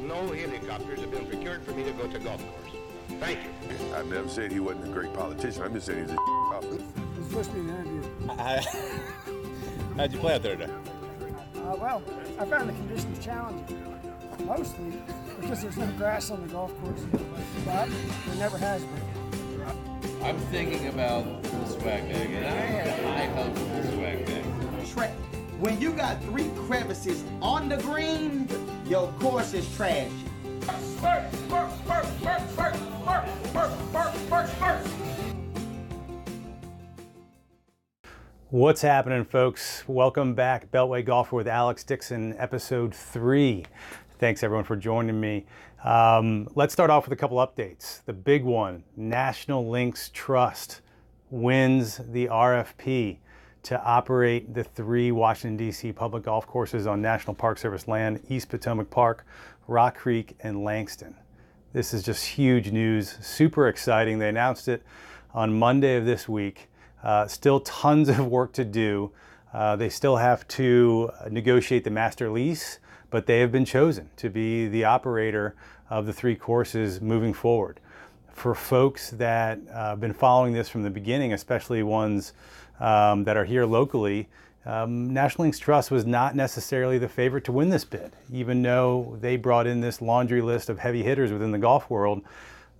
no 0.00 0.32
helicopters 0.32 1.00
have 1.00 1.10
been 1.10 1.26
procured 1.26 1.62
for 1.64 1.72
me 1.72 1.84
to 1.84 1.92
go 1.92 2.06
to 2.06 2.18
golf 2.18 2.42
course. 2.42 2.72
Thank 3.20 3.40
you. 3.42 3.94
I've 3.94 4.06
never 4.06 4.28
said 4.28 4.52
he 4.52 4.60
wasn't 4.60 4.86
a 4.88 4.92
great 4.92 5.12
politician. 5.14 5.62
I'm 5.62 5.74
just 5.74 5.86
saying 5.86 6.02
he's 6.02 6.12
a 6.12 6.16
golfer. 6.16 6.74
It's 6.74 7.28
supposed 7.28 7.50
to 7.50 7.56
be 7.56 7.60
an 7.60 7.68
interview. 7.70 8.02
How'd 9.96 10.12
you 10.12 10.18
play 10.18 10.34
out 10.34 10.42
there 10.42 10.56
today? 10.56 10.72
Uh, 11.56 11.76
well, 11.76 12.02
I 12.38 12.44
found 12.44 12.68
the 12.68 12.74
conditions 12.74 13.24
challenging, 13.24 13.98
mostly 14.44 14.92
because 15.40 15.62
there's 15.62 15.76
no 15.76 15.86
grass 15.98 16.30
on 16.30 16.46
the 16.46 16.52
golf 16.52 16.72
course, 16.82 17.00
but 17.64 17.88
there 18.26 18.36
never 18.36 18.58
has 18.58 18.82
been. 18.82 19.02
I'm 20.22 20.38
thinking 20.50 20.88
about 20.88 21.42
the 21.42 21.66
swag 21.66 22.08
bag, 22.10 22.30
and 22.30 22.46
I 22.46 22.50
have 22.50 23.04
high 23.04 23.26
hopes 23.42 23.60
for 23.60 23.66
the 23.66 23.92
swag 23.92 24.26
bag. 24.26 24.44
Tra- 24.88 25.14
when 25.58 25.80
you 25.80 25.92
got 25.92 26.22
three 26.24 26.50
crevices 26.66 27.24
on 27.42 27.68
the 27.68 27.76
green, 27.78 28.48
your 28.88 29.12
course 29.20 29.52
is 29.52 29.76
trash. 29.76 30.10
What's 38.50 38.80
happening, 38.80 39.26
folks? 39.26 39.86
Welcome 39.86 40.34
back, 40.34 40.70
Beltway 40.70 41.04
Golfer 41.04 41.36
with 41.36 41.46
Alex 41.46 41.84
Dixon, 41.84 42.34
episode 42.38 42.94
three. 42.94 43.66
Thanks 44.18 44.42
everyone 44.42 44.64
for 44.64 44.74
joining 44.74 45.20
me. 45.20 45.44
Um, 45.84 46.48
let's 46.54 46.72
start 46.72 46.88
off 46.88 47.04
with 47.04 47.12
a 47.12 47.16
couple 47.16 47.36
updates. 47.36 48.02
The 48.06 48.14
big 48.14 48.42
one 48.42 48.84
National 48.96 49.68
Links 49.68 50.10
Trust 50.14 50.80
wins 51.28 52.00
the 52.08 52.26
RFP 52.28 53.18
to 53.68 53.84
operate 53.84 54.54
the 54.54 54.64
three 54.64 55.12
Washington, 55.12 55.58
D.C. 55.58 55.92
public 55.92 56.22
golf 56.22 56.46
courses 56.46 56.86
on 56.86 57.02
National 57.02 57.34
Park 57.34 57.58
Service 57.58 57.86
land 57.86 58.18
East 58.30 58.48
Potomac 58.48 58.88
Park, 58.88 59.26
Rock 59.66 59.94
Creek, 59.94 60.34
and 60.40 60.64
Langston. 60.64 61.14
This 61.74 61.92
is 61.92 62.02
just 62.02 62.24
huge 62.24 62.72
news, 62.72 63.18
super 63.20 63.68
exciting. 63.68 64.20
They 64.20 64.30
announced 64.30 64.68
it 64.68 64.82
on 65.34 65.58
Monday 65.58 65.96
of 65.98 66.06
this 66.06 66.26
week. 66.26 66.70
Uh, 67.02 67.26
still 67.26 67.60
tons 67.60 68.08
of 68.08 68.26
work 68.26 68.54
to 68.54 68.64
do. 68.64 69.10
Uh, 69.52 69.76
they 69.76 69.90
still 69.90 70.16
have 70.16 70.48
to 70.48 71.10
negotiate 71.30 71.84
the 71.84 71.90
master 71.90 72.30
lease, 72.30 72.78
but 73.10 73.26
they 73.26 73.40
have 73.40 73.52
been 73.52 73.66
chosen 73.66 74.08
to 74.16 74.30
be 74.30 74.66
the 74.66 74.84
operator 74.84 75.54
of 75.90 76.06
the 76.06 76.12
three 76.14 76.36
courses 76.36 77.02
moving 77.02 77.34
forward. 77.34 77.80
For 78.32 78.54
folks 78.54 79.10
that 79.10 79.58
uh, 79.70 79.90
have 79.90 80.00
been 80.00 80.14
following 80.14 80.54
this 80.54 80.70
from 80.70 80.84
the 80.84 80.90
beginning, 80.90 81.34
especially 81.34 81.82
ones 81.82 82.32
um, 82.80 83.24
that 83.24 83.36
are 83.36 83.44
here 83.44 83.64
locally, 83.64 84.28
um, 84.68 85.12
National 85.12 85.44
Links 85.44 85.58
Trust 85.58 85.90
was 85.90 86.04
not 86.04 86.36
necessarily 86.36 86.98
the 86.98 87.08
favorite 87.08 87.44
to 87.44 87.52
win 87.52 87.70
this 87.70 87.84
bid, 87.84 88.12
even 88.30 88.60
though 88.62 89.16
they 89.20 89.36
brought 89.36 89.66
in 89.66 89.80
this 89.80 90.02
laundry 90.02 90.42
list 90.42 90.68
of 90.68 90.78
heavy 90.78 91.02
hitters 91.02 91.32
within 91.32 91.52
the 91.52 91.58
golf 91.58 91.88
world. 91.88 92.22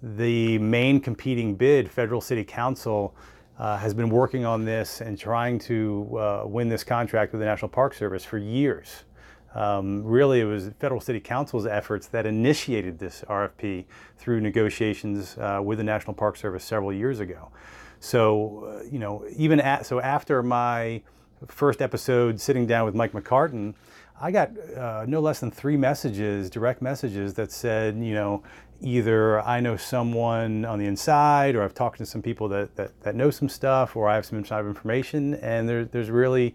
The 0.03 0.59
main 0.59 1.01
competing 1.01 1.55
bid, 1.55 1.91
Federal 1.91 2.21
City 2.21 2.45
Council, 2.45 3.15
uh, 3.59 3.77
has 3.79 3.95
been 3.95 4.11
working 4.11 4.45
on 4.45 4.65
this 4.65 5.01
and 5.01 5.19
trying 5.19 5.59
to 5.61 6.19
uh, 6.19 6.43
win 6.47 6.69
this 6.69 6.85
contract 6.85 7.33
with 7.33 7.41
the 7.41 7.47
National 7.47 7.69
Park 7.69 7.95
Service 7.95 8.25
for 8.25 8.39
years. 8.39 9.05
Um, 9.55 10.05
really, 10.05 10.41
it 10.41 10.45
was 10.45 10.71
Federal 10.79 11.01
City 11.01 11.21
Council's 11.21 11.67
efforts 11.67 12.07
that 12.09 12.27
initiated 12.27 12.99
this 12.99 13.25
RFP 13.29 13.87
through 14.19 14.41
negotiations 14.41 15.37
uh, 15.39 15.61
with 15.65 15.79
the 15.79 15.85
National 15.85 16.15
Park 16.15 16.37
Service 16.37 16.65
several 16.65 16.93
years 16.93 17.19
ago. 17.19 17.51
So, 18.01 18.81
uh, 18.81 18.85
you 18.85 18.99
know, 18.99 19.25
even 19.37 19.61
at, 19.61 19.87
so 19.87 20.01
after 20.01 20.43
my 20.43 21.03
first 21.47 21.83
episode 21.83 22.41
sitting 22.41 22.67
down 22.67 22.85
with 22.85 22.95
Mike 22.95 23.13
McCartan, 23.13 23.75
I 24.21 24.31
got 24.31 24.51
uh, 24.77 25.05
no 25.07 25.21
less 25.21 25.41
than 25.41 25.51
three 25.51 25.77
messages, 25.77 26.51
direct 26.51 26.83
messages 26.83 27.35
that 27.35 27.53
said, 27.53 27.97
you 27.99 28.15
know, 28.15 28.43
either 28.81 29.41
I 29.41 29.61
know 29.61 29.77
someone 29.77 30.65
on 30.65 30.79
the 30.79 30.87
inside 30.87 31.55
or 31.55 31.63
I've 31.63 31.75
talked 31.75 31.99
to 31.99 32.07
some 32.07 32.23
people 32.23 32.49
that, 32.49 32.75
that, 32.77 33.01
that 33.03 33.15
know 33.15 33.31
some 33.31 33.49
stuff 33.49 33.97
or 33.97 34.09
I 34.09 34.15
have 34.15 34.27
some 34.27 34.39
inside 34.39 34.65
information 34.65 35.35
and 35.37 35.69
there, 35.69 35.85
there's 35.85 36.11
really 36.11 36.55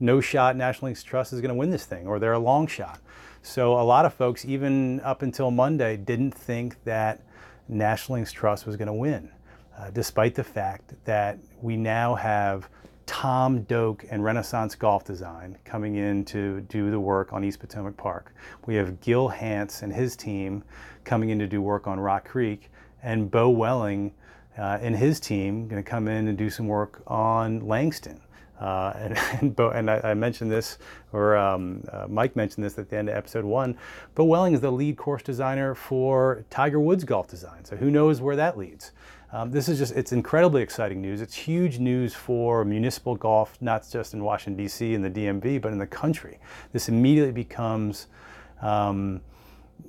no 0.00 0.20
shot 0.20 0.56
National 0.56 0.86
Links 0.86 1.02
Trust 1.02 1.32
is 1.32 1.40
going 1.40 1.50
to 1.50 1.54
win 1.54 1.70
this 1.70 1.86
thing 1.86 2.06
or 2.06 2.18
they're 2.18 2.32
a 2.32 2.38
long 2.38 2.66
shot. 2.66 3.00
So 3.42 3.78
a 3.78 3.82
lot 3.82 4.06
of 4.06 4.14
folks, 4.14 4.44
even 4.44 5.00
up 5.00 5.22
until 5.22 5.50
Monday, 5.50 5.96
didn't 5.96 6.32
think 6.32 6.82
that 6.84 7.20
National 7.68 8.16
Links 8.16 8.32
Trust 8.32 8.66
was 8.66 8.76
going 8.76 8.86
to 8.86 8.94
win, 8.94 9.30
uh, 9.78 9.90
despite 9.90 10.34
the 10.34 10.44
fact 10.44 10.94
that 11.04 11.38
we 11.60 11.76
now 11.76 12.14
have 12.14 12.68
Tom 13.06 13.62
Doak 13.62 14.04
and 14.10 14.24
Renaissance 14.24 14.74
Golf 14.74 15.04
Design 15.04 15.58
coming 15.64 15.96
in 15.96 16.24
to 16.26 16.62
do 16.62 16.90
the 16.90 17.00
work 17.00 17.32
on 17.32 17.44
East 17.44 17.60
Potomac 17.60 17.96
Park. 17.96 18.34
We 18.66 18.76
have 18.76 19.00
Gil 19.00 19.28
Hanse 19.28 19.82
and 19.82 19.92
his 19.92 20.16
team 20.16 20.64
coming 21.04 21.30
in 21.30 21.38
to 21.38 21.46
do 21.46 21.60
work 21.60 21.86
on 21.86 22.00
Rock 22.00 22.26
Creek, 22.26 22.70
and 23.02 23.30
Beau 23.30 23.50
Welling 23.50 24.12
uh, 24.58 24.78
and 24.80 24.96
his 24.96 25.20
team 25.20 25.68
going 25.68 25.82
to 25.82 25.88
come 25.88 26.08
in 26.08 26.28
and 26.28 26.38
do 26.38 26.48
some 26.48 26.66
work 26.66 27.02
on 27.06 27.60
Langston. 27.66 28.20
Uh, 28.60 28.92
and, 28.96 29.18
and, 29.40 29.56
Beau, 29.56 29.70
and 29.70 29.90
I, 29.90 30.00
I, 30.02 30.14
mentioned 30.14 30.50
this, 30.50 30.78
or 31.12 31.36
um, 31.36 31.84
uh, 31.92 32.06
Mike 32.08 32.36
mentioned 32.36 32.64
this 32.64 32.78
at 32.78 32.88
the 32.88 32.96
end 32.96 33.08
of 33.08 33.16
episode 33.16 33.44
one. 33.44 33.76
Beau 34.14 34.24
Welling 34.24 34.54
is 34.54 34.60
the 34.60 34.70
lead 34.70 34.96
course 34.96 35.22
designer 35.22 35.74
for 35.74 36.44
Tiger 36.50 36.80
Woods 36.80 37.04
Golf 37.04 37.28
Design, 37.28 37.64
so 37.64 37.76
who 37.76 37.90
knows 37.90 38.20
where 38.20 38.36
that 38.36 38.56
leads. 38.56 38.92
Um, 39.34 39.50
this 39.50 39.68
is 39.68 39.78
just, 39.80 39.96
it's 39.96 40.12
incredibly 40.12 40.62
exciting 40.62 41.02
news. 41.02 41.20
It's 41.20 41.34
huge 41.34 41.80
news 41.80 42.14
for 42.14 42.64
municipal 42.64 43.16
golf, 43.16 43.58
not 43.60 43.84
just 43.90 44.14
in 44.14 44.22
Washington, 44.22 44.62
D.C. 44.62 44.94
and 44.94 45.04
the 45.04 45.10
DMV, 45.10 45.60
but 45.60 45.72
in 45.72 45.78
the 45.78 45.88
country. 45.88 46.38
This 46.72 46.88
immediately 46.88 47.32
becomes 47.32 48.06
um, 48.62 49.20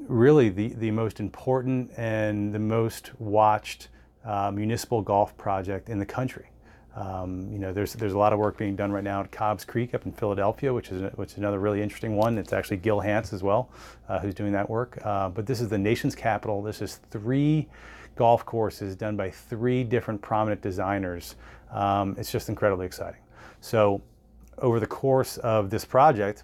really 0.08 0.50
the, 0.50 0.70
the 0.70 0.90
most 0.90 1.20
important 1.20 1.92
and 1.96 2.56
the 2.56 2.60
most 2.60 3.12
watched 3.20 3.90
uh, 4.26 4.50
municipal 4.50 5.04
golf 5.04 5.38
project 5.38 5.90
in 5.90 6.00
the 6.00 6.08
country. 6.08 6.50
Um, 6.96 7.48
you 7.52 7.60
know, 7.60 7.72
there's 7.72 7.94
there's 7.94 8.14
a 8.14 8.18
lot 8.18 8.34
of 8.34 8.40
work 8.40 8.58
being 8.58 8.76
done 8.76 8.92
right 8.92 9.04
now 9.04 9.20
at 9.20 9.30
Cobbs 9.30 9.66
Creek 9.66 9.94
up 9.94 10.06
in 10.06 10.14
Philadelphia, 10.14 10.74
which 10.74 10.92
is 10.92 11.12
which 11.18 11.34
is 11.34 11.38
another 11.38 11.60
really 11.60 11.82
interesting 11.84 12.16
one. 12.16 12.38
It's 12.38 12.54
actually 12.54 12.78
Gil 12.78 13.02
Hanse 13.02 13.34
as 13.34 13.44
well, 13.44 13.70
uh, 14.08 14.20
who's 14.20 14.34
doing 14.34 14.54
that 14.54 14.70
work. 14.70 14.98
Uh, 15.04 15.28
but 15.28 15.46
this 15.46 15.60
is 15.60 15.68
the 15.68 15.78
nation's 15.78 16.16
capital. 16.16 16.64
This 16.64 16.82
is 16.82 17.02
three 17.12 17.68
golf 18.16 18.46
courses 18.46 18.96
done 18.96 19.16
by 19.16 19.30
three 19.30 19.84
different 19.84 20.22
prominent 20.22 20.62
designers. 20.62 21.36
Um, 21.72 22.16
it's 22.18 22.32
just 22.32 22.50
incredibly 22.50 22.86
exciting. 22.86 23.22
So, 23.62 24.02
over 24.60 24.80
the 24.80 24.88
course 24.88 25.38
of 25.38 25.70
this 25.70 25.84
project, 25.84 26.44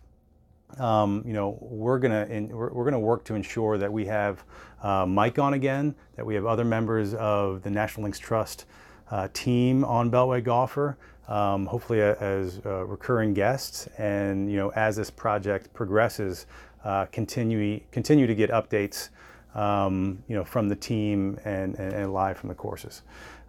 um, 0.77 1.23
you 1.25 1.33
know, 1.33 1.57
we're 1.61 1.99
gonna 1.99 2.25
in, 2.29 2.49
we're, 2.49 2.71
we're, 2.71 2.85
gonna 2.85 2.99
work 2.99 3.23
to 3.25 3.35
ensure 3.35 3.77
that 3.77 3.91
we 3.91 4.05
have 4.05 4.43
uh, 4.81 5.05
Mike 5.05 5.39
on 5.39 5.53
again, 5.53 5.95
that 6.15 6.25
we 6.25 6.35
have 6.35 6.45
other 6.45 6.65
members 6.65 7.13
of 7.15 7.61
the 7.61 7.69
National 7.69 8.03
Links 8.03 8.19
Trust 8.19 8.65
uh, 9.09 9.27
team 9.33 9.83
on 9.83 10.09
Beltway 10.09 10.43
Golfer, 10.43 10.97
um, 11.27 11.65
hopefully 11.65 11.99
a, 11.99 12.15
as 12.17 12.61
uh, 12.65 12.85
recurring 12.85 13.33
guests, 13.33 13.87
and 13.97 14.49
you 14.49 14.57
know, 14.57 14.69
as 14.69 14.95
this 14.95 15.09
project 15.09 15.73
progresses, 15.73 16.45
uh, 16.83 17.05
continue 17.07 17.79
continue 17.91 18.25
to 18.25 18.35
get 18.35 18.49
updates, 18.49 19.09
um, 19.55 20.23
you 20.27 20.35
know, 20.35 20.43
from 20.43 20.69
the 20.69 20.75
team 20.75 21.39
and, 21.45 21.75
and, 21.75 21.93
and 21.93 22.13
live 22.13 22.37
from 22.37 22.49
the 22.49 22.55
courses. 22.55 23.03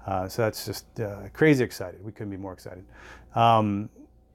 Uh, 0.07 0.29
so 0.29 0.43
that's 0.43 0.67
just 0.67 1.01
uh, 1.01 1.29
crazy 1.33 1.63
excited. 1.63 2.05
We 2.05 2.13
couldn't 2.13 2.31
be 2.31 2.37
more 2.37 2.53
excited. 2.53 2.85
Um, 3.35 3.89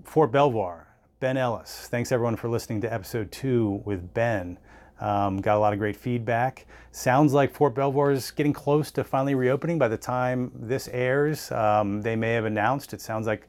Fort 0.03 0.31
Belvoir. 0.31 0.87
Ben 1.19 1.35
Ellis. 1.35 1.87
Thanks 1.89 2.11
everyone 2.11 2.35
for 2.35 2.47
listening 2.47 2.79
to 2.81 2.93
episode 2.93 3.31
two 3.31 3.81
with 3.85 4.13
Ben. 4.13 4.59
Um, 4.99 5.41
got 5.41 5.57
a 5.57 5.59
lot 5.59 5.73
of 5.73 5.79
great 5.79 5.95
feedback. 5.95 6.67
Sounds 6.91 7.33
like 7.33 7.53
Fort 7.53 7.73
Belvoir 7.73 8.11
is 8.11 8.29
getting 8.29 8.53
close 8.53 8.91
to 8.91 9.03
finally 9.03 9.33
reopening 9.33 9.79
by 9.79 9.87
the 9.87 9.97
time 9.97 10.51
this 10.53 10.87
airs. 10.89 11.51
Um, 11.51 12.03
they 12.03 12.15
may 12.15 12.33
have 12.33 12.45
announced, 12.45 12.93
it 12.93 13.01
sounds 13.01 13.25
like 13.25 13.47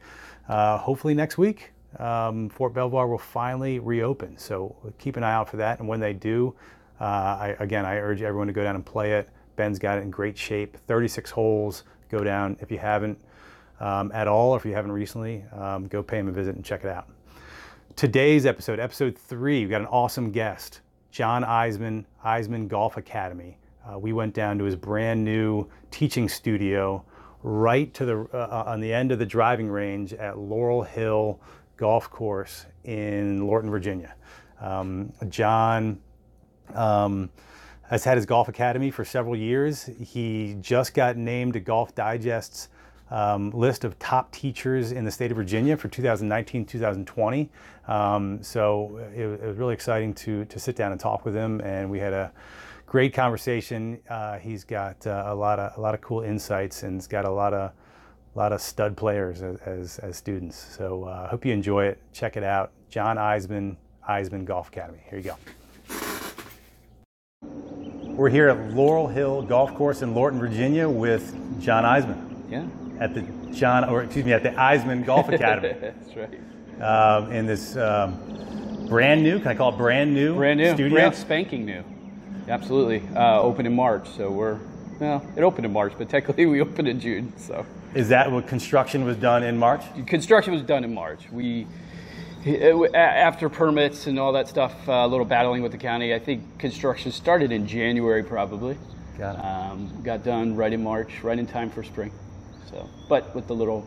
uh, 0.48 0.78
hopefully 0.78 1.12
next 1.12 1.36
week, 1.36 1.72
um, 1.98 2.48
Fort 2.48 2.72
Belvoir 2.72 3.06
will 3.06 3.18
finally 3.18 3.78
reopen. 3.78 4.38
So 4.38 4.74
keep 4.98 5.16
an 5.16 5.22
eye 5.22 5.34
out 5.34 5.50
for 5.50 5.58
that. 5.58 5.78
And 5.78 5.86
when 5.86 6.00
they 6.00 6.14
do, 6.14 6.54
uh, 7.00 7.04
I, 7.04 7.56
again, 7.60 7.84
I 7.84 7.96
urge 7.96 8.22
everyone 8.22 8.46
to 8.48 8.52
go 8.52 8.62
down 8.62 8.74
and 8.74 8.84
play 8.84 9.12
it. 9.12 9.28
Ben's 9.56 9.78
got 9.78 9.98
it 9.98 10.02
in 10.02 10.10
great 10.10 10.36
shape. 10.36 10.76
36 10.86 11.30
holes. 11.30 11.84
Go 12.08 12.24
down 12.24 12.56
if 12.60 12.70
you 12.70 12.78
haven't 12.78 13.18
um, 13.80 14.10
at 14.12 14.26
all, 14.26 14.52
or 14.52 14.56
if 14.56 14.64
you 14.64 14.72
haven't 14.72 14.92
recently, 14.92 15.44
um, 15.52 15.86
go 15.88 16.02
pay 16.02 16.18
him 16.18 16.28
a 16.28 16.32
visit 16.32 16.56
and 16.56 16.64
check 16.64 16.84
it 16.84 16.90
out. 16.90 17.08
Today's 17.96 18.46
episode, 18.46 18.78
episode 18.78 19.18
three, 19.18 19.64
we 19.64 19.70
got 19.70 19.80
an 19.80 19.88
awesome 19.88 20.30
guest, 20.30 20.80
Jon 21.10 21.42
Eisman, 21.42 22.04
Eisman 22.24 22.68
Golf 22.68 22.96
Academy. 22.96 23.58
Uh, 23.84 23.98
we 23.98 24.12
went 24.12 24.34
down 24.34 24.58
to 24.58 24.64
his 24.64 24.76
brand 24.76 25.24
new 25.24 25.68
teaching 25.90 26.28
studio 26.28 27.04
right 27.42 27.92
to 27.94 28.04
the 28.04 28.28
uh, 28.32 28.64
on 28.66 28.80
the 28.80 28.92
end 28.92 29.12
of 29.12 29.18
the 29.18 29.26
driving 29.26 29.68
range 29.68 30.12
at 30.12 30.38
Laurel 30.38 30.82
Hill 30.82 31.40
Golf 31.76 32.10
Course 32.10 32.66
in 32.84 33.46
Lorton, 33.46 33.70
Virginia. 33.70 34.14
Um, 34.60 35.12
Jon 35.28 36.00
um, 36.74 37.30
has 37.88 38.04
had 38.04 38.16
his 38.16 38.26
golf 38.26 38.48
academy 38.48 38.90
for 38.90 39.04
several 39.04 39.36
years. 39.36 39.88
He 40.00 40.56
just 40.60 40.94
got 40.94 41.16
named 41.16 41.54
to 41.54 41.60
Golf 41.60 41.94
Digest's 41.94 42.68
um, 43.10 43.50
list 43.50 43.84
of 43.84 43.98
top 43.98 44.30
teachers 44.32 44.92
in 44.92 45.04
the 45.04 45.10
state 45.10 45.30
of 45.30 45.36
Virginia 45.36 45.76
for 45.76 45.88
2019 45.88 46.66
2020. 46.66 47.50
Um, 47.86 48.42
so 48.42 48.98
it, 49.14 49.22
it, 49.22 49.46
was 49.46 49.56
really 49.56 49.72
exciting 49.72 50.12
to, 50.14 50.44
to 50.44 50.58
sit 50.58 50.76
down 50.76 50.92
and 50.92 51.00
talk 51.00 51.24
with 51.24 51.34
him, 51.34 51.60
and 51.62 51.90
we 51.90 51.98
had 51.98 52.12
a 52.12 52.30
great 52.84 53.14
conversation. 53.14 53.98
Uh, 54.10 54.38
he's 54.38 54.64
got 54.64 55.06
uh, 55.06 55.24
a 55.26 55.34
lot 55.34 55.58
of 55.58 55.76
a 55.78 55.80
lot 55.80 55.94
of 55.94 56.02
cool 56.02 56.20
insights, 56.20 56.82
and 56.82 56.96
he's 56.96 57.06
got 57.06 57.24
a 57.24 57.30
lot 57.30 57.54
of 57.54 57.72
a 58.34 58.38
lot 58.38 58.52
of 58.52 58.60
stud 58.60 58.96
players 58.96 59.42
as, 59.42 59.56
as, 59.62 59.98
as 60.00 60.16
students. 60.16 60.76
So 60.76 61.04
I 61.04 61.12
uh, 61.12 61.28
hope 61.28 61.46
you 61.46 61.52
enjoy 61.52 61.86
it. 61.86 61.98
Check 62.12 62.36
it 62.36 62.44
out. 62.44 62.72
Jon 62.90 63.16
Eisman, 63.16 63.76
Eisman 64.08 64.44
Golf 64.44 64.68
Academy. 64.68 65.00
Here 65.08 65.18
you 65.18 65.24
go. 65.24 65.36
We're 68.18 68.30
here 68.30 68.48
at 68.48 68.74
Laurel 68.74 69.06
Hill 69.06 69.42
Golf 69.42 69.76
Course 69.76 70.02
in 70.02 70.12
Lorton, 70.12 70.40
Virginia 70.40 70.88
with 70.88 71.36
Jon 71.60 71.84
Eisman. 71.84 72.50
Yeah. 72.50 72.66
At 72.98 73.14
the 73.14 73.22
Jon, 73.52 73.84
or 73.84 74.02
excuse 74.02 74.24
me, 74.24 74.32
at 74.32 74.42
the 74.42 74.48
Eisman 74.48 75.06
Golf 75.06 75.28
Academy. 75.32 75.76
That's 75.80 76.16
right. 76.16 76.82
Um, 76.82 77.30
in 77.30 77.46
this 77.46 77.76
um, 77.76 78.86
brand 78.88 79.22
new, 79.22 79.38
can 79.38 79.46
I 79.46 79.54
call 79.54 79.72
it 79.72 79.78
brand 79.78 80.12
new? 80.12 80.34
Brand 80.34 80.58
new, 80.58 80.74
studio? 80.74 80.98
brand 80.98 81.14
spanking 81.14 81.64
new. 81.64 81.84
Absolutely. 82.48 83.04
Uh, 83.14 83.40
opened 83.40 83.68
in 83.68 83.76
March, 83.76 84.08
so 84.16 84.32
we're, 84.32 84.58
well, 84.98 85.24
it 85.36 85.42
opened 85.42 85.66
in 85.66 85.72
March, 85.72 85.92
but 85.96 86.08
technically 86.08 86.46
we 86.46 86.60
opened 86.60 86.88
in 86.88 86.98
June, 86.98 87.32
so. 87.36 87.64
Is 87.94 88.08
that 88.08 88.32
what 88.32 88.48
construction 88.48 89.04
was 89.04 89.16
done 89.16 89.44
in 89.44 89.56
March? 89.56 89.82
Construction 90.08 90.52
was 90.52 90.62
done 90.62 90.82
in 90.82 90.92
March. 90.92 91.30
We, 91.30 91.68
after 92.46 93.48
permits 93.48 94.06
and 94.06 94.18
all 94.18 94.32
that 94.32 94.48
stuff, 94.48 94.74
uh, 94.88 94.92
a 94.92 95.08
little 95.08 95.24
battling 95.24 95.62
with 95.62 95.72
the 95.72 95.78
county, 95.78 96.14
I 96.14 96.18
think 96.18 96.58
construction 96.58 97.12
started 97.12 97.52
in 97.52 97.66
January 97.66 98.22
probably. 98.22 98.76
Got. 99.18 99.44
Um, 99.44 100.02
got 100.02 100.22
done 100.22 100.54
right 100.54 100.72
in 100.72 100.82
March, 100.82 101.22
right 101.22 101.38
in 101.38 101.46
time 101.46 101.70
for 101.70 101.82
spring. 101.82 102.12
So, 102.70 102.88
but 103.08 103.34
with 103.34 103.48
the 103.48 103.54
little 103.54 103.86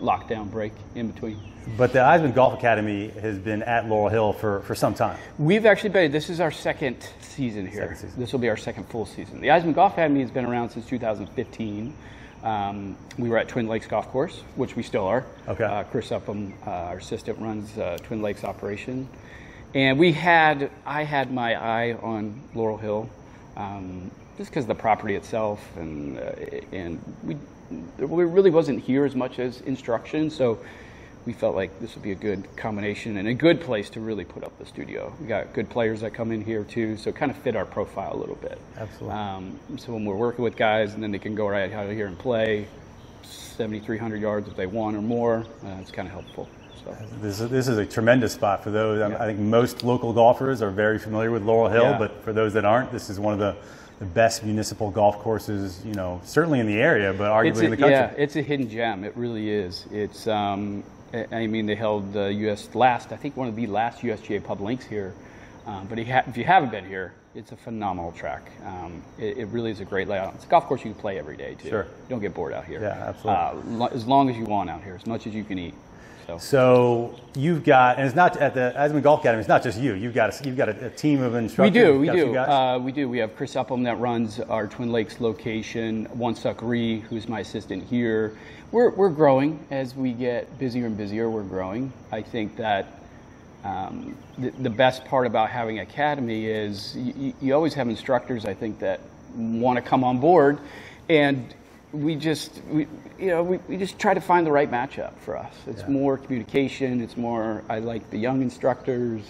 lockdown 0.00 0.50
break 0.50 0.72
in 0.94 1.10
between. 1.10 1.38
But 1.76 1.92
the 1.92 2.00
Eisman 2.00 2.34
Golf 2.34 2.54
Academy 2.54 3.08
has 3.20 3.38
been 3.38 3.62
at 3.62 3.88
Laurel 3.88 4.08
Hill 4.08 4.32
for, 4.32 4.60
for 4.62 4.74
some 4.74 4.94
time. 4.94 5.18
We've 5.38 5.66
actually 5.66 5.90
been, 5.90 6.10
this 6.10 6.28
is 6.28 6.40
our 6.40 6.50
second 6.50 6.96
season 7.20 7.66
here. 7.66 7.82
Second 7.82 7.96
season. 7.96 8.20
This 8.20 8.32
will 8.32 8.40
be 8.40 8.48
our 8.48 8.56
second 8.56 8.84
full 8.88 9.06
season. 9.06 9.40
The 9.40 9.48
Eisman 9.48 9.74
Golf 9.74 9.92
Academy 9.92 10.20
has 10.20 10.30
been 10.30 10.44
around 10.44 10.70
since 10.70 10.86
2015. 10.86 11.94
Um, 12.42 12.96
we 13.18 13.28
were 13.28 13.38
at 13.38 13.48
Twin 13.48 13.68
Lakes 13.68 13.86
Golf 13.86 14.08
Course, 14.08 14.40
which 14.56 14.74
we 14.74 14.82
still 14.82 15.06
are. 15.06 15.24
Okay. 15.48 15.64
Uh, 15.64 15.84
Chris 15.84 16.10
Upham, 16.10 16.54
uh, 16.66 16.70
our 16.70 16.98
assistant, 16.98 17.38
runs 17.38 17.78
uh, 17.78 17.98
Twin 18.02 18.20
Lakes 18.20 18.42
operation. 18.44 19.08
And 19.74 19.98
we 19.98 20.12
had, 20.12 20.70
I 20.84 21.04
had 21.04 21.32
my 21.32 21.54
eye 21.54 21.94
on 21.94 22.40
Laurel 22.54 22.76
Hill, 22.78 23.08
um, 23.56 24.10
just 24.36 24.50
because 24.50 24.64
of 24.64 24.68
the 24.68 24.74
property 24.74 25.14
itself, 25.14 25.60
and 25.76 26.18
uh, 26.18 26.32
and 26.72 27.00
we, 27.22 27.36
we 27.98 28.24
really 28.24 28.50
wasn't 28.50 28.80
here 28.80 29.04
as 29.04 29.14
much 29.14 29.38
as 29.38 29.60
instruction, 29.62 30.28
so 30.28 30.58
we 31.24 31.32
felt 31.32 31.54
like 31.54 31.78
this 31.80 31.94
would 31.94 32.02
be 32.02 32.12
a 32.12 32.16
good 32.16 32.44
combination 32.56 33.16
and 33.16 33.28
a 33.28 33.34
good 33.34 33.60
place 33.60 33.88
to 33.90 34.00
really 34.00 34.24
put 34.24 34.42
up 34.42 34.56
the 34.58 34.66
studio. 34.66 35.12
We 35.20 35.26
got 35.26 35.52
good 35.52 35.70
players 35.70 36.00
that 36.00 36.12
come 36.14 36.32
in 36.32 36.44
here 36.44 36.64
too, 36.64 36.96
so 36.96 37.10
it 37.10 37.16
kind 37.16 37.30
of 37.30 37.36
fit 37.38 37.54
our 37.54 37.64
profile 37.64 38.14
a 38.14 38.18
little 38.18 38.34
bit. 38.36 38.58
Absolutely. 38.76 39.16
Um, 39.16 39.60
so 39.76 39.92
when 39.92 40.04
we're 40.04 40.16
working 40.16 40.42
with 40.42 40.56
guys, 40.56 40.94
and 40.94 41.02
then 41.02 41.12
they 41.12 41.20
can 41.20 41.34
go 41.34 41.46
right 41.46 41.72
out 41.72 41.90
here 41.90 42.06
and 42.08 42.18
play 42.18 42.66
7,300 43.22 44.20
yards 44.20 44.48
if 44.48 44.56
they 44.56 44.66
want 44.66 44.96
or 44.96 45.02
more, 45.02 45.44
uh, 45.64 45.68
it's 45.80 45.92
kind 45.92 46.08
of 46.08 46.12
helpful. 46.12 46.48
So. 46.84 46.96
This 47.20 47.40
is, 47.40 47.48
this 47.50 47.68
is 47.68 47.78
a 47.78 47.86
tremendous 47.86 48.32
spot 48.32 48.64
for 48.64 48.72
those. 48.72 49.00
I- 49.00 49.08
Yeah. 49.10 49.22
I 49.22 49.26
think 49.26 49.38
most 49.38 49.84
local 49.84 50.12
golfers 50.12 50.60
are 50.60 50.70
very 50.70 50.98
familiar 50.98 51.30
with 51.30 51.44
Laurel 51.44 51.68
Hill, 51.70 51.84
Yeah. 51.84 51.98
but 51.98 52.24
for 52.24 52.32
those 52.32 52.52
that 52.54 52.64
aren't, 52.64 52.90
this 52.90 53.08
is 53.08 53.20
one 53.20 53.32
of 53.32 53.38
the, 53.38 53.54
the 54.00 54.06
best 54.06 54.42
municipal 54.42 54.90
golf 54.90 55.18
courses, 55.20 55.80
you 55.84 55.94
know, 55.94 56.20
certainly 56.24 56.58
in 56.58 56.66
the 56.66 56.80
area, 56.80 57.12
but 57.12 57.30
arguably 57.30 57.60
a, 57.60 57.64
in 57.66 57.70
the 57.70 57.76
country. 57.76 57.92
Yeah, 57.92 58.12
it's 58.16 58.34
a 58.34 58.42
hidden 58.42 58.68
gem. 58.68 59.04
It 59.04 59.16
really 59.16 59.48
is. 59.50 59.86
It's, 59.92 60.26
um, 60.26 60.82
I 61.12 61.26
I 61.32 61.46
mean, 61.46 61.66
they 61.66 61.74
held 61.74 62.12
the 62.12 62.32
U.S. 62.32 62.74
last, 62.74 63.12
I 63.12 63.16
think 63.16 63.36
one 63.36 63.48
of 63.48 63.56
the 63.56 63.66
last 63.66 64.00
USGA 64.00 64.42
Pub 64.42 64.60
Links 64.60 64.84
here. 64.86 65.14
Um, 65.66 65.86
but 65.88 65.98
if 65.98 66.36
you 66.36 66.44
haven't 66.44 66.70
been 66.70 66.86
here, 66.86 67.12
it's 67.34 67.52
a 67.52 67.56
phenomenal 67.56 68.12
track. 68.12 68.50
Um, 68.64 69.02
it, 69.18 69.38
it 69.38 69.44
really 69.46 69.70
is 69.70 69.80
a 69.80 69.84
great 69.84 70.08
layout. 70.08 70.34
It's 70.34 70.44
a 70.44 70.48
golf 70.48 70.66
course 70.66 70.84
you 70.84 70.92
can 70.92 71.00
play 71.00 71.18
every 71.18 71.36
day 71.36 71.54
too. 71.54 71.68
Sure. 71.68 71.84
You 71.84 72.08
don't 72.08 72.20
get 72.20 72.34
bored 72.34 72.52
out 72.52 72.64
here. 72.64 72.80
Yeah, 72.80 73.08
absolutely. 73.08 73.30
Uh, 73.32 73.76
lo- 73.78 73.90
as 73.92 74.06
long 74.06 74.28
as 74.28 74.36
you 74.36 74.44
want 74.44 74.68
out 74.70 74.82
here, 74.82 74.94
as 74.94 75.06
much 75.06 75.26
as 75.26 75.34
you 75.34 75.44
can 75.44 75.58
eat. 75.58 75.74
So. 76.26 76.38
So 76.38 77.20
you've 77.34 77.64
got, 77.64 77.98
and 77.98 78.06
it's 78.06 78.16
not 78.16 78.36
at 78.36 78.54
the 78.54 78.72
Eisman 78.76 79.02
Golf 79.02 79.20
Academy. 79.20 79.40
It's 79.40 79.48
not 79.48 79.62
just 79.62 79.80
you. 79.80 79.94
You've 79.94 80.14
got 80.14 80.40
a, 80.40 80.44
you've 80.46 80.56
got 80.56 80.68
a, 80.68 80.86
a 80.86 80.90
team 80.90 81.22
of 81.22 81.34
instructors. 81.34 81.74
We 81.74 81.80
do, 81.80 81.98
we 81.98 82.10
do. 82.10 82.36
Uh, 82.36 82.78
we 82.78 82.92
do. 82.92 83.08
We 83.08 83.18
have 83.18 83.36
Chris 83.36 83.56
Upham 83.56 83.82
that 83.84 83.98
runs 83.98 84.40
our 84.40 84.66
Twin 84.66 84.92
Lakes 84.92 85.20
location, 85.20 86.06
One 86.12 86.34
Suck 86.34 86.62
Ree, 86.62 87.00
who's 87.00 87.28
my 87.28 87.40
assistant 87.40 87.84
here. 87.84 88.36
We're, 88.70 88.90
we're 88.90 89.10
growing 89.10 89.64
as 89.70 89.94
we 89.94 90.12
get 90.12 90.58
busier 90.58 90.86
and 90.86 90.96
busier. 90.96 91.28
We're 91.28 91.42
growing. 91.42 91.92
I 92.10 92.22
think 92.22 92.56
that 92.56 92.86
um, 93.64 94.16
the, 94.38 94.50
the 94.50 94.70
best 94.70 95.04
part 95.04 95.26
about 95.26 95.50
having 95.50 95.80
academy 95.80 96.46
is 96.46 96.96
you, 96.96 97.34
you 97.40 97.54
always 97.54 97.74
have 97.74 97.88
instructors. 97.88 98.44
I 98.44 98.54
think 98.54 98.78
that 98.78 99.00
want 99.34 99.76
to 99.76 99.82
come 99.82 100.04
on 100.04 100.18
board, 100.20 100.58
and 101.08 101.54
we 101.92 102.14
just 102.16 102.60
we, 102.70 102.86
you 103.18 103.26
know 103.28 103.42
we, 103.42 103.58
we 103.68 103.76
just 103.76 103.98
try 103.98 104.14
to 104.14 104.20
find 104.20 104.46
the 104.46 104.52
right 104.52 104.70
matchup 104.70 105.14
for 105.18 105.36
us. 105.36 105.54
It's 105.66 105.82
Yeah. 105.82 105.88
more 105.88 106.16
communication. 106.16 107.00
It's 107.00 107.16
more 107.16 107.62
I 107.68 107.78
like 107.78 108.08
the 108.10 108.18
young 108.18 108.42
instructors, 108.42 109.22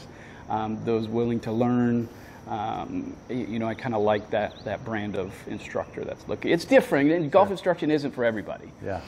um, 0.48 0.78
those 0.84 1.08
willing 1.08 1.40
to 1.40 1.52
learn. 1.52 2.08
Um, 2.48 3.16
you 3.28 3.58
know, 3.58 3.68
I 3.68 3.74
kind 3.74 3.94
of 3.94 4.02
like 4.02 4.30
that 4.30 4.64
that 4.64 4.84
brand 4.84 5.16
of 5.16 5.32
instructor. 5.48 6.04
That's 6.04 6.26
looking. 6.28 6.50
It's 6.52 6.64
different. 6.64 7.10
And 7.10 7.30
golf 7.30 7.50
instruction 7.50 7.90
isn't 7.90 8.12
for 8.12 8.24
everybody 8.24 8.70
yeah. 8.84 9.00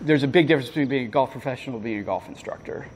there's 0.00 0.22
a 0.24 0.28
big 0.28 0.48
difference 0.48 0.68
between 0.68 0.88
being 0.88 1.06
a 1.06 1.10
golf 1.10 1.30
professional 1.32 1.76
and 1.76 1.84
being 1.84 1.98
a 2.00 2.02
golf 2.02 2.28
instructor. 2.28 2.86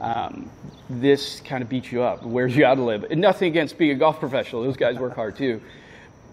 Um, 0.00 0.50
this 0.88 1.40
kind 1.40 1.62
of 1.62 1.68
beats 1.68 1.92
you 1.92 2.02
up, 2.02 2.22
wears 2.22 2.56
you 2.56 2.64
out 2.64 2.78
a 2.78 2.82
little 2.82 3.06
bit. 3.06 3.18
Nothing 3.18 3.48
against 3.48 3.76
being 3.76 3.90
a 3.90 3.94
golf 3.94 4.18
professional; 4.18 4.62
those 4.62 4.76
guys 4.78 4.96
work 4.98 5.14
hard 5.14 5.36
too. 5.36 5.60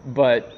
But 0.05 0.53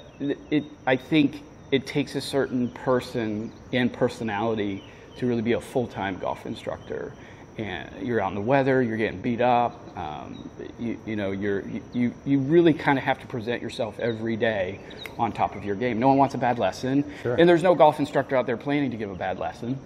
it, 0.52 0.64
I 0.86 0.96
think 0.96 1.42
it 1.72 1.86
takes 1.86 2.16
a 2.16 2.22
certain 2.22 2.70
person 2.70 3.52
and 3.74 3.92
personality 3.94 4.84
to 5.18 5.28
really 5.28 5.42
be 5.42 5.54
a 5.54 5.62
full-time 5.62 6.18
golf 6.18 6.46
instructor. 6.46 7.14
And 7.58 7.90
you're 8.08 8.22
out 8.22 8.30
in 8.30 8.36
the 8.36 8.42
weather, 8.42 8.82
you're 8.82 8.96
getting 8.96 9.20
beat 9.22 9.42
up. 9.42 9.74
Um, 9.98 10.50
you, 10.80 10.98
you 11.06 11.16
know, 11.18 11.32
you're 11.32 11.62
you 11.92 12.14
you 12.26 12.40
really 12.40 12.74
kind 12.74 12.98
of 12.98 13.04
have 13.04 13.20
to 13.20 13.28
present 13.28 13.62
yourself 13.62 14.00
every 14.00 14.38
day 14.38 14.80
on 15.18 15.34
top 15.34 15.56
of 15.58 15.66
your 15.66 15.76
game. 15.76 16.00
No 16.00 16.08
one 16.08 16.18
wants 16.18 16.36
a 16.36 16.38
bad 16.38 16.58
lesson, 16.58 17.04
Sure. 17.22 17.36
and 17.36 17.50
there's 17.50 17.62
no 17.62 17.76
golf 17.76 18.00
instructor 18.00 18.38
out 18.38 18.46
there 18.46 18.56
planning 18.56 18.92
to 18.92 18.98
give 18.98 19.12
a 19.12 19.16
bad 19.16 19.40
lesson. 19.40 19.78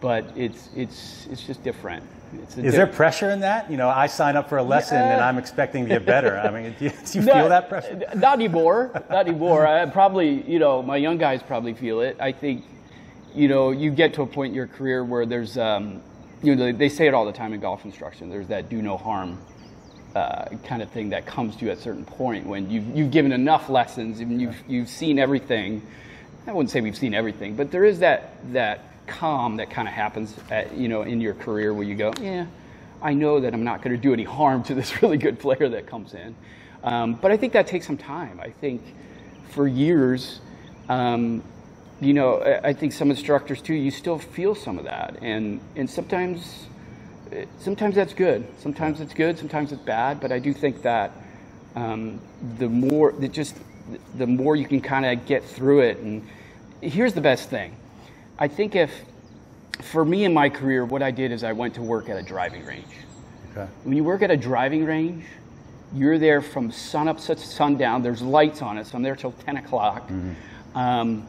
But 0.00 0.24
it's 0.36 0.68
it's 0.76 1.26
it's 1.28 1.42
just 1.44 1.64
different. 1.64 2.04
Is 2.56 2.74
there 2.74 2.86
pressure 2.86 3.30
in 3.30 3.40
that? 3.40 3.70
You 3.70 3.76
know, 3.76 3.88
I 3.88 4.06
sign 4.06 4.36
up 4.36 4.48
for 4.48 4.58
a 4.58 4.62
lesson 4.62 4.98
and 4.98 5.20
I'm 5.20 5.38
expecting 5.38 5.84
to 5.84 5.88
get 5.88 6.06
better. 6.06 6.38
I 6.38 6.50
mean, 6.50 6.74
do 6.78 6.86
you, 6.86 6.90
do 6.90 7.18
you 7.18 7.24
No, 7.26 7.34
feel 7.34 7.48
that 7.48 7.68
pressure? 7.68 8.02
Not 8.14 8.34
anymore. 8.34 8.90
Not 9.10 9.28
anymore. 9.28 9.66
I 9.66 9.86
probably, 9.86 10.42
you 10.50 10.58
know, 10.58 10.82
my 10.82 10.96
young 10.96 11.18
guys 11.18 11.42
probably 11.42 11.74
feel 11.74 12.00
it. 12.00 12.16
I 12.20 12.32
think, 12.32 12.64
you 13.34 13.48
know, 13.48 13.70
you 13.70 13.90
get 13.90 14.14
to 14.14 14.22
a 14.22 14.26
point 14.26 14.50
in 14.50 14.54
your 14.54 14.66
career 14.66 15.04
where 15.04 15.26
there's, 15.26 15.56
um, 15.58 16.02
you 16.42 16.54
know, 16.54 16.64
they, 16.64 16.72
they 16.72 16.88
say 16.88 17.06
it 17.06 17.14
all 17.14 17.24
the 17.26 17.32
time 17.32 17.52
in 17.52 17.60
golf 17.60 17.84
instruction. 17.84 18.28
There's 18.28 18.48
that 18.48 18.68
do 18.68 18.82
no 18.82 18.96
harm 18.96 19.38
uh, 20.14 20.46
kind 20.64 20.82
of 20.82 20.90
thing 20.90 21.10
that 21.10 21.26
comes 21.26 21.56
to 21.56 21.66
you 21.66 21.70
at 21.70 21.78
a 21.78 21.80
certain 21.80 22.04
point 22.04 22.46
when 22.46 22.70
you've, 22.70 22.96
you've 22.96 23.10
given 23.10 23.32
enough 23.32 23.68
lessons 23.68 24.20
and 24.20 24.40
you've, 24.40 24.56
you've 24.66 24.88
seen 24.88 25.18
everything. 25.18 25.82
I 26.46 26.52
wouldn't 26.52 26.70
say 26.70 26.80
we've 26.80 26.96
seen 26.96 27.12
everything, 27.12 27.56
but 27.56 27.70
there 27.70 27.84
is 27.84 27.98
that 27.98 28.32
that 28.52 28.80
calm 29.06 29.56
that 29.56 29.70
kind 29.70 29.88
of 29.88 29.94
happens, 29.94 30.34
at, 30.50 30.76
you 30.76 30.88
know, 30.88 31.02
in 31.02 31.20
your 31.20 31.34
career 31.34 31.72
where 31.74 31.84
you 31.84 31.94
go, 31.94 32.12
yeah, 32.20 32.46
I 33.02 33.14
know 33.14 33.40
that 33.40 33.54
I'm 33.54 33.64
not 33.64 33.82
going 33.82 33.94
to 33.94 34.00
do 34.00 34.12
any 34.12 34.24
harm 34.24 34.62
to 34.64 34.74
this 34.74 35.02
really 35.02 35.18
good 35.18 35.38
player 35.38 35.68
that 35.68 35.86
comes 35.86 36.14
in. 36.14 36.34
Um, 36.82 37.14
but 37.14 37.30
I 37.30 37.36
think 37.36 37.52
that 37.54 37.66
takes 37.66 37.86
some 37.86 37.96
time. 37.96 38.40
I 38.40 38.50
think 38.50 38.82
for 39.50 39.66
years, 39.66 40.40
um, 40.88 41.42
you 42.00 42.14
know, 42.14 42.42
I, 42.42 42.68
I 42.68 42.72
think 42.72 42.92
some 42.92 43.10
instructors 43.10 43.60
too, 43.62 43.74
you 43.74 43.90
still 43.90 44.18
feel 44.18 44.54
some 44.54 44.78
of 44.78 44.84
that, 44.84 45.16
and 45.22 45.60
and 45.74 45.88
sometimes, 45.88 46.66
sometimes 47.58 47.94
that's 47.94 48.12
good. 48.14 48.46
Sometimes 48.58 49.00
it's 49.00 49.14
good. 49.14 49.38
Sometimes 49.38 49.72
it's 49.72 49.82
bad. 49.82 50.20
But 50.20 50.30
I 50.30 50.38
do 50.38 50.52
think 50.52 50.82
that 50.82 51.10
um, 51.74 52.20
the 52.58 52.68
more 52.68 53.12
that 53.12 53.32
just 53.32 53.56
the 54.16 54.26
more 54.26 54.56
you 54.56 54.66
can 54.66 54.80
kind 54.80 55.06
of 55.06 55.26
get 55.26 55.44
through 55.44 55.80
it. 55.80 55.98
And 55.98 56.26
here's 56.80 57.14
the 57.14 57.20
best 57.20 57.50
thing. 57.50 57.76
I 58.38 58.48
think 58.48 58.74
if 58.74 58.92
for 59.82 60.04
me 60.04 60.24
in 60.24 60.34
my 60.34 60.48
career, 60.48 60.84
what 60.84 61.02
I 61.02 61.10
did 61.10 61.32
is 61.32 61.44
I 61.44 61.52
went 61.52 61.74
to 61.74 61.82
work 61.82 62.08
at 62.08 62.16
a 62.16 62.22
driving 62.22 62.64
range. 62.64 62.84
Okay. 63.52 63.70
When 63.84 63.96
you 63.96 64.04
work 64.04 64.22
at 64.22 64.30
a 64.30 64.36
driving 64.36 64.84
range, 64.84 65.24
you're 65.94 66.18
there 66.18 66.42
from 66.42 66.70
sunup 66.70 67.18
to 67.20 67.36
sundown. 67.36 68.02
There's 68.02 68.22
lights 68.22 68.62
on 68.62 68.78
it, 68.78 68.86
so 68.86 68.96
I'm 68.96 69.02
there 69.02 69.16
till 69.16 69.32
10 69.32 69.56
o'clock. 69.58 70.10
Um, 70.74 71.26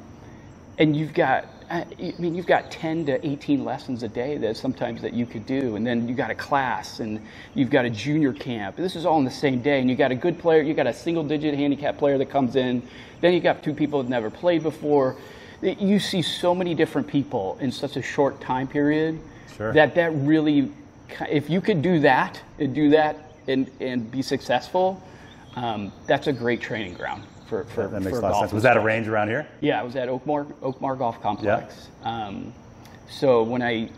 and 0.78 0.96
you've 0.96 1.14
got, 1.14 1.46
I 1.70 1.86
mean, 2.20 2.36
you've 2.36 2.48
got 2.48 2.72
10 2.72 3.06
to 3.08 3.26
18 3.26 3.64
lessons 3.64 4.04
a 4.04 4.08
day 4.08 4.38
that 4.38 4.58
sometimes 4.58 5.02
that 5.02 5.14
you 5.14 5.26
could 5.26 5.46
do. 5.46 5.76
And 5.76 5.88
then 5.88 6.08
you 6.08 6.16
got 6.16 6.30
a 6.30 6.36
class 6.36 7.00
and 7.00 7.22
you've 7.54 7.70
got 7.70 7.86
a 7.86 7.90
junior 7.90 8.34
camp. 8.34 8.76
This 8.76 8.96
is 8.96 9.06
all 9.06 9.18
in 9.20 9.26
the 9.26 9.32
same 9.32 9.62
day. 9.62 9.80
And 9.80 9.90
you 9.90 9.96
got 9.96 10.12
a 10.12 10.16
good 10.16 10.38
player, 10.38 10.62
you 10.62 10.74
got 10.74 10.88
a 10.88 10.94
single 10.94 11.24
digit 11.24 11.56
handicap 11.56 11.98
player 11.98 12.18
that 12.18 12.30
comes 12.30 12.56
in. 12.56 12.88
Then 13.22 13.34
you 13.34 13.40
got 13.40 13.64
two 13.64 13.74
people 13.74 14.04
that 14.04 14.10
never 14.10 14.30
played 14.30 14.64
before. 14.64 15.16
You 15.62 16.00
see 16.00 16.22
so 16.22 16.54
many 16.54 16.76
different 16.76 17.08
people 17.08 17.58
in 17.60 17.72
such 17.72 17.98
a 17.98 18.02
short 18.02 18.40
time 18.42 18.68
period 18.68 19.20
Sure. 19.56 19.74
that 19.74 19.96
that 19.96 20.12
really, 20.14 20.72
if 21.30 21.50
you 21.50 21.62
could 21.62 21.82
do 21.82 22.00
that 22.02 22.40
and 22.60 22.76
do 22.76 22.90
that 22.92 23.18
and, 23.48 23.70
and 23.80 24.12
be 24.12 24.22
successful, 24.22 25.02
um, 25.56 25.92
that's 26.06 26.28
a 26.28 26.34
great 26.34 26.62
training 26.62 26.94
ground 26.94 27.24
for, 27.48 27.64
for 27.66 27.88
That 27.88 28.02
makes 28.02 28.12
for 28.12 28.20
a 28.20 28.22
lot 28.22 28.34
of 28.34 28.40
sense. 28.42 28.52
Was 28.54 28.62
that 28.64 28.78
a 28.78 28.80
range 28.80 29.08
around 29.08 29.30
here? 29.30 29.48
Yeah, 29.62 29.80
I 29.80 29.84
was 29.84 29.96
at 29.96 30.10
Oakmore 30.10 30.46
Oak 30.62 30.80
Marr 30.80 30.96
Golf 30.96 31.20
Complex. 31.24 31.88
Um, 32.04 32.54
so 33.10 33.42
when 33.42 33.64
I 33.64 33.90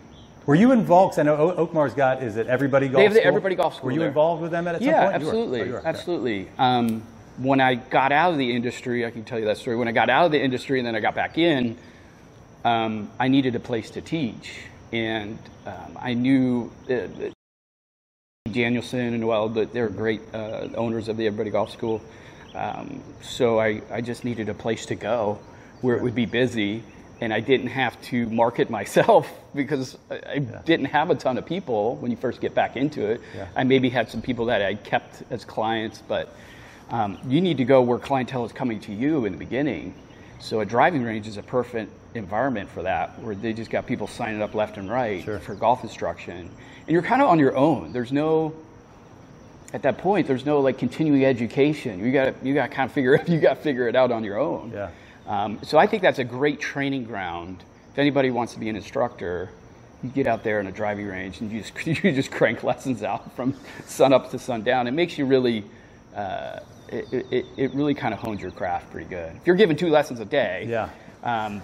Were 0.45 0.55
you 0.55 0.71
involved? 0.71 1.13
'cause 1.15 1.19
I 1.19 1.23
know 1.23 1.35
Oak 1.35 1.73
Marr's 1.73 1.93
got, 1.93 2.23
is 2.23 2.37
it 2.37 2.47
Everybody 2.47 2.87
Golf 2.87 2.99
They 2.99 3.03
have 3.03 3.13
the 3.13 3.19
School? 3.19 3.27
Everybody 3.27 3.55
Golf 3.55 3.75
School 3.75 3.87
Were 3.87 3.91
you 3.91 3.99
there. 3.99 4.07
involved 4.07 4.41
with 4.41 4.51
them 4.51 4.65
at, 4.69 4.75
at 4.75 4.81
some 4.81 4.89
yeah, 4.89 5.09
point? 5.11 5.19
You 5.21 5.25
were. 5.27 5.31
absolutely, 5.31 5.61
Oh, 5.61 5.63
you 5.65 5.71
were. 5.73 5.79
Okay. 5.79 5.89
absolutely. 5.89 6.47
Um, 6.57 7.03
when 7.39 7.61
I 7.61 7.75
got 7.75 8.11
out 8.11 8.33
of 8.33 8.37
the 8.37 8.53
industry, 8.53 9.05
I 9.05 9.11
can 9.11 9.23
tell 9.23 9.39
you 9.39 9.45
that 9.45 9.57
story. 9.57 9.77
When 9.77 9.87
I 9.87 9.91
got 9.91 10.09
out 10.09 10.25
of 10.25 10.31
the 10.31 10.41
industry 10.41 10.79
and 10.79 10.85
then 10.85 10.95
I 10.95 10.99
got 10.99 11.15
back 11.15 11.37
in, 11.37 11.77
um, 12.65 13.09
I 13.17 13.29
needed 13.29 13.55
a 13.55 13.59
place 13.59 13.89
to 13.91 14.01
teach, 14.01 14.59
and 14.91 15.39
um, 15.65 15.97
I 15.99 16.13
knew 16.13 16.71
uh, 16.89 17.07
Danielson 18.51 18.99
and 18.99 19.21
Noel 19.21 19.49
that 19.49 19.71
they're 19.71 19.89
great 19.89 20.21
uh, 20.33 20.67
owners 20.75 21.07
of 21.07 21.15
the 21.15 21.27
Everybody 21.27 21.51
Golf 21.51 21.71
School. 21.71 22.01
Um, 22.53 23.01
so 23.21 23.59
I, 23.59 23.81
I 23.91 24.01
just 24.01 24.25
needed 24.25 24.49
a 24.49 24.53
place 24.53 24.85
to 24.87 24.95
go 24.95 25.39
where 25.81 25.95
it 25.95 26.01
would 26.01 26.15
be 26.15 26.25
busy 26.25 26.83
and 27.21 27.33
I 27.33 27.39
didn't 27.39 27.67
have 27.67 28.01
to 28.03 28.25
market 28.27 28.69
myself 28.79 29.31
because 29.53 29.97
I, 30.09 30.21
I 30.27 30.39
didn't 30.39 30.87
have 30.87 31.09
a 31.09 31.15
ton 31.15 31.37
of 31.37 31.45
people 31.45 31.95
when 31.97 32.11
you 32.11 32.17
first 32.17 32.41
get 32.41 32.53
back 32.53 32.75
into 32.75 33.05
it. 33.05 33.21
Yeah. 33.35 33.47
I 33.55 33.63
maybe 33.63 33.89
had 33.89 34.09
some 34.09 34.21
people 34.21 34.45
that 34.45 34.61
I 34.61 34.75
kept 34.75 35.23
as 35.29 35.45
clients, 35.45 36.01
but 36.07 36.35
um, 36.89 37.17
you 37.27 37.41
need 37.41 37.57
to 37.57 37.65
go 37.65 37.81
where 37.81 37.99
clientele 37.99 38.45
is 38.45 38.51
coming 38.51 38.79
to 38.81 38.93
you 38.93 39.25
in 39.25 39.31
the 39.31 39.37
beginning. 39.37 39.93
So 40.39 40.61
a 40.61 40.65
driving 40.65 41.03
range 41.03 41.27
is 41.27 41.37
a 41.37 41.43
perfect 41.43 41.91
environment 42.15 42.69
for 42.69 42.83
that, 42.83 43.19
where 43.21 43.35
they 43.35 43.53
just 43.53 43.69
got 43.69 43.85
people 43.85 44.07
signing 44.07 44.41
up 44.41 44.55
left 44.55 44.77
and 44.77 44.89
right 44.89 45.23
Sure. 45.23 45.39
for 45.39 45.53
golf 45.53 45.83
instruction, 45.83 46.37
and 46.37 46.87
you're 46.87 47.01
kind 47.01 47.21
of 47.21 47.29
on 47.29 47.39
your 47.39 47.55
own. 47.55 47.91
There's 47.93 48.11
no 48.11 48.53
at 49.71 49.83
that 49.83 49.99
point, 49.99 50.25
there's 50.25 50.45
no 50.45 50.61
like 50.61 50.79
continuing 50.79 51.23
education. 51.25 52.03
You 52.03 52.11
got 52.11 52.43
you 52.43 52.53
got 52.55 52.69
to 52.69 52.75
kind 52.75 52.89
of 52.89 52.93
figure 52.93 53.21
you 53.27 53.39
got 53.39 53.57
to 53.57 53.61
figure 53.61 53.87
it 53.87 53.95
out 53.95 54.11
on 54.11 54.23
your 54.23 54.39
own. 54.39 54.71
Yeah. 54.73 54.89
Um, 55.27 55.59
so 55.61 55.77
I 55.77 55.85
think 55.85 56.01
that's 56.01 56.17
a 56.19 56.23
great 56.23 56.59
training 56.59 57.03
ground. 57.03 57.63
If 57.91 57.99
anybody 57.99 58.31
wants 58.31 58.53
to 58.53 58.59
be 58.59 58.69
an 58.69 58.75
instructor, 58.75 59.49
you 60.01 60.09
get 60.09 60.25
out 60.25 60.43
there 60.43 60.59
in 60.59 60.65
a 60.65 60.71
driving 60.71 61.05
range 61.05 61.41
and 61.41 61.51
you 61.51 61.61
just 61.61 61.85
you 62.03 62.11
just 62.13 62.31
crank 62.31 62.63
lessons 62.71 63.03
out 63.03 63.35
from 63.35 63.53
sun 63.85 64.11
up 64.13 64.31
to 64.31 64.39
sundown. 64.39 64.87
It 64.87 64.91
makes 64.91 65.17
you 65.17 65.25
really. 65.25 65.65
Uh, 66.15 66.61
it, 66.91 67.25
it, 67.31 67.45
it 67.57 67.73
really 67.73 67.93
kind 67.93 68.13
of 68.13 68.19
hones 68.19 68.41
your 68.41 68.51
craft 68.51 68.91
pretty 68.91 69.09
good. 69.09 69.35
If 69.35 69.47
you're 69.47 69.55
given 69.55 69.75
two 69.75 69.89
lessons 69.89 70.19
a 70.19 70.25
day, 70.25 70.65
Yeah. 70.67 70.89
um, 71.23 71.61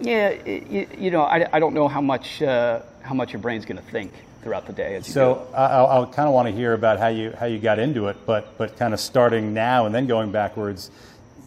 yeah, 0.00 0.28
it, 0.28 0.98
you, 0.98 1.10
know, 1.10 1.22
I, 1.22 1.48
I 1.52 1.60
don't 1.60 1.72
know 1.74 1.86
how 1.86 2.00
much 2.00 2.42
uh, 2.42 2.82
how 3.02 3.14
much 3.14 3.32
your 3.32 3.40
brain's 3.40 3.64
going 3.64 3.76
to 3.76 3.90
think 3.90 4.12
throughout 4.42 4.66
the 4.66 4.72
day 4.72 4.96
as 4.96 5.06
you. 5.06 5.14
So 5.14 5.46
I, 5.54 5.66
I, 5.66 6.02
I 6.02 6.04
kind 6.06 6.26
of 6.28 6.34
want 6.34 6.48
to 6.48 6.52
hear 6.54 6.72
about 6.72 6.98
how 6.98 7.08
you 7.08 7.32
how 7.38 7.46
you 7.46 7.58
got 7.58 7.78
into 7.78 8.08
it, 8.08 8.16
but 8.26 8.58
but 8.58 8.76
kind 8.76 8.92
of 8.92 8.98
starting 9.00 9.54
now 9.54 9.86
and 9.86 9.94
then 9.94 10.06
going 10.06 10.32
backwards. 10.32 10.90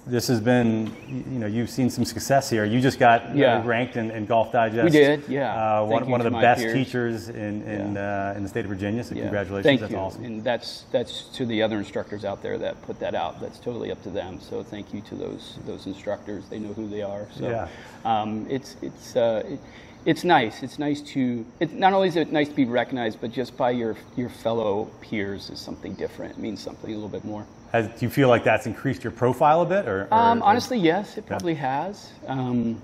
This 0.08 0.28
has 0.28 0.40
been, 0.40 0.96
you 1.10 1.38
know, 1.40 1.48
you've 1.48 1.70
seen 1.70 1.90
some 1.90 2.06
success 2.06 2.50
here. 2.50 2.64
You 2.64 2.80
just 2.80 2.98
got 2.98 3.24
uh, 3.24 3.34
Yeah. 3.34 3.62
ranked 3.66 3.98
in, 3.98 4.10
in 4.12 4.26
Golf 4.26 4.54
Digest. 4.54 4.86
We 4.86 4.90
did, 4.90 5.24
yeah. 5.28 5.82
Uh, 5.82 5.86
one 5.86 6.10
one 6.10 6.22
of 6.22 6.26
the 6.32 6.40
best 6.40 6.62
peers. 6.62 6.74
teachers 6.74 7.30
in 7.30 7.62
in, 7.64 7.98
uh, 7.98 8.34
in 8.38 8.44
the 8.44 8.50
state 8.50 8.64
of 8.64 8.70
Virginia. 8.70 9.04
So 9.04 9.16
Yeah. 9.16 9.24
congratulations. 9.24 9.66
Thank 9.66 9.82
That's 9.82 9.92
you. 9.92 9.98
awesome. 9.98 10.24
And 10.24 10.44
that's 10.44 10.86
that's 10.92 11.24
to 11.36 11.46
the 11.46 11.62
other 11.62 11.78
instructors 11.78 12.24
out 12.24 12.42
there 12.42 12.58
that 12.58 12.82
put 12.84 13.00
that 13.02 13.16
out. 13.16 13.42
That's 13.42 13.60
totally 13.60 13.92
up 13.92 14.02
to 14.04 14.10
them. 14.10 14.40
So 14.40 14.64
thank 14.64 14.94
you 14.94 15.02
to 15.02 15.16
those 15.16 15.60
those 15.66 15.86
instructors. 15.88 16.46
They 16.50 16.60
know 16.60 16.74
who 16.74 16.88
they 16.88 17.02
are. 17.02 17.28
So 17.36 17.50
Yeah. 17.50 17.68
um, 18.06 18.48
it's 18.50 18.78
it's 18.82 19.16
uh, 19.18 19.44
it, 19.46 19.60
it's 20.06 20.24
nice. 20.24 20.64
It's 20.64 20.80
nice 20.80 21.02
to 21.02 21.46
it, 21.60 21.74
not 21.74 21.92
only 21.92 22.08
is 22.08 22.16
it 22.16 22.32
nice 22.32 22.48
to 22.48 22.56
be 22.56 22.64
recognized, 22.64 23.20
but 23.20 23.34
just 23.34 23.58
by 23.58 23.72
your 23.72 23.98
your 24.16 24.30
fellow 24.30 24.90
peers 25.02 25.50
is 25.50 25.60
something 25.60 25.96
different. 25.96 26.38
It 26.38 26.40
means 26.42 26.62
something 26.62 26.90
a 26.90 26.94
little 26.94 27.10
bit 27.10 27.26
more. 27.26 27.46
Has, 27.77 27.88
do 28.00 28.05
you 28.05 28.10
feel 28.10 28.27
like 28.29 28.43
that's 28.43 28.65
increased 28.65 29.03
your 29.03 29.12
profile 29.12 29.62
a 29.62 29.65
bit, 29.65 29.88
or, 29.88 30.07
or- 30.12 30.13
Um, 30.13 30.41
or- 30.41 30.46
honestly, 30.46 30.79
yes, 30.79 31.17
it 31.17 31.25
probably 31.27 31.53
has. 31.55 32.10
Um, 32.27 32.81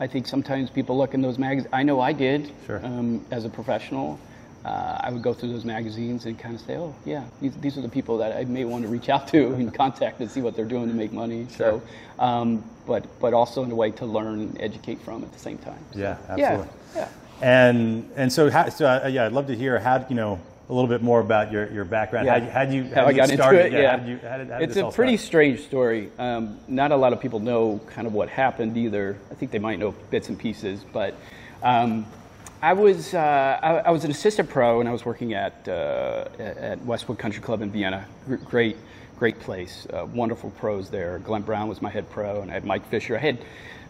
I 0.00 0.06
think 0.06 0.26
sometimes 0.26 0.70
people 0.70 0.96
look 0.98 1.14
in 1.14 1.22
those 1.22 1.38
magazines. 1.38 1.72
I 1.72 1.82
know 1.82 2.00
I 2.00 2.12
did 2.12 2.50
Sure. 2.66 2.80
um, 2.84 3.24
as 3.30 3.44
a 3.44 3.48
professional. 3.48 4.18
Uh, 4.64 4.98
I 5.00 5.10
would 5.10 5.22
go 5.22 5.32
through 5.34 5.50
those 5.52 5.64
magazines 5.64 6.24
and 6.26 6.38
kind 6.38 6.54
of 6.54 6.60
say, 6.62 6.76
"Oh, 6.76 6.94
yeah, 7.04 7.22
these, 7.40 7.54
these 7.56 7.76
are 7.78 7.82
the 7.82 7.88
people 7.88 8.16
that 8.18 8.34
I 8.36 8.44
may 8.44 8.64
want 8.64 8.82
to 8.84 8.88
reach 8.88 9.08
out 9.10 9.28
to 9.28 9.52
and 9.54 9.72
contact 9.82 10.20
and 10.20 10.30
see 10.30 10.40
what 10.40 10.56
they're 10.56 10.64
doing 10.64 10.88
to 10.88 10.94
make 10.94 11.12
money." 11.12 11.46
So, 11.50 11.80
um, 12.18 12.64
but 12.86 13.04
but 13.20 13.34
also 13.34 13.62
in 13.62 13.70
a 13.70 13.74
way 13.74 13.90
to 13.92 14.06
learn 14.06 14.40
and 14.40 14.60
educate 14.60 15.00
from 15.02 15.22
at 15.22 15.32
the 15.32 15.38
same 15.38 15.58
time. 15.58 15.78
So, 15.92 15.98
Yeah, 16.00 16.16
yeah, 16.36 16.50
absolutely. 16.50 16.68
yeah. 16.96 17.08
And 17.42 18.10
and 18.16 18.32
so, 18.32 18.50
how, 18.50 18.68
so 18.70 18.86
uh, 18.86 19.06
yeah, 19.08 19.26
I'd 19.26 19.32
love 19.32 19.46
to 19.48 19.54
hear 19.56 19.78
how 19.78 20.04
you 20.08 20.16
know 20.16 20.38
a 20.68 20.72
little 20.72 20.88
bit 20.88 21.02
more 21.02 21.20
about 21.20 21.52
your, 21.52 21.70
your 21.70 21.84
background. 21.84 22.26
Yeah. 22.26 22.38
How, 22.38 22.44
you- 22.44 22.50
how'd 22.50 22.72
you 22.72 22.84
how 22.94 23.04
how'd 23.06 23.18
I 23.20 23.24
you 23.26 23.34
started? 23.34 23.66
into 23.66 23.78
it. 23.78 23.82
Yeah, 23.82 23.90
How 23.90 23.96
did 23.98 24.08
you, 24.08 24.18
how 24.28 24.36
did, 24.38 24.48
how 24.48 24.58
did 24.60 24.68
it's 24.70 24.76
a 24.78 24.90
pretty 24.90 25.16
start? 25.16 25.26
strange 25.26 25.60
story. 25.60 26.10
Um, 26.18 26.58
not 26.68 26.90
a 26.92 26.96
lot 26.96 27.12
of 27.12 27.20
people 27.20 27.38
know 27.40 27.80
kind 27.86 28.06
of 28.06 28.14
what 28.14 28.28
happened 28.28 28.76
either. 28.76 29.16
I 29.30 29.34
think 29.34 29.50
they 29.50 29.58
might 29.58 29.78
know 29.78 29.92
bits 30.10 30.28
and 30.30 30.38
pieces, 30.38 30.82
but 30.92 31.14
um, 31.62 32.06
I 32.62 32.72
was 32.72 33.12
uh, 33.12 33.58
I, 33.62 33.74
I 33.76 33.90
was 33.90 34.04
an 34.04 34.10
assistant 34.10 34.48
pro 34.48 34.80
and 34.80 34.88
I 34.88 34.92
was 34.92 35.04
working 35.04 35.34
at 35.34 35.68
uh, 35.68 36.28
at 36.38 36.82
Westwood 36.84 37.18
Country 37.18 37.42
Club 37.42 37.60
in 37.60 37.70
Vienna. 37.70 38.06
Great, 38.46 38.78
great 39.18 39.38
place. 39.40 39.86
Uh, 39.92 40.06
wonderful 40.14 40.48
pros 40.50 40.88
there. 40.88 41.18
Glenn 41.18 41.42
Brown 41.42 41.68
was 41.68 41.82
my 41.82 41.90
head 41.90 42.08
pro, 42.08 42.40
and 42.40 42.50
I 42.50 42.54
had 42.54 42.64
Mike 42.64 42.88
Fisher. 42.88 43.16
I 43.16 43.20
had 43.20 43.38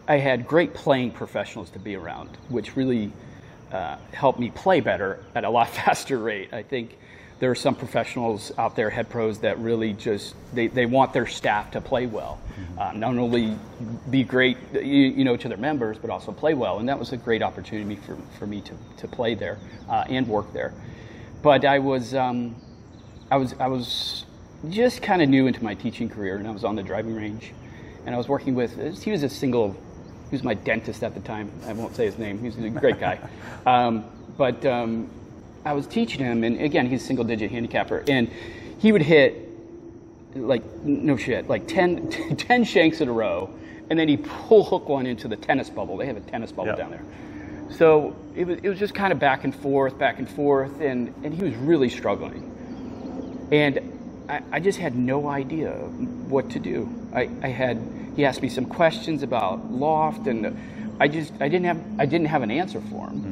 I 0.08 0.16
had 0.16 0.44
great 0.48 0.74
playing 0.74 1.12
professionals 1.12 1.70
to 1.70 1.78
be 1.78 1.94
around, 1.94 2.30
which 2.48 2.74
really 2.74 3.12
uh, 3.74 3.98
helped 4.12 4.38
me 4.38 4.50
play 4.50 4.80
better 4.80 5.18
at 5.34 5.44
a 5.44 5.50
lot 5.50 5.68
faster 5.84 6.18
rate. 6.18 6.54
I 6.54 6.62
think 6.62 6.96
there 7.40 7.50
are 7.50 7.56
some 7.56 7.74
professionals 7.74 8.52
out 8.56 8.76
there, 8.76 8.88
head 8.88 9.10
pros, 9.10 9.40
that 9.40 9.58
really 9.58 9.92
just 9.92 10.34
they, 10.54 10.68
they 10.68 10.86
want 10.86 11.12
their 11.12 11.26
staff 11.26 11.72
to 11.72 11.80
play 11.80 12.06
well, 12.06 12.40
uh, 12.78 12.92
not 12.92 13.18
only 13.18 13.58
be 14.08 14.22
great, 14.22 14.56
you, 14.72 14.80
you 14.82 15.24
know, 15.24 15.36
to 15.36 15.48
their 15.48 15.58
members, 15.58 15.98
but 15.98 16.10
also 16.10 16.32
play 16.32 16.54
well. 16.54 16.78
And 16.78 16.88
that 16.88 16.98
was 16.98 17.12
a 17.12 17.16
great 17.16 17.42
opportunity 17.42 17.96
for, 17.96 18.16
for 18.38 18.46
me 18.46 18.60
to, 18.62 18.74
to 18.98 19.08
play 19.08 19.34
there 19.34 19.58
uh, 19.90 20.04
and 20.08 20.26
work 20.28 20.52
there. 20.52 20.72
But 21.42 21.66
I 21.66 21.80
was 21.80 22.14
um, 22.14 22.56
I 23.30 23.36
was 23.36 23.54
I 23.60 23.66
was 23.66 24.24
just 24.70 25.02
kind 25.02 25.20
of 25.20 25.28
new 25.28 25.46
into 25.46 25.62
my 25.62 25.74
teaching 25.74 26.08
career, 26.08 26.36
and 26.36 26.48
I 26.48 26.50
was 26.50 26.64
on 26.64 26.76
the 26.76 26.82
driving 26.82 27.14
range, 27.14 27.52
and 28.06 28.14
I 28.14 28.18
was 28.18 28.28
working 28.28 28.54
with. 28.54 29.02
He 29.02 29.10
was 29.10 29.22
a 29.22 29.28
single. 29.28 29.76
He 30.34 30.36
was 30.36 30.42
my 30.42 30.54
dentist 30.54 31.04
at 31.04 31.14
the 31.14 31.20
time. 31.20 31.48
I 31.64 31.72
won't 31.74 31.94
say 31.94 32.06
his 32.06 32.18
name. 32.18 32.40
He's 32.40 32.58
a 32.58 32.68
great 32.68 32.98
guy, 32.98 33.20
um, 33.66 34.04
but 34.36 34.66
um, 34.66 35.08
I 35.64 35.74
was 35.74 35.86
teaching 35.86 36.24
him, 36.24 36.42
and 36.42 36.60
again, 36.60 36.90
he's 36.90 37.04
a 37.04 37.06
single-digit 37.06 37.52
handicapper, 37.52 38.02
and 38.08 38.28
he 38.80 38.90
would 38.90 39.02
hit 39.02 39.48
like 40.34 40.64
no 40.82 41.16
shit, 41.16 41.48
like 41.48 41.68
10, 41.68 42.10
10 42.36 42.64
shanks 42.64 43.00
in 43.00 43.08
a 43.08 43.12
row, 43.12 43.48
and 43.88 43.96
then 43.96 44.08
he 44.08 44.16
pull 44.16 44.64
hook 44.64 44.88
one 44.88 45.06
into 45.06 45.28
the 45.28 45.36
tennis 45.36 45.70
bubble. 45.70 45.96
They 45.96 46.06
have 46.06 46.16
a 46.16 46.20
tennis 46.20 46.50
bubble 46.50 46.70
Yep. 46.70 46.78
down 46.78 46.90
there. 46.90 47.04
So 47.70 48.16
it 48.34 48.44
was, 48.44 48.58
it 48.60 48.68
was 48.68 48.80
just 48.80 48.92
kind 48.92 49.12
of 49.12 49.20
back 49.20 49.44
and 49.44 49.54
forth, 49.54 49.96
back 49.96 50.18
and 50.18 50.28
forth, 50.28 50.80
and, 50.80 51.14
and 51.22 51.32
he 51.32 51.44
was 51.44 51.54
really 51.54 51.88
struggling. 51.90 52.50
And 53.52 54.26
I, 54.28 54.42
I 54.50 54.58
just 54.58 54.80
had 54.80 54.96
no 54.96 55.28
idea 55.28 55.70
what 55.70 56.50
to 56.50 56.58
do. 56.58 56.92
I, 57.14 57.30
I 57.40 57.48
had 57.50 57.80
he 58.16 58.24
asked 58.24 58.42
me 58.42 58.48
some 58.48 58.66
questions 58.66 59.22
about 59.22 59.70
loft, 59.70 60.26
and 60.26 60.56
I 61.00 61.08
just 61.08 61.32
I 61.40 61.48
didn't 61.48 61.64
have 61.64 61.82
I 61.98 62.06
didn't 62.06 62.28
have 62.28 62.42
an 62.42 62.50
answer 62.50 62.80
for 62.80 63.08
him. 63.08 63.24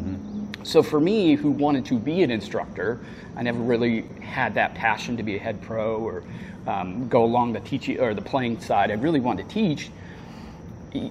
So 0.64 0.82
for 0.82 1.00
me, 1.00 1.34
who 1.34 1.50
wanted 1.50 1.84
to 1.86 1.98
be 1.98 2.22
an 2.22 2.30
instructor, 2.30 3.00
I 3.36 3.42
never 3.42 3.58
really 3.58 4.02
had 4.20 4.54
that 4.54 4.74
passion 4.74 5.16
to 5.16 5.22
be 5.22 5.36
a 5.36 5.38
head 5.38 5.60
pro 5.62 5.96
or 5.96 6.22
um, 6.66 7.08
go 7.08 7.24
along 7.24 7.52
the 7.52 7.60
teaching 7.60 7.98
or 7.98 8.14
the 8.14 8.22
playing 8.22 8.60
side. 8.60 8.90
I 8.90 8.94
really 8.94 9.20
wanted 9.20 9.48
to 9.48 9.54
teach. 9.54 9.90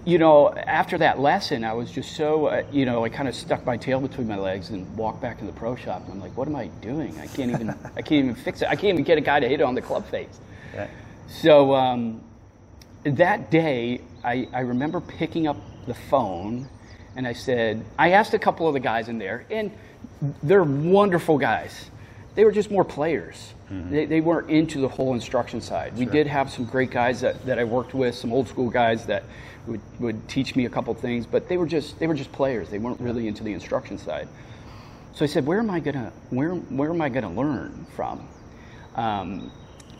You 0.05 0.19
know, 0.19 0.53
after 0.53 0.97
that 0.99 1.19
lesson, 1.19 1.63
I 1.63 1.73
was 1.73 1.91
just 1.91 2.15
so, 2.15 2.45
uh, 2.45 2.63
you 2.71 2.85
know, 2.85 3.03
I 3.03 3.09
kind 3.09 3.27
of 3.27 3.33
stuck 3.33 3.65
my 3.65 3.77
tail 3.77 3.99
between 3.99 4.27
my 4.27 4.37
legs 4.37 4.69
and 4.69 4.85
walked 4.95 5.21
back 5.21 5.41
in 5.41 5.47
the 5.47 5.53
pro 5.53 5.75
shop. 5.75 6.03
And 6.03 6.13
I'm 6.13 6.21
like, 6.21 6.37
what 6.37 6.47
am 6.47 6.55
I 6.55 6.67
doing? 6.81 7.19
I 7.19 7.25
can't 7.25 7.51
even, 7.51 7.71
I 7.71 8.01
can't 8.03 8.25
even 8.25 8.35
fix 8.35 8.61
it. 8.61 8.67
I 8.67 8.75
can't 8.75 8.93
even 8.93 9.03
get 9.03 9.17
a 9.17 9.21
guy 9.21 9.39
to 9.39 9.49
hit 9.49 9.59
it 9.59 9.63
on 9.63 9.73
the 9.73 9.81
club 9.81 10.05
face. 10.05 10.39
So 11.27 11.73
um, 11.73 12.21
that 13.03 13.51
day, 13.51 14.01
I, 14.23 14.47
I 14.53 14.61
remember 14.61 15.01
picking 15.01 15.47
up 15.47 15.57
the 15.87 15.93
phone 15.93 16.67
and 17.15 17.27
I 17.27 17.33
said, 17.33 17.83
I 17.97 18.11
asked 18.11 18.33
a 18.33 18.39
couple 18.39 18.67
of 18.67 18.73
the 18.73 18.79
guys 18.79 19.09
in 19.09 19.17
there, 19.17 19.45
and 19.49 19.71
they're 20.43 20.63
wonderful 20.63 21.37
guys. 21.37 21.89
They 22.35 22.45
were 22.45 22.51
just 22.51 22.71
more 22.71 22.85
players. 22.85 23.53
Mm-hmm. 23.69 23.91
They, 23.91 24.05
they 24.05 24.21
weren't 24.21 24.49
into 24.49 24.79
the 24.79 24.87
whole 24.87 25.13
instruction 25.13 25.59
side. 25.59 25.97
We 25.97 26.05
did 26.05 26.27
have 26.27 26.49
some 26.49 26.65
great 26.65 26.91
guys 26.91 27.19
that, 27.21 27.45
that 27.45 27.59
I 27.59 27.65
worked 27.65 27.93
with, 27.93 28.15
some 28.15 28.31
old 28.31 28.47
school 28.47 28.69
guys 28.69 29.05
that 29.07 29.23
would, 29.67 29.81
would 29.99 30.27
teach 30.29 30.55
me 30.55 30.65
a 30.65 30.69
couple 30.69 30.93
things, 30.93 31.25
but 31.25 31.49
they 31.49 31.57
were 31.57 31.65
just 31.65 31.99
they 31.99 32.07
were 32.07 32.13
just 32.13 32.31
players. 32.31 32.69
They 32.69 32.79
weren't 32.79 32.99
really 32.99 33.27
into 33.27 33.43
the 33.43 33.53
instruction 33.53 33.97
side. 33.97 34.27
So 35.13 35.25
I 35.25 35.27
said, 35.27 35.45
where 35.45 35.59
am 35.59 35.69
I 35.69 35.79
gonna 35.79 36.11
where 36.29 36.51
where 36.51 36.89
am 36.89 37.01
I 37.01 37.09
gonna 37.09 37.31
learn 37.31 37.85
from? 37.95 38.27
Um, 38.95 39.51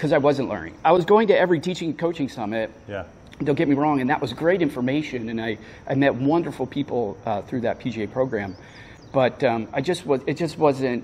Because 0.01 0.13
I 0.13 0.17
wasn't 0.17 0.49
learning. 0.49 0.73
I 0.83 0.93
was 0.93 1.05
going 1.05 1.27
to 1.27 1.37
every 1.37 1.59
teaching 1.59 1.91
and 1.91 1.99
coaching 1.99 2.27
summit, 2.27 2.71
Yeah. 2.87 3.03
don't 3.43 3.53
get 3.53 3.67
me 3.67 3.75
wrong, 3.75 4.01
and 4.01 4.09
that 4.09 4.19
was 4.19 4.33
great 4.33 4.59
information, 4.63 5.29
and 5.29 5.39
I, 5.39 5.59
I 5.87 5.93
met 5.93 6.15
wonderful 6.15 6.65
people 6.65 7.19
uh, 7.23 7.43
through 7.43 7.61
that 7.61 7.79
PGA 7.79 8.11
program, 8.11 8.55
but 9.11 9.43
um, 9.43 9.67
I 9.71 9.81
just 9.81 10.07
was 10.07 10.21
it 10.25 10.37
just 10.37 10.57
wasn't 10.57 11.03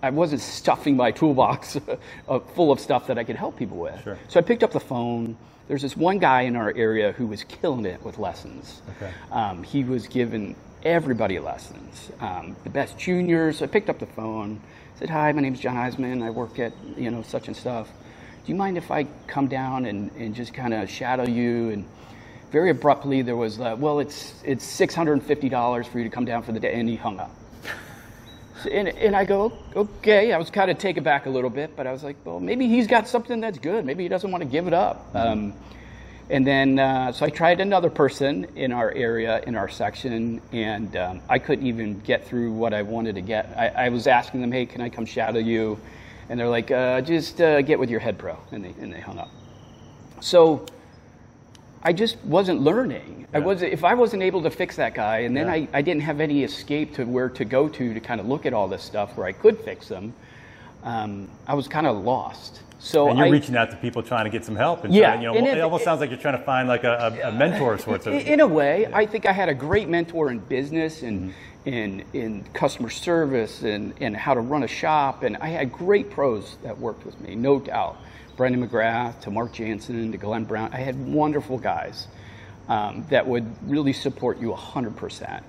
I 0.00 0.10
wasn't 0.10 0.42
stuffing 0.42 0.96
my 0.96 1.10
toolbox 1.10 1.76
full 2.54 2.70
of 2.70 2.78
stuff 2.78 3.08
that 3.08 3.18
I 3.18 3.24
could 3.24 3.34
help 3.34 3.56
people 3.56 3.78
with. 3.78 4.00
Sure. 4.04 4.16
So 4.28 4.38
I 4.38 4.44
picked 4.44 4.62
up 4.62 4.70
the 4.70 4.78
phone. 4.78 5.36
There's 5.66 5.82
this 5.82 5.96
one 5.96 6.20
guy 6.20 6.42
in 6.42 6.54
our 6.54 6.72
area 6.76 7.10
who 7.10 7.26
was 7.26 7.42
killing 7.42 7.84
it 7.84 8.00
with 8.04 8.16
lessons. 8.18 8.80
Okay. 8.96 9.10
Um, 9.32 9.64
he 9.64 9.82
was 9.82 10.06
giving 10.06 10.54
everybody 10.84 11.40
lessons, 11.40 12.12
um, 12.20 12.54
the 12.62 12.70
best 12.70 12.96
juniors. 12.96 13.58
So 13.58 13.64
I 13.64 13.68
picked 13.68 13.90
up 13.90 13.98
the 13.98 14.06
phone, 14.06 14.60
said, 15.00 15.10
"Hi, 15.10 15.32
my 15.32 15.40
name's 15.42 15.58
Jon 15.58 15.74
Eisman. 15.74 16.22
I 16.22 16.30
work 16.30 16.60
at 16.60 16.72
you 16.96 17.10
know 17.10 17.22
such 17.22 17.48
and 17.48 17.56
stuff. 17.56 17.88
Do 18.44 18.52
you 18.52 18.56
mind 18.56 18.76
if 18.76 18.90
I 18.90 19.04
come 19.26 19.48
down 19.48 19.86
and, 19.86 20.10
and 20.16 20.34
just 20.34 20.54
kind 20.54 20.74
of 20.74 20.90
shadow 20.90 21.24
you?" 21.24 21.70
And 21.70 21.84
very 22.50 22.70
abruptly, 22.70 23.22
there 23.22 23.36
was, 23.36 23.60
uh, 23.60 23.76
"Well, 23.78 24.00
it's 24.00 24.34
it's 24.44 24.64
six 24.64 24.94
hundred 24.94 25.14
and 25.14 25.22
fifty 25.22 25.48
dollars 25.48 25.86
for 25.86 25.98
you 25.98 26.04
to 26.04 26.10
come 26.10 26.24
down 26.24 26.42
for 26.42 26.52
the 26.52 26.60
day," 26.60 26.74
and 26.74 26.88
he 26.88 26.96
hung 26.96 27.20
up. 27.20 27.30
And, 28.70 28.88
and 28.88 29.16
I 29.16 29.24
go, 29.24 29.52
okay. 29.74 30.32
I 30.32 30.38
was 30.38 30.50
kind 30.50 30.70
of 30.70 30.76
taken 30.78 31.02
back 31.02 31.26
a 31.26 31.30
little 31.30 31.48
bit, 31.48 31.74
but 31.76 31.86
I 31.86 31.92
was 31.92 32.04
like, 32.04 32.16
well, 32.24 32.40
maybe 32.40 32.68
he's 32.68 32.86
got 32.86 33.08
something 33.08 33.40
that's 33.40 33.58
good. 33.58 33.86
Maybe 33.86 34.02
he 34.02 34.08
doesn't 34.10 34.30
want 34.30 34.42
to 34.42 34.48
give 34.50 34.66
it 34.66 34.74
up. 34.74 35.08
Um, 35.14 35.54
and 36.28 36.46
then, 36.46 36.78
uh, 36.78 37.10
so 37.10 37.24
I 37.24 37.30
tried 37.30 37.60
another 37.60 37.88
person 37.88 38.46
in 38.56 38.70
our 38.70 38.92
area, 38.92 39.42
in 39.46 39.56
our 39.56 39.68
section, 39.68 40.42
and 40.52 40.94
um, 40.94 41.22
I 41.28 41.38
couldn't 41.38 41.66
even 41.66 42.00
get 42.00 42.26
through 42.26 42.52
what 42.52 42.74
I 42.74 42.82
wanted 42.82 43.14
to 43.14 43.22
get. 43.22 43.52
I, 43.56 43.86
I 43.86 43.88
was 43.88 44.06
asking 44.06 44.42
them, 44.42 44.52
hey, 44.52 44.66
can 44.66 44.82
I 44.82 44.90
come 44.90 45.06
shadow 45.06 45.38
you? 45.38 45.80
And 46.30 46.38
they're 46.38 46.48
like, 46.48 46.70
uh, 46.70 47.00
just 47.00 47.40
uh, 47.40 47.60
get 47.60 47.78
with 47.80 47.90
your 47.90 47.98
head 47.98 48.16
pro. 48.16 48.38
And 48.52 48.64
they, 48.64 48.72
and 48.80 48.92
they 48.92 49.00
hung 49.00 49.18
up. 49.18 49.30
So 50.20 50.64
I 51.82 51.92
just 51.92 52.22
wasn't 52.24 52.60
learning. 52.62 53.26
I 53.34 53.40
was 53.40 53.62
if 53.62 53.84
I 53.84 53.94
wasn't 53.94 54.22
able 54.22 54.42
to 54.42 54.50
fix 54.50 54.76
that 54.76 54.94
guy, 54.94 55.18
and 55.18 55.36
then 55.36 55.46
Yeah. 55.46 55.52
I, 55.52 55.68
I 55.72 55.82
didn't 55.82 56.02
have 56.02 56.20
any 56.20 56.42
escape 56.44 56.94
to 56.94 57.04
where 57.04 57.28
to 57.30 57.44
go 57.44 57.68
to 57.68 57.94
to 57.94 58.00
kind 58.00 58.20
of 58.20 58.26
look 58.26 58.46
at 58.46 58.52
all 58.52 58.68
this 58.68 58.82
stuff 58.82 59.16
where 59.16 59.26
I 59.26 59.32
could 59.32 59.58
fix 59.58 59.88
them. 59.88 60.12
Um, 60.82 61.28
I 61.46 61.54
was 61.54 61.68
kind 61.68 61.86
of 61.86 62.04
lost. 62.04 62.60
So 62.78 63.08
And 63.08 63.18
you're 63.18 63.26
I, 63.26 63.30
reaching 63.30 63.56
out 63.56 63.70
to 63.70 63.76
people 63.76 64.02
trying 64.02 64.24
to 64.24 64.30
get 64.30 64.44
some 64.44 64.56
help. 64.56 64.84
And 64.84 64.94
Yeah, 64.94 65.08
trying, 65.08 65.22
you 65.22 65.28
know, 65.28 65.34
and 65.34 65.46
it, 65.46 65.58
if- 65.58 65.64
almost 65.64 65.84
sounds 65.84 66.00
like 66.00 66.08
you're 66.10 66.18
trying 66.18 66.38
to 66.38 66.44
find 66.44 66.66
like 66.66 66.84
a, 66.84 67.20
a, 67.24 67.32
mentor 67.32 67.74
of 67.74 67.82
sorts. 67.82 68.06
Of, 68.06 68.14
in, 68.14 68.40
a 68.40 68.46
way, 68.46 68.88
I 68.92 69.04
think 69.04 69.26
I 69.26 69.32
had 69.32 69.50
a 69.50 69.54
great 69.54 69.88
mentor 69.88 70.30
in 70.30 70.38
business 70.38 71.02
and 71.02 71.34
in 71.66 72.02
in 72.14 72.42
customer 72.54 72.88
service 72.88 73.62
and, 73.62 73.92
and 74.00 74.16
how 74.16 74.32
to 74.32 74.40
run 74.40 74.62
a 74.62 74.68
shop, 74.68 75.24
and 75.24 75.36
I 75.36 75.48
had 75.48 75.70
great 75.70 76.10
pros 76.10 76.56
that 76.62 76.78
worked 76.78 77.04
with 77.04 77.20
me, 77.20 77.34
no 77.34 77.60
doubt. 77.60 77.98
Brendan 78.40 78.66
McGrath 78.66 79.20
to 79.20 79.30
Mark 79.30 79.52
Jansen 79.52 80.12
to 80.12 80.16
Glenn 80.16 80.44
Brown. 80.44 80.70
I 80.72 80.78
had 80.78 80.98
wonderful 81.06 81.58
guys 81.58 82.08
um, 82.70 83.04
that 83.10 83.26
would 83.26 83.46
really 83.68 83.92
support 83.92 84.38
you 84.38 84.52
100%. 84.52 85.42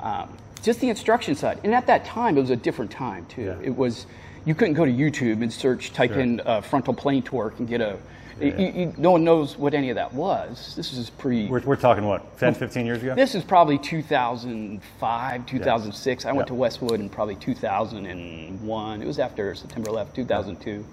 Um, 0.00 0.36
just 0.62 0.80
the 0.80 0.90
instruction 0.90 1.34
side. 1.36 1.60
And 1.64 1.74
at 1.74 1.86
that 1.86 2.04
time, 2.04 2.36
it 2.36 2.42
was 2.42 2.50
a 2.50 2.56
different 2.56 2.90
time, 2.90 3.24
too. 3.26 3.42
Yeah. 3.42 3.58
It 3.62 3.74
was, 3.74 4.04
you 4.44 4.54
couldn't 4.54 4.74
go 4.74 4.84
to 4.84 4.90
YouTube 4.92 5.42
and 5.42 5.52
search, 5.52 5.92
type 5.92 6.12
Sure. 6.12 6.20
in 6.20 6.40
uh, 6.40 6.60
frontal 6.60 6.94
plane 6.94 7.22
torque 7.22 7.58
and 7.58 7.68
get 7.68 7.80
a, 7.80 7.96
you- 8.40 8.52
you- 8.74 8.94
no 8.98 9.12
one 9.12 9.24
knows 9.24 9.56
what 9.56 9.74
any 9.74 9.90
of 9.90 9.94
that 9.96 10.12
was. 10.12 10.74
This 10.76 10.92
is 10.92 11.08
pre. 11.10 11.46
we're, 11.48 11.60
we're 11.60 11.76
talking 11.76 12.04
what, 12.04 12.36
10, 12.38 12.54
15 12.54 12.84
years 12.84 13.02
ago? 13.02 13.14
This 13.14 13.34
is 13.34 13.42
probably 13.44 13.78
2005, 13.78 15.46
2006. 15.46 16.24
I 16.24 16.32
went 16.32 16.38
Yeah. 16.40 16.44
to 16.48 16.54
Westwood 16.54 17.00
in 17.00 17.08
probably 17.08 17.36
2001. 17.36 19.02
It 19.02 19.06
was 19.06 19.18
after 19.18 19.54
September 19.54 19.90
11th, 19.90 20.14
2002. 20.14 20.84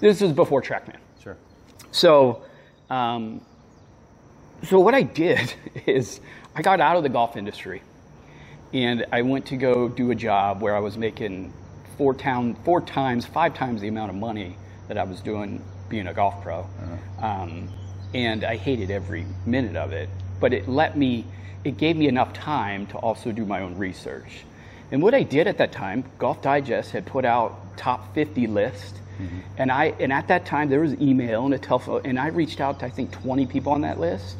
This 0.00 0.22
is 0.22 0.32
before 0.32 0.62
TrackMan. 0.62 0.96
Sure. 1.22 1.36
So, 1.90 2.42
um, 2.90 3.40
so 4.62 4.78
what 4.80 4.94
I 4.94 5.02
did 5.02 5.52
is 5.86 6.20
I 6.54 6.62
got 6.62 6.80
out 6.80 6.96
of 6.96 7.02
the 7.02 7.08
golf 7.08 7.36
industry, 7.36 7.82
and 8.72 9.04
I 9.12 9.22
went 9.22 9.46
to 9.46 9.56
go 9.56 9.88
do 9.88 10.10
a 10.10 10.14
job 10.14 10.62
where 10.62 10.76
I 10.76 10.80
was 10.80 10.96
making 10.96 11.52
four 11.98 12.14
town, 12.14 12.54
four 12.64 12.80
times, 12.80 13.26
five 13.26 13.54
times 13.54 13.80
the 13.80 13.88
amount 13.88 14.10
of 14.10 14.16
money 14.16 14.56
that 14.86 14.96
I 14.96 15.04
was 15.04 15.20
doing 15.20 15.62
being 15.90 16.06
a 16.06 16.14
golf 16.14 16.42
pro, 16.42 16.66
um, 17.20 17.68
and 18.14 18.44
I 18.44 18.56
hated 18.56 18.90
every 18.90 19.26
minute 19.44 19.76
of 19.76 19.92
it. 19.92 20.08
But 20.40 20.52
it 20.52 20.68
let 20.68 20.96
me, 20.96 21.26
it 21.64 21.76
gave 21.76 21.96
me 21.96 22.06
enough 22.08 22.32
time 22.32 22.86
to 22.88 22.98
also 22.98 23.32
do 23.32 23.44
my 23.44 23.60
own 23.60 23.76
research. 23.76 24.44
And 24.90 25.02
what 25.02 25.12
I 25.14 25.22
did 25.22 25.46
at 25.46 25.58
that 25.58 25.72
time, 25.72 26.04
Golf 26.18 26.40
Digest 26.40 26.92
had 26.92 27.04
put 27.04 27.24
out 27.24 27.76
top 27.76 28.14
50 28.14 28.46
list. 28.46 28.96
And 29.56 29.72
I 29.72 29.86
and 29.98 30.12
at 30.12 30.28
that 30.28 30.46
time 30.46 30.68
there 30.68 30.80
was 30.80 30.94
email 31.00 31.44
and 31.44 31.52
a 31.52 31.58
telephone 31.58 32.02
and 32.04 32.20
I 32.20 32.28
reached 32.28 32.60
out 32.60 32.78
to 32.80 32.86
I 32.86 32.90
think 32.90 33.10
20 33.10 33.46
people 33.46 33.72
on 33.72 33.80
that 33.80 33.98
list 33.98 34.36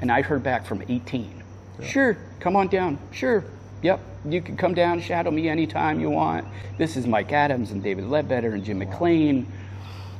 and 0.00 0.12
I 0.12 0.22
heard 0.22 0.44
back 0.44 0.64
from 0.64 0.80
18. 0.88 1.42
Sure, 1.82 2.16
come 2.38 2.54
on 2.54 2.68
down. 2.68 2.98
Sure. 3.10 3.44
Yep, 3.86 4.00
you 4.28 4.42
can 4.42 4.56
come 4.56 4.74
down, 4.74 5.00
shadow 5.00 5.30
me 5.30 5.48
anytime 5.48 6.00
you 6.00 6.10
want. 6.10 6.44
This 6.76 6.96
is 6.96 7.06
Mike 7.06 7.30
Adams 7.30 7.70
and 7.70 7.84
David 7.84 8.06
Leadbetter 8.06 8.52
and 8.52 8.64
Jim 8.64 8.80
McLean. 8.80 9.46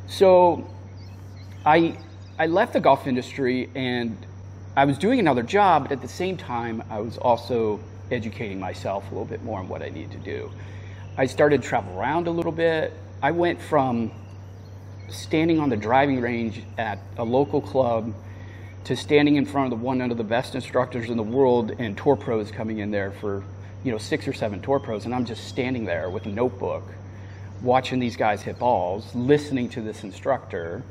So 0.06 0.70
I 1.64 1.98
I 2.38 2.46
left 2.46 2.74
the 2.74 2.80
golf 2.80 3.08
industry 3.08 3.68
and 3.74 4.16
I 4.76 4.84
was 4.84 4.98
doing 4.98 5.18
another 5.18 5.42
job, 5.42 5.82
but 5.82 5.90
at 5.90 6.00
the 6.00 6.06
same 6.06 6.36
time 6.36 6.80
I 6.90 7.00
was 7.00 7.18
also 7.18 7.80
educating 8.12 8.60
myself 8.60 9.02
a 9.06 9.08
little 9.08 9.24
bit 9.24 9.42
more 9.42 9.58
on 9.58 9.66
what 9.66 9.82
I 9.82 9.88
needed 9.88 10.12
to 10.12 10.18
do. 10.18 10.48
I 11.18 11.26
started 11.26 11.60
to 11.60 11.68
travel 11.68 11.98
around 11.98 12.28
a 12.28 12.30
little 12.30 12.52
bit. 12.52 12.92
I 13.20 13.32
went 13.32 13.60
from 13.60 14.12
standing 15.08 15.58
on 15.58 15.70
the 15.70 15.76
driving 15.76 16.20
range 16.20 16.62
at 16.78 17.00
a 17.18 17.24
local 17.24 17.60
club 17.60 18.14
to 18.84 18.94
standing 18.94 19.34
in 19.34 19.44
front 19.44 19.72
of 19.72 19.76
the 19.76 19.84
one 19.84 20.00
of 20.00 20.16
the 20.16 20.22
best 20.22 20.54
instructors 20.54 21.10
in 21.10 21.16
the 21.16 21.22
world 21.24 21.72
and 21.80 21.98
tour 21.98 22.14
pros 22.14 22.52
coming 22.52 22.78
in 22.78 22.92
there 22.92 23.10
for 23.10 23.42
you 23.86 23.92
know 23.92 23.98
six 23.98 24.26
or 24.26 24.32
seven 24.32 24.60
tour 24.60 24.80
pros 24.80 25.04
and 25.04 25.14
i'm 25.14 25.24
just 25.24 25.46
standing 25.46 25.84
there 25.84 26.10
with 26.10 26.26
a 26.26 26.28
notebook 26.28 26.82
watching 27.62 28.00
these 28.00 28.16
guys 28.16 28.42
hit 28.42 28.58
balls 28.58 29.14
listening 29.14 29.68
to 29.68 29.80
this 29.80 30.02
instructor 30.02 30.82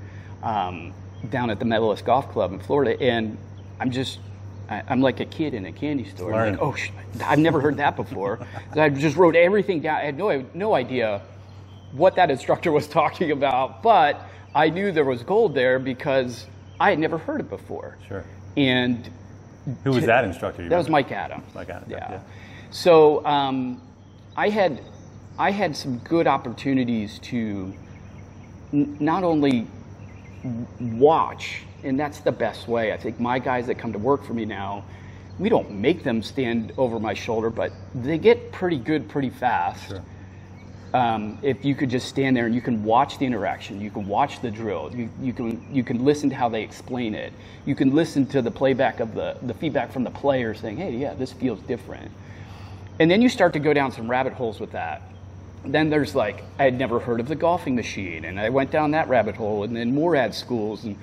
um, 0.41 0.93
down 1.29 1.49
at 1.49 1.59
the 1.59 1.65
medalist 1.65 2.05
golf 2.05 2.31
club 2.31 2.53
in 2.53 2.59
florida 2.59 2.99
and 3.01 3.37
i'm 3.81 3.91
just 3.91 4.19
I- 4.69 4.81
I'm 4.87 5.01
like 5.01 5.19
a 5.19 5.25
kid 5.25 5.53
in 5.53 5.67
a 5.67 5.71
candy 5.71 6.05
store. 6.05 6.33
I'm 6.33 6.53
like, 6.53 6.59
oh, 6.59 6.73
sh- 6.73 6.89
I've 7.23 7.37
never 7.37 7.61
heard 7.61 7.77
that 7.77 7.95
before. 7.95 8.39
I 8.75 8.89
just 8.89 9.15
wrote 9.15 9.35
everything 9.35 9.81
down. 9.81 9.97
I 9.97 10.05
had 10.05 10.17
no, 10.17 10.43
no 10.55 10.73
idea 10.73 11.21
what 11.91 12.15
that 12.15 12.31
instructor 12.31 12.71
was 12.71 12.87
talking 13.01 13.29
about, 13.29 13.83
but 13.83 14.19
I 14.55 14.71
knew 14.71 14.91
there 14.91 15.05
was 15.05 15.21
gold 15.21 15.53
there 15.53 15.77
because 15.77 16.47
I 16.79 16.89
had 16.89 16.97
never 16.97 17.19
heard 17.19 17.41
it 17.41 17.49
before. 17.51 17.99
Sure. 18.07 18.23
And 18.57 19.07
Who 19.83 19.91
was 19.91 20.07
that 20.07 20.25
instructor? 20.25 20.67
that 20.67 20.75
was? 20.79 20.89
Mike 20.89 21.11
Adams. 21.11 21.53
Mike 21.53 21.69
Adams, 21.69 21.91
Yeah. 21.91 22.09
yeah. 22.13 22.19
So 22.75 23.25
um, 23.25 23.81
I 24.35 24.49
had 24.49 24.81
I 25.39 25.51
had 25.51 25.77
some 25.77 25.99
good 25.99 26.27
opportunities 26.27 27.19
to 27.19 27.73
n- 28.73 28.97
not 28.99 29.23
only 29.23 29.65
watch, 30.81 31.61
and 31.85 31.97
that's 31.97 32.19
the 32.19 32.33
best 32.33 32.67
way. 32.67 32.91
I 32.91 32.97
think 32.97 33.17
my 33.17 33.39
guys 33.39 33.67
that 33.67 33.75
come 33.75 33.93
to 33.93 33.97
work 33.99 34.25
for 34.25 34.33
me 34.33 34.43
now, 34.43 34.83
we 35.39 35.47
don't 35.47 35.71
make 35.71 36.03
them 36.03 36.21
stand 36.21 36.73
over 36.77 36.99
my 36.99 37.13
shoulder, 37.13 37.49
but 37.49 37.71
they 37.93 38.17
get 38.17 38.51
pretty 38.51 38.77
good 38.77 39.07
pretty 39.07 39.29
fast. 39.29 39.87
Sure. 39.87 40.01
Um, 40.93 41.39
if 41.41 41.63
you 41.63 41.75
could 41.75 41.89
just 41.89 42.09
stand 42.09 42.35
there 42.35 42.45
and 42.45 42.53
you 42.53 42.61
can 42.61 42.83
watch 42.83 43.17
the 43.19 43.25
interaction, 43.25 43.79
you 43.79 43.89
can 43.89 44.05
watch 44.05 44.41
the 44.41 44.51
drill, 44.51 44.93
you, 44.93 45.09
you 45.21 45.31
can 45.31 45.65
you 45.73 45.83
can 45.83 46.03
listen 46.03 46.29
to 46.29 46.35
how 46.35 46.49
they 46.49 46.61
explain 46.61 47.15
it, 47.15 47.31
you 47.65 47.73
can 47.73 47.95
listen 47.95 48.25
to 48.27 48.41
the 48.41 48.51
playback 48.51 48.99
of 48.99 49.15
the 49.15 49.37
the 49.43 49.53
feedback 49.53 49.93
from 49.93 50.03
the 50.03 50.11
player 50.11 50.53
saying, 50.53 50.75
hey, 50.75 50.91
yeah, 50.91 51.13
this 51.13 51.31
feels 51.31 51.61
different, 51.61 52.11
and 52.99 53.09
then 53.09 53.21
you 53.21 53.29
start 53.29 53.53
to 53.53 53.59
go 53.59 53.73
down 53.73 53.91
some 53.91 54.09
rabbit 54.09 54.33
holes 54.33 54.59
with 54.59 54.71
that. 54.71 55.01
Then 55.65 55.89
there's 55.89 56.15
like 56.15 56.43
I 56.59 56.63
had 56.63 56.77
never 56.77 56.99
heard 56.99 57.19
of 57.19 57.27
the 57.27 57.35
golfing 57.35 57.75
machine, 57.75 58.25
and 58.25 58.39
I 58.39 58.49
went 58.49 58.71
down 58.71 58.91
that 58.91 59.09
rabbit 59.09 59.35
hole, 59.35 59.63
and 59.63 59.75
then 59.75 59.93
Morad 59.93 60.33
schools, 60.33 60.83
and 60.83 60.97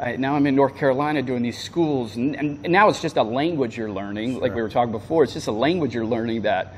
I, 0.00 0.16
now 0.16 0.34
I'm 0.34 0.46
in 0.46 0.54
North 0.54 0.76
Carolina 0.76 1.22
doing 1.22 1.42
these 1.42 1.58
schools, 1.58 2.16
and, 2.16 2.36
and, 2.36 2.64
and 2.64 2.72
now 2.72 2.88
it's 2.88 3.00
just 3.00 3.16
a 3.16 3.22
language 3.22 3.76
you're 3.76 3.90
learning, 3.90 4.40
like 4.40 4.54
we 4.54 4.62
were 4.62 4.68
talking 4.68 4.92
before. 4.92 5.24
It's 5.24 5.34
just 5.34 5.48
a 5.48 5.52
language 5.52 5.94
you're 5.94 6.04
learning 6.04 6.42
that 6.42 6.74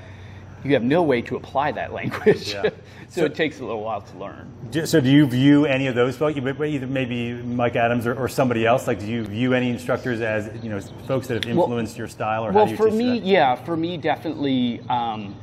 you 0.65 0.75
have 0.75 0.83
no 0.83 1.03
way 1.03 1.23
to 1.23 1.37
apply 1.37 1.73
that 1.73 1.93
language, 1.93 2.53
Yeah. 2.53 2.71
so, 3.09 3.25
it 3.25 3.35
takes 3.35 3.61
a 3.61 3.65
little 3.65 3.83
while 3.83 4.03
to 4.03 4.19
learn. 4.19 4.53
Do- 4.71 4.87
So, 4.87 5.01
do 5.01 5.09
you 5.11 5.27
view 5.27 5.67
any 5.67 5.87
of 5.87 5.95
those 5.95 6.17
folks, 6.17 6.37
either 6.37 6.87
maybe 6.87 7.33
Mike 7.35 7.77
Adams 7.77 8.07
or, 8.07 8.15
or 8.15 8.29
somebody 8.29 8.67
else? 8.67 8.87
Like, 8.87 9.01
do 9.01 9.07
you 9.07 9.25
view 9.25 9.55
any 9.55 9.71
instructors 9.71 10.21
as 10.21 10.51
you 10.63 10.71
know 10.71 10.81
folks 11.07 11.27
that 11.29 11.43
have 11.45 11.51
influenced 11.51 11.97
your 11.97 12.09
style, 12.09 12.45
or 12.45 12.53
Well, 12.53 12.67
how 12.67 12.71
you 12.71 12.77
for 12.77 12.91
me, 12.91 13.19
that? 13.21 13.27
yeah, 13.27 13.55
for 13.55 13.77
me, 13.77 13.97
definitely. 13.97 14.81
Um, 14.89 15.35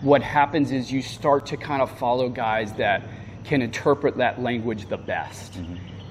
what 0.00 0.22
happens 0.22 0.70
is 0.70 0.92
you 0.92 1.00
start 1.00 1.46
to 1.46 1.56
kind 1.56 1.80
of 1.80 1.90
follow 1.98 2.28
guys 2.28 2.72
that 2.74 3.02
can 3.44 3.62
interpret 3.62 4.16
that 4.18 4.40
language 4.42 4.86
the 4.88 4.96
best. 4.98 5.58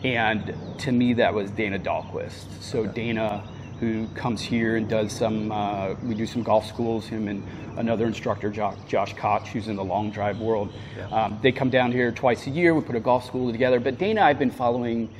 And 0.04 0.54
to 0.80 0.91
me, 0.91 1.13
that 1.13 1.34
was 1.34 1.52
Dana 1.52 1.78
Dahlquist. 1.80 2.45
So 2.60 2.86
Dana, 2.86 3.43
who 3.84 4.08
comes 4.15 4.41
here 4.41 4.78
and 4.78 4.88
does 4.88 5.12
some, 5.12 5.52
uh, 5.52 5.93
we 6.04 6.15
do 6.15 6.26
some 6.26 6.41
golf 6.41 6.65
schools. 6.65 7.06
Him 7.06 7.28
and 7.28 7.43
another 7.78 8.06
instructor, 8.06 8.50
Josh, 8.50 8.78
Josh 8.88 9.13
Koch, 9.13 9.48
who's 9.48 9.67
in 9.67 9.76
the 9.76 9.84
long 9.84 10.10
drive 10.10 10.39
world. 10.39 10.74
Um, 11.12 11.38
they 11.41 11.52
come 11.52 11.69
down 11.69 11.91
here 11.91 12.12
twice 12.12 12.48
a 12.48 12.50
year. 12.50 12.74
We 12.74 12.82
put 12.82 12.96
a 12.96 13.02
golf 13.02 13.26
school 13.26 13.52
together. 13.52 13.80
But 13.80 13.98
Dana, 13.98 14.22
I've 14.22 14.39
been 14.39 14.52
following 14.52 15.13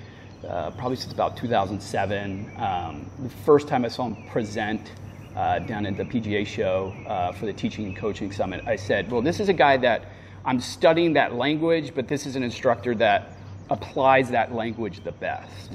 uh, 0.48 0.72
probably 0.72 0.96
since 0.96 1.14
about 1.14 1.36
2007. 1.36 2.54
Um, 2.58 3.10
the 3.20 3.30
first 3.30 3.68
time 3.68 3.84
I 3.84 3.90
saw 3.90 4.08
him 4.08 4.28
present 4.30 4.92
uh, 5.36 5.60
down 5.60 5.86
at 5.86 5.98
the 5.98 6.06
PGA 6.06 6.46
show 6.46 6.94
uh, 7.08 7.32
for 7.34 7.46
the 7.46 7.54
Teaching 7.54 7.86
and 7.86 7.98
Coaching 7.98 8.32
Summit, 8.32 8.64
I 8.66 8.76
said, 8.76 9.12
Well, 9.12 9.22
this 9.22 9.40
is 9.40 9.50
a 9.50 9.54
guy 9.54 9.78
that 9.78 10.06
I'm 10.46 10.60
studying 10.60 11.14
that 11.14 11.34
language, 11.34 11.94
but 11.96 12.08
this 12.08 12.26
is 12.26 12.36
an 12.36 12.44
instructor 12.44 12.96
that 12.96 13.36
applies 13.70 14.30
that 14.30 14.54
language 14.54 15.04
the 15.04 15.12
best. 15.12 15.72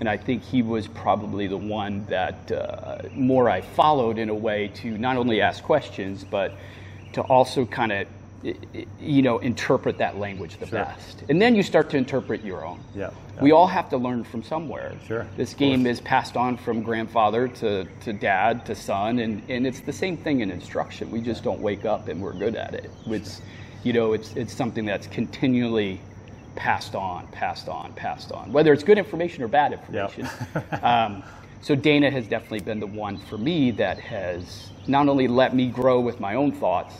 And 0.00 0.08
I 0.08 0.16
think 0.16 0.42
he 0.42 0.62
was 0.62 0.86
probably 0.88 1.46
the 1.46 1.56
one 1.56 2.04
that 2.06 2.52
uh, 2.52 2.98
more 3.12 3.48
I 3.48 3.60
followed 3.60 4.18
in 4.18 4.28
a 4.28 4.34
way 4.34 4.68
to 4.76 4.98
not 4.98 5.16
only 5.16 5.40
ask 5.40 5.62
questions, 5.62 6.24
but 6.24 6.52
to 7.14 7.22
also 7.22 7.64
kind 7.64 7.92
of, 7.92 8.06
you 9.00 9.22
know, 9.22 9.38
interpret 9.38 9.96
that 9.98 10.18
language 10.18 10.58
the 10.58 10.66
best. 10.66 11.24
And 11.28 11.40
then 11.40 11.54
you 11.54 11.62
start 11.62 11.88
to 11.90 11.96
interpret 11.96 12.44
your 12.44 12.64
own. 12.64 12.80
Yeah. 12.94 13.10
We 13.40 13.52
all 13.52 13.66
have 13.66 13.88
to 13.90 13.96
learn 13.96 14.24
from 14.24 14.42
somewhere. 14.42 14.92
Sure, 15.06 15.26
This 15.36 15.52
game 15.54 15.86
is 15.86 16.00
passed 16.00 16.36
on 16.36 16.56
from 16.56 16.82
grandfather 16.82 17.48
to, 17.48 17.84
to 17.84 18.12
dad 18.12 18.64
to 18.66 18.74
son, 18.74 19.18
and, 19.18 19.42
and 19.50 19.66
it's 19.66 19.80
the 19.80 19.92
same 19.92 20.16
thing 20.16 20.40
in 20.40 20.50
instruction. 20.50 21.10
We 21.10 21.20
just 21.20 21.42
don't 21.42 21.60
wake 21.60 21.84
up 21.84 22.08
and 22.08 22.20
we're 22.22 22.32
good 22.32 22.56
at 22.56 22.74
it. 22.74 22.90
It's, 23.06 23.42
you 23.82 23.92
know, 23.92 24.14
it's, 24.14 24.34
it's 24.36 24.54
something 24.54 24.84
that's 24.86 25.06
continually 25.06 26.00
passed 26.56 26.94
on, 26.94 27.26
passed 27.28 27.68
on, 27.68 27.92
passed 27.92 28.32
on, 28.32 28.50
whether 28.52 28.72
it's 28.72 28.82
good 28.82 28.98
information 28.98 29.42
or 29.44 29.48
bad 29.48 29.72
information. 29.72 30.28
um, 30.82 31.22
so 31.60 31.74
Dana 31.74 32.10
has 32.10 32.26
definitely 32.26 32.60
been 32.60 32.80
the 32.80 32.86
one 32.86 33.18
for 33.18 33.38
me 33.38 33.70
that 33.72 33.98
has 34.00 34.70
not 34.86 35.08
only 35.08 35.28
let 35.28 35.54
me 35.54 35.68
grow 35.68 36.00
with 36.00 36.18
my 36.20 36.34
own 36.34 36.52
thoughts 36.52 36.94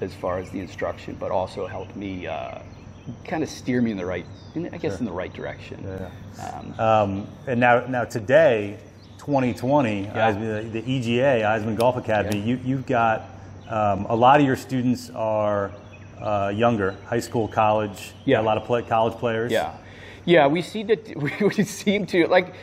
as 0.00 0.14
far 0.14 0.38
as 0.38 0.50
the 0.50 0.58
instruction, 0.60 1.16
but 1.20 1.30
also 1.30 1.66
helped 1.66 1.94
me 1.96 2.26
uh, 2.26 2.58
kind 3.24 3.42
of 3.42 3.48
steer 3.48 3.80
me 3.80 3.90
in 3.90 3.96
the 3.96 4.06
right, 4.06 4.26
in, 4.54 4.72
I 4.74 4.78
guess, 4.78 4.98
in 5.00 5.06
the 5.06 5.12
right 5.12 5.32
direction. 5.32 5.84
Um, 6.40 6.74
Um, 6.80 7.26
and 7.46 7.60
now, 7.60 7.86
now 7.86 8.04
today, 8.04 8.78
2020, 9.18 10.02
Yeah. 10.02 10.32
Eisman- 10.32 10.72
the 10.72 10.82
EGA, 10.90 11.42
Eisman 11.44 11.76
Golf 11.76 11.96
Academy, 11.96 12.38
Yeah. 12.38 12.44
you, 12.46 12.60
you've 12.64 12.86
got 12.86 13.22
um, 13.68 14.06
a 14.08 14.14
lot 14.16 14.40
of 14.40 14.46
your 14.46 14.56
students 14.56 15.08
are 15.10 15.70
uh, 16.22 16.52
younger, 16.54 16.96
high 17.06 17.20
school, 17.20 17.48
college. 17.48 18.12
Yeah. 18.24 18.40
a 18.40 18.42
lot 18.42 18.56
of 18.56 18.64
play, 18.64 18.82
college 18.82 19.18
players. 19.18 19.50
Yeah, 19.50 19.76
yeah. 20.24 20.46
We 20.46 20.62
see 20.62 20.82
that 20.84 21.16
we 21.56 21.64
seem 21.64 22.06
to 22.06 22.26
like. 22.28 22.54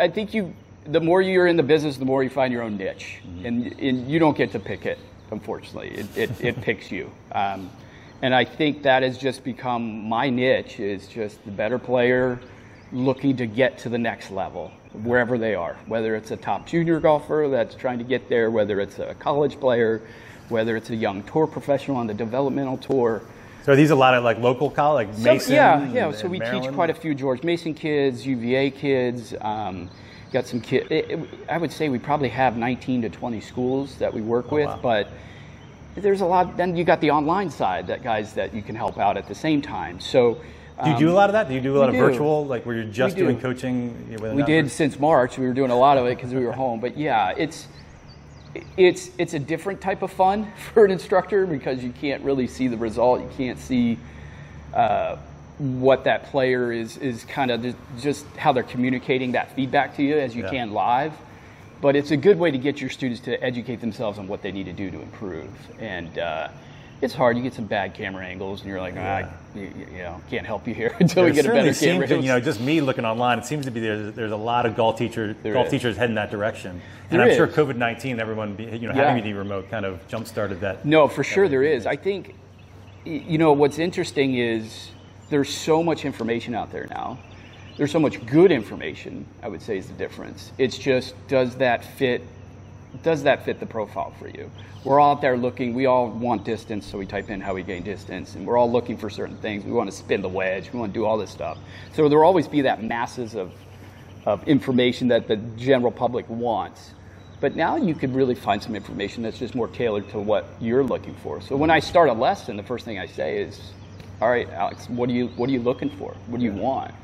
I 0.00 0.08
think 0.08 0.34
you. 0.34 0.54
The 0.84 1.00
more 1.00 1.22
you're 1.22 1.46
in 1.46 1.56
the 1.56 1.62
business, 1.62 1.96
the 1.96 2.04
more 2.04 2.24
you 2.24 2.30
find 2.30 2.52
your 2.52 2.62
own 2.62 2.76
niche, 2.76 3.20
and, 3.44 3.72
and 3.78 4.10
you 4.10 4.18
don't 4.18 4.36
get 4.36 4.50
to 4.52 4.58
pick 4.58 4.84
it. 4.84 4.98
Unfortunately, 5.30 5.90
it 5.90 6.16
it, 6.16 6.40
it 6.40 6.60
picks 6.60 6.90
you. 6.90 7.12
Um, 7.30 7.70
and 8.22 8.34
I 8.34 8.44
think 8.44 8.82
that 8.82 9.02
has 9.02 9.18
just 9.18 9.44
become 9.44 10.08
my 10.08 10.28
niche. 10.30 10.80
Is 10.80 11.06
just 11.06 11.44
the 11.44 11.50
better 11.52 11.78
player 11.78 12.40
looking 12.92 13.36
to 13.36 13.46
get 13.46 13.78
to 13.78 13.88
the 13.88 13.98
next 13.98 14.30
level, 14.30 14.70
wherever 15.02 15.38
they 15.38 15.54
are. 15.54 15.76
Whether 15.86 16.14
it's 16.16 16.30
a 16.30 16.36
top 16.36 16.66
junior 16.66 17.00
golfer 17.00 17.48
that's 17.50 17.74
trying 17.74 17.98
to 17.98 18.04
get 18.04 18.28
there, 18.28 18.50
whether 18.50 18.80
it's 18.80 18.98
a 18.98 19.14
college 19.14 19.58
player, 19.58 20.02
whether 20.48 20.76
it's 20.76 20.90
a 20.90 20.96
young 20.96 21.22
tour 21.24 21.46
professional 21.46 21.96
on 21.96 22.06
the 22.06 22.14
developmental 22.14 22.76
tour. 22.78 23.22
So 23.64 23.72
are 23.72 23.76
these 23.76 23.90
a 23.90 23.96
lot 23.96 24.14
of 24.14 24.24
like 24.24 24.38
local 24.38 24.70
college, 24.70 25.08
like 25.08 25.18
Mason? 25.18 25.54
yeah, 25.54 25.88
yeah. 25.92 26.06
and- 26.06 26.14
So 26.14 26.28
we 26.28 26.40
teach 26.40 26.70
quite 26.72 26.90
a 26.90 26.94
few 26.94 27.14
George 27.14 27.42
Mason 27.44 27.74
kids, 27.74 28.26
UVA 28.26 28.70
kids. 28.70 29.34
Um, 29.40 29.88
got 30.32 30.46
some 30.46 30.60
kids. 30.60 30.88
I 31.48 31.58
would 31.58 31.70
say 31.70 31.88
we 31.88 31.98
probably 31.98 32.30
have 32.30 32.56
19 32.56 33.02
to 33.02 33.08
20 33.08 33.40
schools 33.40 33.96
that 33.96 34.12
we 34.12 34.20
work 34.20 34.50
with, 34.50 34.66
wow. 34.66 34.80
but 34.82 35.08
there's 35.94 36.22
a 36.22 36.26
lot. 36.26 36.56
Then 36.56 36.76
you 36.76 36.84
got 36.84 37.00
the 37.00 37.10
online 37.10 37.50
side 37.50 37.86
that 37.86 38.02
guys 38.02 38.32
that 38.34 38.54
you 38.54 38.62
can 38.62 38.74
help 38.74 38.98
out 38.98 39.16
at 39.16 39.28
the 39.28 39.34
same 39.34 39.62
time. 39.62 40.00
So. 40.00 40.40
Do 40.82 40.90
you 40.90 40.98
do 40.98 41.10
a 41.10 41.12
lot 41.12 41.28
of 41.28 41.34
that? 41.34 41.46
Do 41.46 41.54
you 41.54 41.60
do 41.60 41.76
a 41.76 41.78
lot 41.78 41.90
of 41.90 41.94
do. 41.94 42.00
virtual, 42.00 42.44
like 42.44 42.66
where 42.66 42.74
you're 42.74 42.84
just 42.84 43.14
do. 43.14 43.24
doing 43.24 43.38
coaching? 43.38 44.18
We 44.34 44.42
did 44.42 44.68
since 44.68 44.98
March. 44.98 45.38
We 45.38 45.46
were 45.46 45.52
doing 45.52 45.70
a 45.70 45.78
lot 45.78 45.96
of 45.96 46.06
it 46.06 46.16
because 46.16 46.34
we 46.34 46.44
were 46.44 46.50
home. 46.50 46.80
But 46.80 46.96
yeah, 46.96 47.34
it's 47.36 47.68
it's 48.76 49.10
it's 49.18 49.34
a 49.34 49.38
different 49.38 49.80
type 49.80 50.02
of 50.02 50.12
fun 50.12 50.50
for 50.74 50.84
an 50.84 50.90
instructor 50.90 51.46
because 51.46 51.82
you 51.82 51.90
can't 51.90 52.22
really 52.22 52.46
see 52.46 52.68
the 52.68 52.76
result. 52.76 53.20
You 53.20 53.30
can't 53.36 53.58
see 53.58 53.98
uh, 54.74 55.16
what 55.58 56.04
that 56.04 56.24
player 56.30 56.72
is 56.72 56.96
is 56.98 57.24
kind 57.24 57.50
of 57.50 57.74
just 58.00 58.26
how 58.36 58.52
they're 58.52 58.62
communicating 58.62 59.32
that 59.32 59.54
feedback 59.54 59.96
to 59.96 60.02
you 60.02 60.18
as 60.18 60.34
you 60.34 60.42
Yeah. 60.44 60.50
can 60.50 60.72
live. 60.72 61.12
But 61.80 61.96
it's 61.96 62.12
a 62.12 62.16
good 62.16 62.38
way 62.38 62.50
to 62.52 62.58
get 62.58 62.80
your 62.80 62.90
students 62.90 63.20
to 63.22 63.42
educate 63.42 63.80
themselves 63.80 64.18
on 64.18 64.28
what 64.28 64.40
they 64.40 64.52
need 64.52 64.66
to 64.66 64.72
do 64.72 64.90
to 64.90 65.00
improve. 65.02 65.50
And 65.80 66.16
uh, 66.16 66.48
it's 67.02 67.12
hard. 67.12 67.36
You 67.36 67.42
get 67.42 67.52
some 67.52 67.66
bad 67.66 67.94
camera 67.94 68.24
angles, 68.24 68.60
and 68.60 68.70
you're 68.70 68.80
like, 68.80 68.94
ah, 68.96 69.28
you, 69.54 69.72
you 69.90 69.98
know, 69.98 70.20
can't 70.30 70.46
help 70.46 70.66
you 70.68 70.72
here 70.72 70.94
until 71.00 71.24
we 71.24 71.32
There 71.32 71.42
get 71.42 71.46
a 71.46 71.48
better 71.48 71.74
camera. 71.74 71.74
seems 71.74 72.08
to, 72.08 72.16
you 72.16 72.28
know, 72.28 72.40
just 72.40 72.60
me 72.60 72.80
looking 72.80 73.04
online, 73.04 73.40
it 73.40 73.44
seems 73.44 73.64
to 73.66 73.72
be 73.72 73.80
there's, 73.80 74.14
there's 74.14 74.30
a 74.32 74.36
lot 74.36 74.64
of 74.66 74.76
golf 74.76 74.96
teachers, 74.98 75.34
There 75.42 75.52
golf 75.52 75.66
is. 75.66 75.72
teachers 75.72 75.96
heading 75.96 76.14
that 76.14 76.30
direction. 76.30 76.80
And 77.10 77.20
There 77.20 77.28
I'm 77.28 77.34
sure. 77.36 77.48
COVID 77.48 77.76
19, 77.76 78.20
everyone, 78.20 78.54
be, 78.54 78.64
you 78.64 78.86
know, 78.88 78.94
Yeah. 78.94 79.08
having 79.08 79.16
to 79.22 79.28
be 79.28 79.32
remote 79.34 79.68
kind 79.68 79.84
of 79.84 80.06
jump 80.08 80.26
started 80.28 80.60
that. 80.60 80.84
No, 80.86 81.08
for 81.08 81.24
sure 81.24 81.48
there 81.48 81.64
is. 81.64 81.86
I 81.86 81.96
think, 81.96 82.34
you 83.04 83.36
know, 83.36 83.52
what's 83.52 83.80
interesting 83.80 84.36
is 84.36 84.90
there's 85.28 85.52
so 85.52 85.82
much 85.82 86.04
information 86.04 86.54
out 86.54 86.70
there 86.70 86.86
now. 86.88 87.18
There's 87.76 87.90
so 87.90 87.98
much 87.98 88.24
good 88.26 88.52
information, 88.52 89.26
I 89.42 89.48
would 89.48 89.60
say 89.60 89.76
is 89.76 89.88
the 89.88 89.94
difference. 89.94 90.52
It's 90.56 90.78
just, 90.78 91.14
does 91.26 91.56
that 91.56 91.84
fit, 91.84 92.22
does 93.02 93.22
that 93.22 93.44
fit 93.44 93.58
the 93.58 93.66
profile 93.66 94.12
for 94.18 94.28
you? 94.28 94.50
We're 94.84 95.00
all 95.00 95.12
out 95.12 95.20
there 95.20 95.36
looking, 95.36 95.74
we 95.74 95.86
all 95.86 96.10
want 96.10 96.44
distance, 96.44 96.86
so 96.86 96.98
we 96.98 97.06
type 97.06 97.30
in 97.30 97.40
how 97.40 97.54
we 97.54 97.62
gain 97.62 97.82
distance, 97.82 98.34
and 98.34 98.46
we're 98.46 98.58
all 98.58 98.70
looking 98.70 98.96
for 98.96 99.08
certain 99.08 99.36
things. 99.38 99.64
We 99.64 99.72
want 99.72 99.90
to 99.90 99.96
spin 99.96 100.22
the 100.22 100.28
wedge, 100.28 100.72
we 100.72 100.78
want 100.78 100.92
to 100.92 100.98
do 100.98 101.04
all 101.04 101.16
this 101.16 101.30
stuff. 101.30 101.58
So 101.94 102.08
there'll 102.08 102.24
always 102.24 102.48
be 102.48 102.62
that 102.62 102.82
masses 102.82 103.34
of, 103.34 103.52
of 104.26 104.46
information 104.46 105.08
that 105.08 105.28
the 105.28 105.36
general 105.36 105.92
public 105.92 106.28
wants. 106.28 106.90
But 107.40 107.56
now 107.56 107.76
you 107.76 107.94
could 107.94 108.14
really 108.14 108.34
find 108.34 108.62
some 108.62 108.76
information 108.76 109.24
that's 109.24 109.38
just 109.38 109.54
more 109.54 109.68
tailored 109.68 110.08
to 110.10 110.20
what 110.20 110.46
you're 110.60 110.84
looking 110.84 111.14
for. 111.24 111.40
So 111.40 111.56
when 111.56 111.70
I 111.70 111.80
start 111.80 112.08
a 112.08 112.12
lesson, 112.12 112.56
the 112.56 112.62
first 112.62 112.84
thing 112.84 113.00
I 113.00 113.06
say 113.06 113.42
is, 113.42 113.72
"All 114.20 114.30
right, 114.30 114.48
Alex, 114.50 114.88
what 114.88 115.08
are 115.08 115.12
you 115.12 115.26
what 115.36 115.50
are 115.50 115.52
you 115.52 115.60
looking 115.60 115.90
for? 115.90 116.14
What 116.28 116.38
do 116.38 116.44
you 116.44 116.52
want?" 116.52 116.94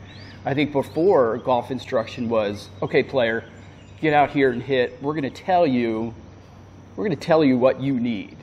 I 0.44 0.54
think 0.54 0.70
before 0.70 1.38
golf 1.38 1.72
instruction 1.72 2.28
was, 2.28 2.68
"Okay, 2.82 3.02
player, 3.02 3.44
get 4.00 4.12
out 4.12 4.30
here 4.30 4.50
and 4.50 4.62
hit. 4.62 4.98
We're 5.02 5.14
going 5.14 5.30
to 5.30 5.42
tell 5.42 5.66
you, 5.66 6.14
we're 6.96 7.06
going 7.06 7.18
to 7.18 7.24
tell 7.26 7.44
you 7.44 7.58
what 7.58 7.80
you 7.80 7.98
need." 7.98 8.36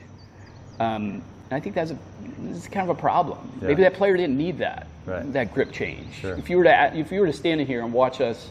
Um, 0.78 1.22
and 1.50 1.52
I 1.52 1.60
think 1.60 1.74
that's 1.74 1.92
a, 1.92 1.98
this 2.38 2.58
is 2.58 2.68
kind 2.68 2.88
of 2.90 2.96
a 2.96 3.00
problem. 3.00 3.50
Yeah. 3.60 3.68
Maybe 3.68 3.82
that 3.82 3.94
player 3.94 4.16
didn't 4.16 4.36
need 4.36 4.58
that 4.58 4.86
Right. 5.06 5.32
that 5.32 5.54
grip 5.54 5.70
change. 5.72 6.14
Sure. 6.14 6.36
If 6.36 6.50
you 6.50 6.56
were 6.58 6.64
to 6.64 6.96
if 6.96 7.12
you 7.12 7.20
were 7.20 7.26
to 7.26 7.32
stand 7.32 7.60
in 7.60 7.66
here 7.66 7.82
and 7.82 7.92
watch 7.92 8.20
us 8.20 8.50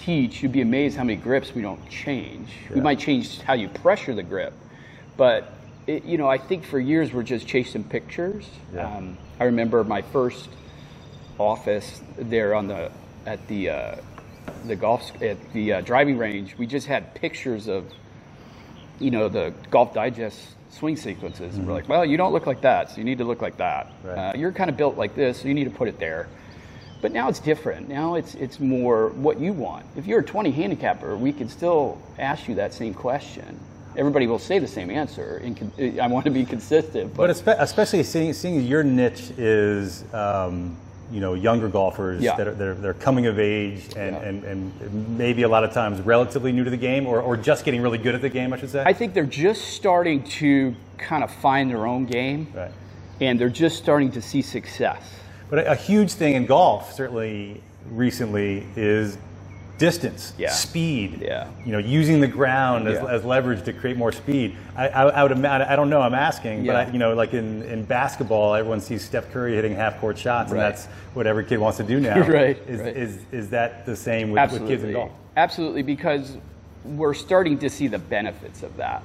teach, 0.00 0.42
you'd 0.42 0.52
be 0.52 0.60
amazed 0.60 0.96
how 0.96 1.04
many 1.04 1.16
grips 1.16 1.54
we 1.54 1.62
don't 1.62 1.88
change. 1.88 2.50
We 2.74 2.82
might 2.82 2.98
change 2.98 3.40
how 3.40 3.54
you 3.54 3.68
pressure 3.68 4.14
the 4.14 4.22
grip, 4.22 4.52
but 5.16 5.54
it, 5.86 6.04
you 6.04 6.18
know, 6.18 6.28
I 6.28 6.36
think 6.36 6.66
for 6.66 6.78
years 6.78 7.14
we're 7.14 7.22
just 7.22 7.46
chasing 7.46 7.82
pictures. 7.82 8.46
Yeah. 8.74 8.94
Um, 8.94 9.16
I 9.40 9.44
remember 9.44 9.82
my 9.84 10.02
first 10.02 10.50
office 11.38 12.02
there 12.18 12.54
on 12.54 12.68
the 12.68 12.90
at 13.24 13.46
the 13.48 13.70
uh, 13.70 13.96
the 14.66 14.76
golf 14.76 15.10
at 15.22 15.52
the 15.52 15.74
uh, 15.74 15.80
driving 15.80 16.18
range. 16.18 16.56
We 16.58 16.66
just 16.66 16.86
had 16.86 17.14
pictures 17.14 17.68
of 17.68 17.92
you 18.98 19.10
know 19.10 19.28
the 19.28 19.52
Golf 19.70 19.94
Digest 19.94 20.38
swing 20.70 20.96
sequences, 20.96 21.56
and 21.56 21.66
we're 21.66 21.72
like, 21.72 21.88
well, 21.88 22.04
you 22.04 22.16
don't 22.16 22.32
look 22.32 22.46
like 22.46 22.60
that, 22.62 22.90
so 22.90 22.98
you 22.98 23.04
need 23.04 23.18
to 23.18 23.24
look 23.24 23.40
like 23.42 23.56
that. 23.58 23.92
Right. 24.02 24.18
Uh, 24.18 24.36
you're 24.36 24.52
kind 24.52 24.68
of 24.68 24.76
built 24.76 24.96
like 24.96 25.14
this, 25.14 25.40
so 25.40 25.48
you 25.48 25.54
need 25.54 25.64
to 25.64 25.70
put 25.70 25.88
it 25.88 25.98
there. 25.98 26.28
But 27.02 27.12
now 27.12 27.28
it's 27.28 27.40
different. 27.40 27.88
Now 27.88 28.14
it's 28.14 28.34
it's 28.34 28.58
more 28.58 29.08
what 29.10 29.38
you 29.38 29.52
want. 29.52 29.86
If 29.96 30.06
you're 30.06 30.20
a 30.20 30.24
20 30.24 30.50
handicapper, 30.50 31.16
we 31.16 31.32
can 31.32 31.48
still 31.48 31.98
ask 32.18 32.48
you 32.48 32.54
that 32.56 32.72
same 32.74 32.94
question. 32.94 33.60
Everybody 33.96 34.26
will 34.26 34.38
say 34.38 34.58
the 34.58 34.68
same 34.68 34.90
answer. 34.90 35.40
And 35.42 36.00
I 36.00 36.06
want 36.06 36.24
to 36.26 36.30
be 36.30 36.44
consistent, 36.44 37.14
But 37.14 37.30
espe- 37.30 37.56
especially 37.58 38.02
seeing, 38.02 38.34
seeing 38.34 38.60
your 38.60 38.82
niche 38.82 39.30
is, 39.38 40.04
um, 40.12 40.76
you 41.12 41.20
know, 41.20 41.34
younger 41.34 41.68
golfers 41.68 42.20
Yeah. 42.22 42.36
that 42.36 42.48
are 42.48 42.54
they're, 42.54 42.74
they're 42.74 42.94
coming 42.94 43.26
of 43.26 43.38
age 43.38 43.84
and, 43.96 44.16
Yeah. 44.16 44.22
and, 44.22 44.44
and 44.44 45.18
maybe 45.18 45.42
a 45.42 45.48
lot 45.48 45.62
of 45.64 45.72
times 45.72 46.00
relatively 46.00 46.52
new 46.52 46.64
to 46.64 46.70
the 46.70 46.76
game 46.76 47.06
or, 47.06 47.20
or 47.20 47.36
just 47.36 47.64
getting 47.64 47.80
really 47.80 47.98
good 47.98 48.14
at 48.14 48.22
the 48.22 48.28
game, 48.28 48.52
I 48.52 48.58
should 48.58 48.70
say. 48.70 48.82
I 48.84 48.92
think 48.92 49.14
they're 49.14 49.24
just 49.24 49.68
starting 49.68 50.24
to 50.24 50.74
kind 50.98 51.22
of 51.22 51.30
find 51.30 51.70
their 51.70 51.86
own 51.86 52.06
game, 52.06 52.48
right. 52.54 52.70
and 53.20 53.38
they're 53.38 53.48
just 53.48 53.76
starting 53.76 54.10
to 54.12 54.22
see 54.22 54.42
success. 54.42 55.02
But 55.48 55.60
a, 55.60 55.72
a 55.72 55.74
huge 55.76 56.12
thing 56.12 56.34
in 56.34 56.46
golf, 56.46 56.92
certainly 56.92 57.60
recently, 57.90 58.66
is 58.74 59.16
distance, 59.78 60.32
Yeah. 60.38 60.50
speed. 60.50 61.20
Yeah. 61.20 61.48
You 61.64 61.72
know, 61.72 61.78
using 61.78 62.20
the 62.20 62.26
ground 62.26 62.88
as, 62.88 62.94
Yeah. 62.94 63.06
as 63.10 63.24
leverage 63.24 63.62
to 63.64 63.72
create 63.72 63.96
more 63.96 64.12
speed. 64.12 64.56
I, 64.76 64.88
I, 64.88 65.02
I 65.08 65.22
would 65.22 65.32
imagine. 65.32 65.66
I 65.68 65.76
don't 65.76 65.90
know. 65.90 66.00
I'm 66.00 66.14
asking, 66.14 66.64
but 66.66 66.76
I, 66.76 66.90
you 66.90 66.98
know, 66.98 67.14
like 67.14 67.34
in, 67.34 67.62
in 67.64 67.84
basketball, 67.84 68.54
everyone 68.54 68.80
sees 68.80 69.02
Steph 69.04 69.30
Curry 69.32 69.54
hitting 69.54 69.74
half 69.74 70.00
court 70.00 70.16
shots, 70.18 70.50
and 70.50 70.60
that's 70.60 70.86
what 71.14 71.26
every 71.26 71.44
kid 71.44 71.58
wants 71.58 71.76
to 71.78 71.84
do 71.84 72.00
now. 72.08 72.20
Right, 72.26 72.56
Is, 72.66 72.80
right. 72.80 72.96
is 72.96 73.18
is 73.32 73.50
that 73.50 73.84
the 73.86 73.96
same 73.96 74.30
with, 74.30 74.52
with 74.52 74.66
kids 74.66 74.82
in 74.84 74.92
golf? 74.92 75.10
Absolutely, 75.36 75.82
because 75.82 76.36
we're 76.84 77.14
starting 77.14 77.58
to 77.58 77.68
see 77.68 77.88
the 77.88 77.98
benefits 77.98 78.62
of 78.62 78.76
that. 78.76 79.02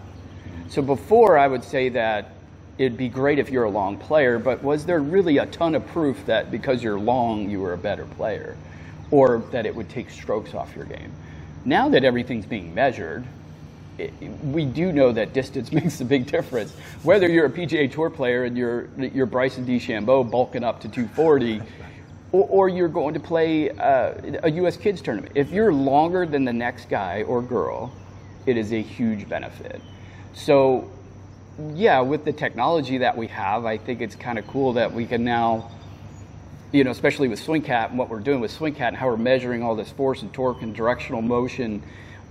So 0.69 0.81
before, 0.81 1.37
I 1.37 1.47
would 1.47 1.63
say 1.63 1.89
that 1.89 2.31
it'd 2.77 2.97
be 2.97 3.09
great 3.09 3.37
if 3.39 3.49
you're 3.49 3.65
a 3.65 3.69
long 3.69 3.97
player, 3.97 4.39
but 4.39 4.63
was 4.63 4.85
there 4.85 5.01
really 5.01 5.37
a 5.39 5.45
ton 5.47 5.75
of 5.75 5.85
proof 5.87 6.25
that 6.27 6.49
because 6.49 6.81
you're 6.81 6.99
long, 6.99 7.49
you 7.49 7.59
were 7.59 7.73
a 7.73 7.77
better 7.77 8.05
player? 8.05 8.55
Or 9.11 9.39
that 9.51 9.65
it 9.65 9.75
would 9.75 9.89
take 9.89 10.09
strokes 10.09 10.53
off 10.53 10.75
your 10.75 10.85
game. 10.85 11.11
Now 11.65 11.89
that 11.89 12.03
everything's 12.03 12.45
being 12.45 12.73
measured, 12.73 13.25
it, 13.97 14.13
we 14.43 14.65
do 14.65 14.91
know 14.91 15.11
that 15.11 15.33
distance 15.33 15.71
makes 15.73 16.01
a 16.01 16.05
big 16.05 16.25
difference. 16.25 16.73
Whether 17.03 17.29
you're 17.29 17.45
a 17.45 17.51
PGA 17.51 17.91
Tour 17.91 18.09
player 18.09 18.45
and 18.45 18.57
you're 18.57 18.87
you're 18.97 19.25
Bryson 19.25 19.65
DeChambeau 19.65 20.29
bulking 20.29 20.63
up 20.63 20.81
to 20.81 20.89
240, 20.89 21.61
or, 22.31 22.47
or 22.49 22.69
you're 22.69 22.87
going 22.87 23.13
to 23.13 23.19
play 23.19 23.69
uh, 23.71 24.13
a 24.43 24.51
U.S. 24.51 24.77
Kids 24.77 25.01
tournament, 25.01 25.33
if 25.35 25.51
you're 25.51 25.73
longer 25.73 26.25
than 26.25 26.45
the 26.45 26.53
next 26.53 26.89
guy 26.89 27.23
or 27.23 27.41
girl, 27.41 27.91
it 28.45 28.57
is 28.57 28.71
a 28.73 28.81
huge 28.81 29.27
benefit. 29.27 29.81
So, 30.33 30.89
yeah, 31.73 31.99
with 31.99 32.23
the 32.23 32.31
technology 32.31 32.97
that 32.99 33.15
we 33.15 33.27
have, 33.27 33.65
I 33.65 33.77
think 33.77 34.01
it's 34.01 34.15
kind 34.15 34.39
of 34.39 34.47
cool 34.47 34.73
that 34.73 34.91
we 34.91 35.05
can 35.05 35.23
now 35.23 35.69
you 36.71 36.83
know, 36.83 36.91
especially 36.91 37.27
with 37.27 37.39
Swing 37.39 37.61
Cat 37.61 37.89
and 37.89 37.99
what 37.99 38.09
we're 38.09 38.19
doing 38.19 38.39
with 38.39 38.51
Swing 38.51 38.73
Cat 38.73 38.89
and 38.89 38.97
how 38.97 39.07
we're 39.07 39.17
measuring 39.17 39.61
all 39.61 39.75
this 39.75 39.89
force 39.89 40.21
and 40.21 40.33
torque 40.33 40.61
and 40.61 40.73
directional 40.73 41.21
motion, 41.21 41.83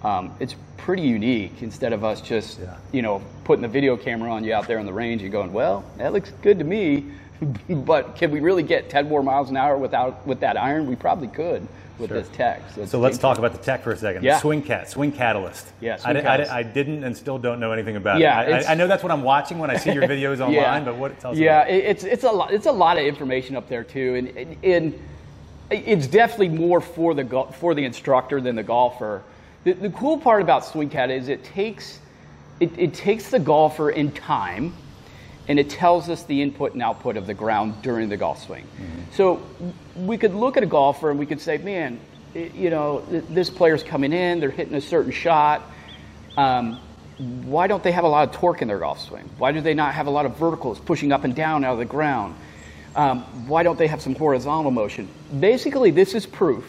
um, 0.02 0.34
it's 0.40 0.54
pretty 0.78 1.02
unique. 1.02 1.62
Instead 1.62 1.92
of 1.92 2.04
us 2.04 2.20
just, 2.20 2.58
you 2.92 3.02
know, 3.02 3.22
putting 3.44 3.62
the 3.62 3.68
video 3.68 3.96
camera 3.96 4.32
on 4.32 4.44
you 4.44 4.54
out 4.54 4.66
there 4.66 4.78
on 4.78 4.86
the 4.86 4.92
range 4.92 5.22
and 5.22 5.30
going, 5.30 5.52
well, 5.52 5.84
that 5.98 6.12
looks 6.12 6.30
good 6.42 6.58
to 6.58 6.64
me, 6.64 7.06
but 7.68 8.16
can 8.16 8.30
we 8.30 8.40
really 8.40 8.62
get 8.62 8.88
10 8.88 9.08
more 9.08 9.22
miles 9.22 9.50
an 9.50 9.56
hour 9.56 9.76
without 9.76 10.26
with 10.26 10.40
that 10.40 10.56
iron? 10.56 10.86
We 10.86 10.96
probably 10.96 11.28
could 11.28 11.66
with 12.00 12.10
Sure. 12.10 12.20
this 12.20 12.28
tech. 12.30 12.62
it's 12.76 12.90
So 12.90 12.98
let's 12.98 13.18
talk 13.18 13.38
about 13.38 13.52
the 13.52 13.58
tech 13.58 13.82
for 13.82 13.92
a 13.92 13.96
second. 13.96 14.24
Yeah. 14.24 14.38
Swing 14.38 14.62
Cat, 14.62 14.88
Swing 14.88 15.12
Catalyst. 15.12 15.68
Yeah, 15.80 15.94
I, 15.94 15.96
Swing 15.98 16.16
I 16.16 16.20
Catalyst. 16.22 16.52
I 16.52 16.62
didn't 16.62 17.04
and 17.04 17.16
still 17.16 17.38
don't 17.38 17.60
know 17.60 17.72
anything 17.72 17.96
about 17.96 18.18
Yeah, 18.20 18.40
it. 18.42 18.66
I, 18.66 18.72
I 18.72 18.74
know 18.74 18.86
that's 18.86 19.02
what 19.02 19.12
I'm 19.12 19.22
watching 19.22 19.58
when 19.58 19.70
I 19.70 19.76
see 19.76 19.92
your 19.92 20.02
videos 20.08 20.40
online, 20.40 20.84
but 20.84 20.96
what 20.96 21.10
it 21.12 21.20
tells 21.20 21.38
yeah, 21.38 21.64
me? 21.68 21.72
it- 21.74 21.84
it's 21.84 22.04
it's 22.04 22.24
a 22.24 22.30
lot. 22.30 22.52
It's 22.52 22.66
a 22.66 22.72
lot 22.72 22.98
of 22.98 23.04
information 23.04 23.54
up 23.56 23.68
there 23.68 23.84
too, 23.84 24.14
and 24.14 24.28
and, 24.36 24.64
and 24.64 24.98
it's 25.70 26.06
definitely 26.06 26.48
more 26.48 26.80
for 26.80 27.14
the 27.14 27.46
for 27.58 27.74
the 27.74 27.84
instructor 27.84 28.40
than 28.40 28.56
the 28.56 28.62
golfer. 28.62 29.22
The, 29.64 29.72
the 29.74 29.90
cool 29.90 30.18
part 30.18 30.40
about 30.42 30.64
Swing 30.64 30.88
Cat 30.88 31.10
is 31.10 31.28
it 31.28 31.44
takes 31.44 32.00
it, 32.60 32.70
it 32.78 32.92
takes 32.94 33.30
the 33.30 33.38
golfer 33.38 33.90
in 33.90 34.10
time, 34.12 34.72
and 35.50 35.58
it 35.58 35.68
tells 35.68 36.08
us 36.08 36.22
the 36.22 36.42
input 36.42 36.74
and 36.74 36.82
output 36.82 37.16
of 37.16 37.26
the 37.26 37.34
ground 37.34 37.74
during 37.82 38.08
the 38.08 38.16
golf 38.16 38.40
swing. 38.40 38.64
So 39.10 39.42
we 39.96 40.16
could 40.16 40.32
look 40.32 40.56
at 40.56 40.62
a 40.62 40.66
golfer 40.66 41.10
and 41.10 41.18
we 41.18 41.26
could 41.26 41.40
say, 41.40 41.58
man, 41.58 41.98
you 42.34 42.70
know, 42.70 43.02
th- 43.10 43.24
this 43.28 43.50
player's 43.50 43.82
coming 43.82 44.12
in, 44.12 44.38
they're 44.38 44.52
hitting 44.52 44.76
a 44.76 44.80
certain 44.80 45.10
shot. 45.10 45.62
Um, 46.36 46.78
why 47.42 47.66
don't 47.66 47.82
they 47.82 47.90
have 47.90 48.04
a 48.04 48.08
lot 48.08 48.28
of 48.28 48.32
torque 48.32 48.62
in 48.62 48.68
their 48.68 48.78
golf 48.78 49.00
swing? 49.00 49.28
Why 49.38 49.50
do 49.50 49.60
they 49.60 49.74
not 49.74 49.92
have 49.92 50.06
a 50.06 50.10
lot 50.10 50.24
of 50.24 50.36
verticals 50.36 50.78
pushing 50.78 51.10
up 51.10 51.24
and 51.24 51.34
down 51.34 51.64
out 51.64 51.72
of 51.72 51.78
the 51.80 51.84
ground? 51.84 52.36
Um, 52.94 53.22
why 53.48 53.64
don't 53.64 53.76
they 53.76 53.88
have 53.88 54.00
some 54.00 54.14
horizontal 54.14 54.70
motion? 54.70 55.08
Basically, 55.40 55.90
this 55.90 56.14
is 56.14 56.26
proof 56.26 56.64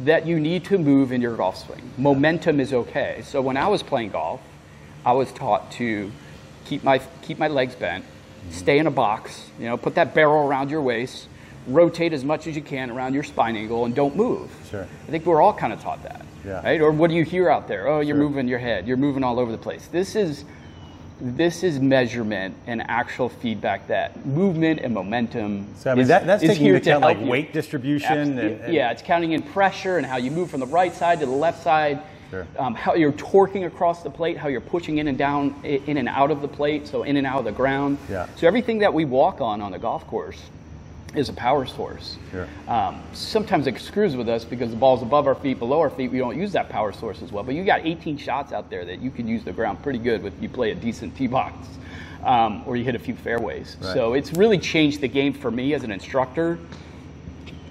that 0.00 0.26
you 0.26 0.40
need 0.40 0.64
to 0.64 0.78
move 0.78 1.12
in 1.12 1.20
your 1.20 1.36
golf 1.36 1.58
swing. 1.58 1.92
Momentum 1.98 2.58
is 2.58 2.72
okay. 2.72 3.20
So 3.22 3.42
when 3.42 3.58
I 3.58 3.68
was 3.68 3.82
playing 3.82 4.12
golf, 4.12 4.40
I 5.04 5.12
was 5.12 5.30
taught 5.32 5.70
to 5.72 6.10
keep 6.64 6.82
my 6.84 6.98
keep 7.22 7.38
my 7.38 7.48
legs 7.48 7.74
bent, 7.74 8.04
stay 8.50 8.78
in 8.78 8.86
a 8.86 8.90
box, 8.90 9.50
you 9.58 9.66
know, 9.66 9.76
put 9.76 9.94
that 9.94 10.14
barrel 10.14 10.46
around 10.46 10.70
your 10.70 10.82
waist, 10.82 11.28
rotate 11.66 12.12
as 12.12 12.24
much 12.24 12.46
as 12.46 12.56
you 12.56 12.62
can 12.62 12.90
around 12.90 13.14
your 13.14 13.22
spine 13.22 13.56
angle, 13.56 13.84
and 13.84 13.94
don't 13.94 14.16
move. 14.16 14.50
Sure. 14.70 14.82
I 15.06 15.10
think 15.10 15.26
we're 15.26 15.40
all 15.42 15.54
kind 15.54 15.72
of 15.72 15.80
taught 15.80 16.02
that. 16.02 16.24
Yeah. 16.44 16.62
Right? 16.62 16.80
Or 16.80 16.90
what 16.90 17.08
do 17.08 17.16
you 17.16 17.24
hear 17.24 17.48
out 17.48 17.68
there? 17.68 17.86
Oh, 17.86 18.00
you're 18.00 18.16
Sure. 18.16 18.24
moving 18.24 18.48
your 18.48 18.58
head. 18.58 18.86
You're 18.88 18.96
moving 18.96 19.22
all 19.22 19.38
over 19.38 19.52
the 19.52 19.58
place. 19.58 19.86
This 19.86 20.16
is 20.16 20.44
this 21.20 21.62
is 21.62 21.78
measurement 21.78 22.52
and 22.66 22.82
actual 22.88 23.28
feedback 23.28 23.86
that 23.86 24.26
movement 24.26 24.80
and 24.80 24.92
momentum. 24.92 25.72
So 25.76 25.92
I 25.92 25.94
mean, 25.94 26.02
is, 26.02 26.08
that, 26.08 26.26
that's 26.26 26.42
is 26.42 26.50
taking 26.50 26.66
into 26.66 26.78
account 26.78 27.04
like 27.04 27.20
you. 27.20 27.26
weight 27.26 27.52
distribution 27.52 28.38
and, 28.38 28.60
and 28.60 28.74
yeah, 28.74 28.90
it's 28.90 29.02
counting 29.02 29.30
in 29.30 29.42
pressure 29.42 29.98
and 29.98 30.06
how 30.06 30.16
you 30.16 30.32
move 30.32 30.50
from 30.50 30.58
the 30.58 30.66
right 30.66 30.92
side 30.92 31.20
to 31.20 31.26
the 31.26 31.30
left 31.30 31.62
side. 31.62 32.02
Sure. 32.32 32.46
Um, 32.58 32.74
how 32.74 32.94
you're 32.94 33.12
torquing 33.12 33.66
across 33.66 34.02
the 34.02 34.08
plate, 34.08 34.38
how 34.38 34.48
you're 34.48 34.62
pushing 34.62 34.96
in 34.96 35.08
and 35.08 35.18
down, 35.18 35.54
in 35.64 35.98
and 35.98 36.08
out 36.08 36.30
of 36.30 36.40
the 36.40 36.48
plate, 36.48 36.86
so 36.86 37.02
in 37.02 37.18
and 37.18 37.26
out 37.26 37.40
of 37.40 37.44
the 37.44 37.52
ground. 37.52 37.98
Yeah. 38.08 38.26
So 38.36 38.46
everything 38.46 38.78
that 38.78 38.94
we 38.94 39.04
walk 39.04 39.42
on 39.42 39.60
on 39.60 39.70
the 39.70 39.78
golf 39.78 40.06
course 40.06 40.40
is 41.14 41.28
a 41.28 41.34
power 41.34 41.66
source. 41.66 42.16
Sure. 42.30 42.48
Um, 42.68 43.02
sometimes 43.12 43.66
it 43.66 43.78
screws 43.78 44.16
with 44.16 44.30
us 44.30 44.46
because 44.46 44.70
the 44.70 44.76
ball's 44.76 45.02
above 45.02 45.26
our 45.26 45.34
feet, 45.34 45.58
below 45.58 45.78
our 45.80 45.90
feet. 45.90 46.10
We 46.10 46.16
don't 46.16 46.38
use 46.38 46.52
that 46.52 46.70
power 46.70 46.90
source 46.90 47.20
as 47.20 47.30
well. 47.30 47.44
But 47.44 47.54
you 47.54 47.66
got 47.66 47.84
18 47.84 48.16
shots 48.16 48.50
out 48.50 48.70
there 48.70 48.86
that 48.86 49.02
you 49.02 49.10
can 49.10 49.28
use 49.28 49.44
the 49.44 49.52
ground 49.52 49.82
pretty 49.82 49.98
good 49.98 50.22
with. 50.22 50.32
You 50.42 50.48
play 50.48 50.70
a 50.70 50.74
decent 50.74 51.14
tee 51.14 51.26
box, 51.26 51.68
um, 52.24 52.62
or 52.66 52.76
you 52.76 52.84
hit 52.84 52.94
a 52.94 52.98
few 52.98 53.14
fairways. 53.14 53.76
Right. 53.82 53.92
So 53.92 54.14
it's 54.14 54.32
really 54.32 54.58
changed 54.58 55.02
the 55.02 55.08
game 55.08 55.34
for 55.34 55.50
me 55.50 55.74
as 55.74 55.84
an 55.84 55.90
instructor. 55.90 56.58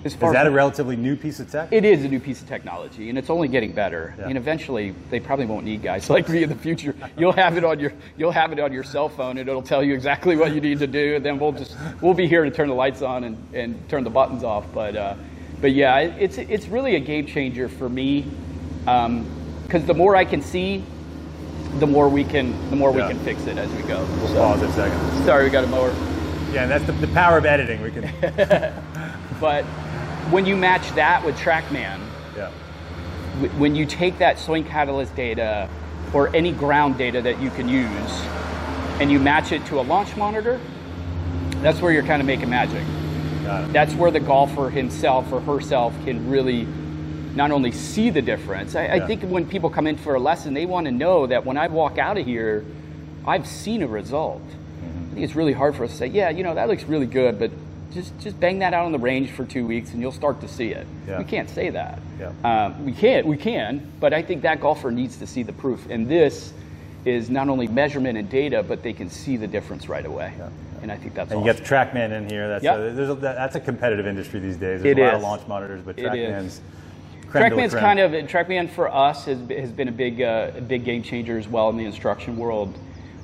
Is 0.03 0.15
that 0.15 0.47
a 0.47 0.51
relatively 0.51 0.95
new 0.95 1.15
piece 1.15 1.39
of 1.39 1.51
tech? 1.51 1.71
it 1.71 1.85
is 1.85 2.03
a 2.03 2.07
new 2.07 2.19
piece 2.19 2.41
of 2.41 2.47
technology, 2.47 3.09
and 3.09 3.17
it's 3.17 3.29
only 3.29 3.47
getting 3.47 3.71
better. 3.71 4.15
Yeah. 4.17 4.29
And 4.29 4.37
eventually, 4.37 4.95
they 5.11 5.19
probably 5.19 5.45
won't 5.45 5.63
need 5.65 5.83
guys 5.83 6.09
like 6.15 6.27
me 6.27 6.41
in 6.43 6.49
the 6.49 6.55
future. 6.55 6.95
You'll 7.17 7.33
have 7.33 7.57
it 7.57 7.63
on 7.63 7.79
your 7.79 7.93
you'll 8.17 8.31
have 8.31 8.51
it 8.51 8.59
on 8.59 8.73
your 8.73 8.83
cell 8.83 9.09
phone, 9.09 9.37
and 9.37 9.47
it'll 9.47 9.61
tell 9.61 9.83
you 9.83 9.93
exactly 9.93 10.35
what 10.35 10.53
you 10.53 10.61
need 10.61 10.79
to 10.79 10.87
do. 10.87 11.15
And 11.15 11.25
then 11.25 11.37
we'll 11.39 11.51
just 11.51 11.75
we'll 12.01 12.13
be 12.15 12.27
here 12.27 12.43
to 12.43 12.51
turn 12.51 12.67
the 12.67 12.73
lights 12.75 13.01
on 13.01 13.23
and, 13.23 13.37
and 13.53 13.89
turn 13.89 14.03
the 14.03 14.09
buttons 14.09 14.43
off. 14.43 14.65
But 14.73 14.95
uh, 14.95 15.15
but 15.61 15.71
yeah, 15.73 15.99
it's 15.99 16.37
it's 16.39 16.67
really 16.67 16.95
a 16.95 16.99
game 16.99 17.27
changer 17.27 17.69
for 17.69 17.87
me 17.87 18.25
because 18.79 19.85
the 19.85 19.93
more 19.93 20.15
I 20.15 20.25
can 20.25 20.41
see, 20.41 20.83
the 21.79 21.87
more 21.87 22.09
we 22.09 22.23
can 22.23 22.53
the 22.71 22.75
more 22.75 22.89
Yeah. 22.95 23.07
we 23.07 23.13
can 23.13 23.23
fix 23.23 23.45
it 23.45 23.57
as 23.59 23.71
we 23.73 23.83
go. 23.83 24.03
We'll 24.17 24.27
So- 24.29 24.33
pause 24.35 24.61
a 24.63 24.71
second. 24.73 25.25
sorry, 25.25 25.43
we 25.43 25.51
got 25.51 25.63
a 25.63 25.67
mower. 25.67 25.93
Yeah, 26.51 26.63
and 26.63 26.71
that's 26.71 26.83
the, 26.85 26.91
the 26.93 27.07
power 27.13 27.37
of 27.37 27.45
editing. 27.45 27.81
We 27.81 27.91
can. 27.91 28.73
But 29.39 29.65
when 30.29 30.45
you 30.45 30.55
match 30.55 30.89
that 30.95 31.25
with 31.25 31.35
TrackMan. 31.37 31.99
Yeah. 32.35 32.49
Wh- 32.49 33.59
when 33.59 33.75
you 33.75 33.85
take 33.85 34.19
that 34.19 34.39
swing 34.39 34.63
catalyst 34.63 35.15
data 35.15 35.69
or 36.13 36.33
any 36.35 36.51
ground 36.51 36.97
data 36.97 37.21
that 37.21 37.41
you 37.41 37.49
can 37.51 37.67
use 37.67 38.21
and 38.99 39.11
you 39.11 39.19
match 39.19 39.51
it 39.51 39.65
to 39.67 39.79
a 39.79 39.81
launch 39.81 40.15
monitor, 40.15 40.59
that's 41.61 41.79
where 41.81 41.91
you're 41.91 42.03
kind 42.03 42.21
of 42.21 42.25
making 42.25 42.49
magic. 42.49 42.83
Got 43.43 43.65
it. 43.65 43.73
That's 43.73 43.93
where 43.93 44.11
the 44.11 44.19
golfer 44.19 44.69
himself 44.69 45.31
or 45.31 45.41
herself 45.41 45.93
can 46.05 46.29
really 46.29 46.67
not 47.35 47.51
only 47.51 47.71
see 47.71 48.09
the 48.09 48.21
difference. 48.21 48.75
I, 48.75 48.87
I 48.87 49.07
think 49.07 49.23
when 49.23 49.47
people 49.47 49.69
come 49.69 49.87
in 49.87 49.97
for 49.97 50.15
a 50.15 50.19
lesson, 50.19 50.53
they 50.53 50.65
want 50.65 50.85
to 50.85 50.91
know 50.91 51.27
that 51.27 51.45
when 51.45 51.57
I 51.57 51.67
walk 51.67 51.97
out 51.97 52.17
of 52.17 52.25
here, 52.25 52.65
I've 53.25 53.47
seen 53.47 53.83
a 53.83 53.87
result. 53.87 54.41
Mm-hmm. 54.41 55.11
I 55.11 55.13
think 55.13 55.23
it's 55.23 55.35
really 55.35 55.53
hard 55.53 55.75
for 55.75 55.85
us 55.85 55.91
to 55.91 55.97
say, 55.97 56.07
yeah, 56.07 56.29
you 56.29 56.43
know, 56.43 56.55
that 56.55 56.67
looks 56.67 56.83
really 56.83 57.05
good, 57.05 57.39
but 57.39 57.51
just 57.91 58.17
just 58.19 58.39
bang 58.39 58.59
that 58.59 58.73
out 58.73 58.85
on 58.85 58.91
the 58.91 58.99
range 58.99 59.31
for 59.31 59.45
two 59.45 59.65
weeks 59.65 59.91
and 59.91 60.01
you'll 60.01 60.11
start 60.11 60.39
to 60.41 60.47
see 60.47 60.69
it. 60.69 60.87
Yeah. 61.07 61.17
We 61.19 61.23
can't 61.25 61.49
say 61.49 61.69
that. 61.69 61.99
Yeah. 62.19 62.31
Um, 62.43 62.85
we 62.85 62.91
can't. 62.91 63.25
We 63.25 63.37
can, 63.37 63.91
but 63.99 64.13
I 64.13 64.21
think 64.21 64.41
that 64.43 64.61
golfer 64.61 64.91
needs 64.91 65.17
to 65.17 65.27
see 65.27 65.43
the 65.43 65.53
proof, 65.53 65.87
and 65.89 66.07
this 66.07 66.53
is 67.05 67.29
not 67.29 67.49
only 67.49 67.67
measurement 67.67 68.17
and 68.17 68.29
data, 68.29 68.63
but 68.63 68.83
they 68.83 68.93
can 68.93 69.09
see 69.09 69.35
the 69.37 69.47
difference 69.47 69.89
right 69.89 70.05
away. 70.05 70.33
And 70.81 70.91
I 70.91 70.97
think 70.97 71.13
that's 71.13 71.31
And 71.31 71.43
you 71.43 71.49
awesome. 71.49 71.63
got 71.63 71.91
the 71.91 71.99
TrackMan 71.99 72.11
in 72.11 72.29
here. 72.29 72.47
That's 72.47 72.63
Yep. 72.63 72.75
a, 72.79 72.91
there's 72.93 73.09
a, 73.09 73.15
that's 73.15 73.55
a 73.55 73.59
competitive 73.59 74.07
industry 74.07 74.39
these 74.39 74.57
days. 74.57 74.81
There's 74.81 74.97
It 74.97 75.01
a 75.01 75.03
lot 75.03 75.13
is. 75.13 75.17
of 75.17 75.23
launch 75.23 75.47
monitors, 75.47 75.81
but 75.83 75.95
TrackMan's 75.97 76.61
creme 77.27 77.49
de 77.49 77.55
la 77.55 77.61
TrackMan's 77.61 77.73
kind 77.73 77.99
of 77.99 78.11
TrackMan 78.11 78.69
for 78.69 78.93
us 78.93 79.25
has, 79.25 79.37
has 79.49 79.71
been 79.71 79.87
a 79.87 79.91
big 79.91 80.21
uh, 80.21 80.51
a 80.57 80.61
big 80.61 80.83
game 80.83 81.01
changer 81.03 81.37
as 81.37 81.47
well 81.47 81.69
in 81.69 81.77
the 81.77 81.85
instruction 81.85 82.37
world. 82.37 82.75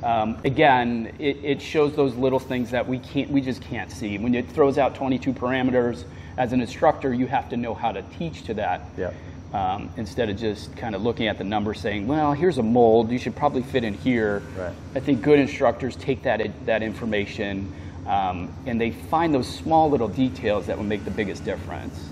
Um, 0.03 0.37
again, 0.43 1.15
it, 1.19 1.37
it 1.43 1.61
shows 1.61 1.95
those 1.95 2.15
little 2.15 2.39
things 2.39 2.71
that 2.71 2.87
we 2.87 2.99
can't 2.99 3.31
we 3.31 3.41
just 3.41 3.61
can't 3.61 3.91
see. 3.91 4.17
When 4.17 4.35
it 4.35 4.47
throws 4.49 4.77
out 4.77 4.95
22 4.95 5.33
parameters 5.33 6.03
as 6.37 6.53
an 6.53 6.61
instructor, 6.61 7.13
you 7.13 7.27
have 7.27 7.49
to 7.49 7.57
know 7.57 7.73
how 7.73 7.91
to 7.91 8.03
teach 8.17 8.43
to 8.43 8.53
that. 8.55 8.81
Yeah. 8.97 9.11
Um, 9.53 9.89
instead 9.95 10.29
of 10.29 10.37
just 10.37 10.75
kind 10.75 10.93
of 10.93 11.01
looking 11.01 11.27
at 11.27 11.37
the 11.37 11.43
numbers 11.45 11.79
saying, 11.79 12.05
well, 12.05 12.33
here's 12.33 12.57
a 12.57 12.63
mold, 12.63 13.09
you 13.09 13.17
should 13.17 13.35
probably 13.35 13.63
fit 13.63 13.85
in 13.85 13.93
here. 13.93 14.43
Right. 14.57 14.73
I 14.93 14.99
think 14.99 15.21
good 15.21 15.39
instructors 15.39 15.95
take 15.95 16.21
that, 16.23 16.41
that 16.65 16.83
information 16.83 17.73
um, 18.07 18.53
and 18.65 18.79
they 18.79 18.91
find 18.91 19.33
those 19.33 19.47
small 19.47 19.89
little 19.89 20.07
details 20.07 20.65
that 20.67 20.77
will 20.77 20.85
make 20.85 21.03
the 21.05 21.11
biggest 21.11 21.43
difference. 21.43 22.09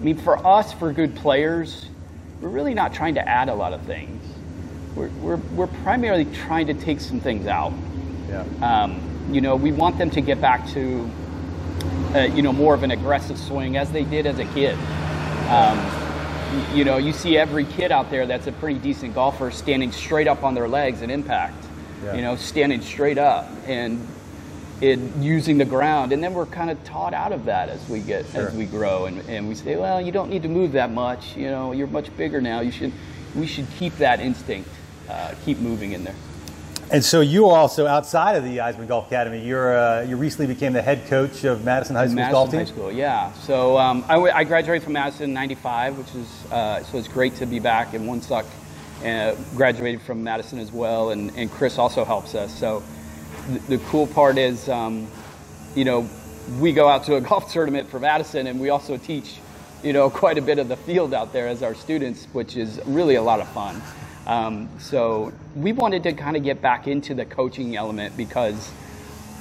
I 0.00 0.04
mean, 0.04 0.16
for 0.16 0.44
us, 0.46 0.72
for 0.72 0.92
good 0.92 1.14
players, 1.16 1.86
we're 2.40 2.48
really 2.48 2.74
not 2.74 2.94
trying 2.94 3.14
to 3.14 3.28
add 3.28 3.48
a 3.48 3.54
lot 3.54 3.72
of 3.72 3.82
things. 3.82 4.22
We're, 4.94 5.08
we're, 5.20 5.36
we're 5.36 5.66
primarily 5.66 6.24
trying 6.26 6.66
to 6.68 6.74
take 6.74 7.00
some 7.00 7.20
things 7.20 7.46
out. 7.46 7.72
Yeah. 8.28 8.44
Um, 8.62 9.00
you 9.30 9.40
know, 9.40 9.56
we 9.56 9.72
want 9.72 9.98
them 9.98 10.10
to 10.10 10.20
get 10.20 10.40
back 10.40 10.68
to, 10.70 11.10
uh, 12.14 12.20
you 12.20 12.42
know, 12.42 12.52
more 12.52 12.74
of 12.74 12.82
an 12.82 12.90
aggressive 12.90 13.38
swing 13.38 13.76
as 13.76 13.90
they 13.90 14.04
did 14.04 14.26
as 14.26 14.38
a 14.38 14.44
kid. 14.46 14.76
Um, 15.48 15.80
you 16.74 16.84
know, 16.84 16.98
you 16.98 17.12
see 17.12 17.36
every 17.36 17.64
kid 17.64 17.90
out 17.90 18.10
there 18.10 18.26
that's 18.26 18.46
a 18.46 18.52
pretty 18.52 18.78
decent 18.78 19.14
golfer 19.14 19.50
standing 19.50 19.90
straight 19.90 20.28
up 20.28 20.44
on 20.44 20.54
their 20.54 20.68
legs 20.68 21.02
at 21.02 21.10
impact. 21.10 21.64
Yeah. 22.04 22.14
You 22.14 22.22
know, 22.22 22.36
standing 22.36 22.80
straight 22.82 23.18
up 23.18 23.50
and 23.66 24.06
it 24.80 24.98
using 25.20 25.58
the 25.58 25.64
ground, 25.64 26.12
and 26.12 26.22
then 26.22 26.34
we're 26.34 26.46
kind 26.46 26.70
of 26.70 26.82
taught 26.84 27.14
out 27.14 27.32
of 27.32 27.44
that 27.46 27.68
as 27.68 27.88
we 27.88 28.00
get 28.00 28.26
Sure. 28.26 28.48
as 28.48 28.54
we 28.54 28.66
grow, 28.66 29.06
and, 29.06 29.20
and 29.28 29.48
we 29.48 29.54
say, 29.54 29.76
well, 29.76 30.00
you 30.00 30.12
don't 30.12 30.28
need 30.28 30.42
to 30.42 30.48
move 30.48 30.72
that 30.72 30.90
much. 30.90 31.36
You 31.36 31.50
know, 31.50 31.72
you're 31.72 31.86
much 31.86 32.14
bigger 32.16 32.40
now. 32.40 32.60
You 32.60 32.72
should 32.72 32.92
we 33.34 33.46
should 33.46 33.66
keep 33.78 33.96
that 33.96 34.20
instinct, 34.20 34.68
uh, 35.08 35.34
keep 35.44 35.58
moving 35.58 35.92
in 35.92 36.04
there. 36.04 36.14
And 36.90 37.02
so 37.04 37.22
you 37.22 37.46
also, 37.46 37.86
outside 37.86 38.36
of 38.36 38.44
the 38.44 38.58
Eisman 38.58 38.86
Golf 38.86 39.06
Academy, 39.06 39.44
you're 39.44 39.76
uh, 39.76 40.02
you 40.02 40.16
recently 40.16 40.46
became 40.46 40.72
the 40.74 40.82
head 40.82 41.06
coach 41.06 41.44
of 41.44 41.64
Madison 41.64 41.96
High 41.96 42.04
School's 42.04 42.14
Madison 42.16 42.32
golf 42.32 42.50
team. 42.50 42.58
High 42.60 42.64
School, 42.66 42.92
yeah. 42.92 43.32
So 43.32 43.78
um, 43.78 44.04
I, 44.06 44.14
w- 44.14 44.32
I 44.32 44.44
graduated 44.44 44.82
from 44.84 44.92
Madison 44.92 45.24
in 45.24 45.34
'95, 45.34 45.98
which 45.98 46.14
is 46.14 46.52
uh, 46.52 46.82
so 46.84 46.98
it's 46.98 47.08
great 47.08 47.34
to 47.36 47.46
be 47.46 47.58
back 47.58 47.94
in 47.94 48.02
Woonsock. 48.02 48.44
And 49.02 49.36
uh, 49.36 49.40
graduated 49.56 50.02
from 50.02 50.22
Madison 50.22 50.58
as 50.60 50.72
well, 50.72 51.10
and, 51.10 51.30
and 51.36 51.50
Chris 51.50 51.78
also 51.78 52.04
helps 52.04 52.34
us. 52.34 52.56
So 52.56 52.82
th- 53.48 53.60
the 53.62 53.78
cool 53.88 54.06
part 54.06 54.38
is, 54.38 54.68
um, 54.68 55.08
you 55.74 55.84
know, 55.84 56.08
we 56.58 56.72
go 56.72 56.88
out 56.88 57.04
to 57.04 57.16
a 57.16 57.20
golf 57.30 57.52
tournament 57.52 57.88
for 57.88 57.98
Madison, 57.98 58.46
and 58.46 58.60
we 58.60 58.70
also 58.70 58.96
teach, 58.96 59.38
you 59.82 59.92
know, 59.92 60.08
quite 60.08 60.38
a 60.38 60.42
bit 60.42 60.58
of 60.58 60.68
the 60.68 60.76
field 60.76 61.12
out 61.12 61.32
there 61.32 61.48
as 61.48 61.62
our 61.62 61.74
students, 61.74 62.26
which 62.32 62.56
is 62.56 62.80
really 62.86 63.16
a 63.16 63.22
lot 63.22 63.40
of 63.40 63.48
fun. 63.48 63.82
Um, 64.26 64.68
so 64.78 65.32
we 65.54 65.72
wanted 65.72 66.02
to 66.04 66.12
kind 66.14 66.36
of 66.36 66.42
get 66.42 66.62
back 66.62 66.86
into 66.88 67.14
the 67.14 67.24
coaching 67.24 67.76
element 67.76 68.16
because 68.16 68.70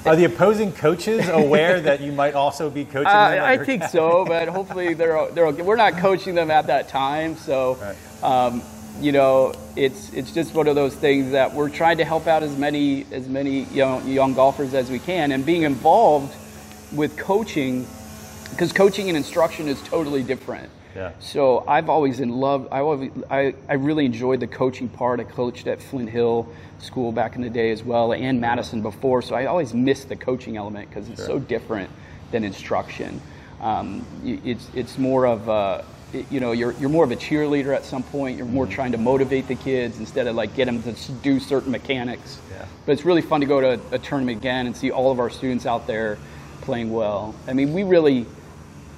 Are 0.06 0.16
the 0.16 0.26
opposing 0.26 0.74
coaches 0.74 1.28
aware 1.30 1.80
that 1.80 2.02
you 2.02 2.12
might 2.12 2.34
also 2.34 2.70
be 2.70 2.84
coaching 2.96 3.08
Uh, 3.08 3.30
them? 3.30 3.40
at 3.40 3.46
I 3.62 3.64
think 3.64 3.84
so, 3.86 4.26
but 4.26 4.50
hopefully 4.50 4.94
they're 4.94 5.32
they're 5.32 5.48
okay. 5.48 5.62
We're 5.62 5.78
not 5.78 5.94
coaching 5.98 6.36
them 6.36 6.52
at 6.52 6.68
that 6.68 6.90
time, 6.90 7.38
so 7.38 7.78
um, 8.22 8.62
you 9.00 9.14
know 9.14 9.54
it's 9.78 10.12
it's 10.14 10.32
just 10.34 10.54
one 10.54 10.68
of 10.68 10.76
those 10.76 10.94
things 10.96 11.32
that 11.32 11.54
we're 11.54 11.70
trying 11.70 11.98
to 11.98 12.06
help 12.06 12.28
out 12.28 12.44
as 12.44 12.56
many 12.58 13.06
as 13.14 13.28
many 13.30 13.64
young 13.66 14.06
young 14.08 14.34
golfers 14.34 14.74
as 14.74 14.92
we 14.92 15.00
can, 15.00 15.32
and 15.32 15.46
being 15.46 15.64
involved 15.64 16.36
with 16.92 17.16
coaching 17.18 17.88
because 18.52 18.74
coaching 18.74 19.08
and 19.08 19.16
instruction 19.18 19.70
is 19.70 19.82
totally 19.84 20.24
different. 20.24 20.70
Yeah. 20.96 21.12
So 21.20 21.64
I've 21.68 21.90
always 21.90 22.20
in 22.20 22.30
love. 22.30 22.68
I, 22.72 22.80
always, 22.80 23.12
I 23.30 23.56
I 23.68 23.74
really 23.74 24.06
enjoyed 24.06 24.40
the 24.40 24.48
coaching 24.48 24.90
part. 24.90 25.20
I 25.20 25.24
coached 25.24 25.68
at 25.68 25.82
Flint 25.82 26.10
Hill 26.10 26.48
School 26.80 27.12
back 27.12 27.36
in 27.36 27.42
the 27.42 27.50
day 27.50 27.72
as 27.72 27.84
well, 27.84 28.14
and 28.14 28.40
Madison 28.40 28.82
before. 28.82 29.22
So 29.22 29.36
I 29.36 29.46
always 29.46 29.74
missed 29.74 30.10
the 30.10 30.16
coaching 30.16 30.58
element 30.58 30.90
because 30.90 31.10
it's 31.10 31.26
so 31.26 31.40
different 31.40 31.90
than 32.32 32.44
instruction. 32.44 33.22
Um, 33.62 34.06
it's 34.24 34.70
it's 34.76 34.98
more 34.98 35.26
of 35.26 35.48
a, 35.48 35.86
you 36.30 36.40
know 36.40 36.52
you're 36.52 36.74
you're 36.74 36.90
more 36.90 37.06
of 37.06 37.12
a 37.12 37.16
cheerleader 37.16 37.74
at 37.76 37.86
some 37.86 38.04
point. 38.04 38.38
You're 38.38 38.46
more 38.46 38.68
trying 38.68 38.92
to 38.92 38.98
motivate 38.98 39.48
the 39.48 39.56
kids 39.56 40.00
instead 40.00 40.28
of 40.28 40.36
like 40.36 40.54
get 40.56 40.66
them 40.66 40.84
to 40.84 40.94
do 41.24 41.40
certain 41.40 41.72
mechanics. 41.72 42.40
Yeah. 42.52 42.66
But 42.86 42.92
it's 42.92 43.06
really 43.06 43.22
fun 43.22 43.42
to 43.42 43.48
go 43.48 43.62
to 43.62 43.82
a 43.92 44.00
tournament 44.00 44.38
again 44.38 44.68
and 44.68 44.76
see 44.76 44.92
all 44.92 45.12
of 45.12 45.20
our 45.20 45.30
students 45.30 45.66
out 45.66 45.88
there 45.88 46.18
playing 46.62 46.92
well. 46.92 47.34
I 47.48 47.54
mean, 47.54 47.74
we 47.74 47.84
really, 47.84 48.26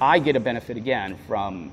I 0.00 0.18
get 0.18 0.36
a 0.36 0.40
benefit 0.40 0.76
again 0.76 1.16
from 1.26 1.70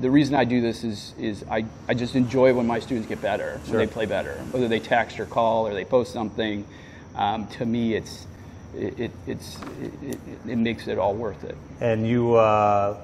the, 0.00 0.10
reason 0.10 0.34
I 0.34 0.44
do 0.44 0.60
this 0.60 0.84
is 0.84 1.14
is 1.18 1.44
I, 1.50 1.64
I 1.88 1.94
just 1.94 2.14
enjoy 2.14 2.52
when 2.54 2.66
my 2.66 2.80
students 2.80 3.08
get 3.08 3.22
better, 3.22 3.60
when 3.66 3.78
they 3.78 3.86
play 3.86 4.06
better, 4.06 4.34
whether 4.50 4.68
they 4.68 4.80
text 4.80 5.18
or 5.20 5.26
call 5.26 5.66
or 5.66 5.74
they 5.74 5.84
post 5.84 6.12
something. 6.12 6.66
Um, 7.16 7.46
to 7.48 7.66
me, 7.66 7.94
it's 7.94 8.26
it, 8.76 8.98
it 8.98 9.10
it's 9.26 9.58
it, 9.80 9.92
it, 10.02 10.18
it 10.48 10.56
makes 10.56 10.86
it 10.86 10.98
all 10.98 11.14
worth 11.14 11.44
it. 11.44 11.56
And 11.80 12.06
you 12.06 12.34
uh, 12.34 12.98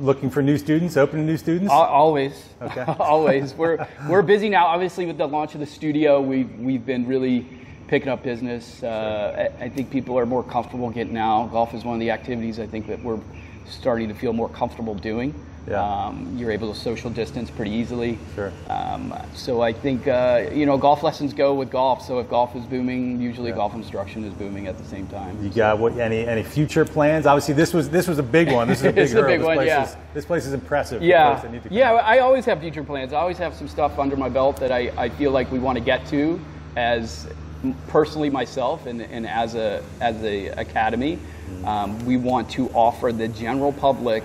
looking 0.00 0.30
for 0.30 0.42
new 0.42 0.58
students, 0.58 0.96
opening 0.96 1.26
new 1.26 1.36
students? 1.36 1.72
Al- 1.72 1.82
Always. 1.82 2.44
Okay. 2.60 2.84
Always. 2.98 3.54
We're 3.54 3.86
we're 4.08 4.22
busy 4.22 4.48
now. 4.48 4.66
Obviously, 4.66 5.06
with 5.06 5.18
the 5.18 5.26
launch 5.26 5.54
of 5.54 5.60
the 5.60 5.66
studio, 5.66 6.20
we 6.20 6.44
we've 6.44 6.84
been 6.84 7.06
really 7.06 7.46
picking 7.88 8.08
up 8.08 8.22
business. 8.22 8.82
Uh, 8.82 9.50
I, 9.60 9.64
I 9.64 9.68
think 9.68 9.90
people 9.90 10.18
are 10.18 10.26
more 10.26 10.42
comfortable 10.42 10.90
getting 10.90 11.16
out. 11.16 11.50
Golf 11.52 11.74
is 11.74 11.84
one 11.84 11.94
of 11.94 12.00
the 12.00 12.10
activities 12.10 12.58
I 12.58 12.66
think 12.66 12.86
that 12.86 13.02
we're 13.02 13.20
starting 13.68 14.08
to 14.08 14.14
feel 14.14 14.32
more 14.32 14.48
comfortable 14.48 14.94
doing. 14.94 15.34
Yeah. 15.68 15.80
Um, 15.80 16.34
you're 16.36 16.50
able 16.50 16.72
to 16.74 16.78
social 16.78 17.08
distance 17.08 17.48
pretty 17.48 17.70
easily. 17.70 18.18
Sure. 18.34 18.52
Um, 18.68 19.14
so 19.34 19.60
I 19.60 19.72
think 19.72 20.08
uh, 20.08 20.46
you 20.52 20.66
know 20.66 20.76
golf 20.76 21.04
lessons 21.04 21.32
go 21.32 21.54
with 21.54 21.70
golf. 21.70 22.04
So 22.04 22.18
if 22.18 22.28
golf 22.28 22.56
is 22.56 22.64
booming, 22.64 23.20
usually 23.20 23.52
golf 23.52 23.74
instruction 23.74 24.24
is 24.24 24.34
booming 24.34 24.66
at 24.66 24.76
the 24.76 24.84
same 24.84 25.06
time. 25.06 25.42
You 25.42 25.50
got 25.50 25.78
what? 25.78 25.96
Any 25.98 26.26
any 26.26 26.42
future 26.42 26.84
plans? 26.84 27.26
Obviously, 27.26 27.54
this 27.54 27.72
was 27.72 27.88
this 27.90 28.08
was 28.08 28.18
a 28.18 28.24
big 28.24 28.50
one. 28.50 28.66
This 28.66 28.80
is 28.80 28.86
a 28.86 28.92
big 28.92 29.04
It's 29.04 29.12
a 29.12 29.22
big 29.22 29.38
this 29.38 29.46
one, 29.46 29.56
place 29.56 29.68
yeah. 29.68 29.84
Is, 29.84 29.96
this 30.14 30.24
place 30.24 30.46
is 30.46 30.52
impressive. 30.52 31.00
Yeah, 31.00 31.30
folks 31.30 31.42
that 31.42 31.52
need 31.52 31.62
to 31.62 31.68
come 31.68 31.78
yeah. 31.78 31.92
I 31.92 32.18
always 32.18 32.44
have 32.46 32.60
future 32.60 32.82
plans. 32.82 33.12
I 33.12 33.20
always 33.20 33.38
have 33.38 33.54
some 33.54 33.68
stuff 33.68 34.00
under 34.00 34.16
my 34.16 34.28
belt 34.28 34.56
that 34.56 34.72
I, 34.72 34.92
I 34.96 35.08
feel 35.10 35.30
like 35.30 35.50
we 35.52 35.60
want 35.60 35.78
to 35.78 35.84
get 35.84 36.04
to 36.08 36.40
as 36.74 37.28
personally 37.86 38.30
myself 38.30 38.86
and, 38.86 39.00
and 39.00 39.28
as 39.28 39.54
a 39.54 39.80
as 40.00 40.20
a 40.24 40.48
academy. 40.48 41.20
Um, 41.64 42.04
we 42.04 42.16
want 42.16 42.50
to 42.52 42.68
offer 42.70 43.12
the 43.12 43.28
general 43.28 43.72
public 43.72 44.24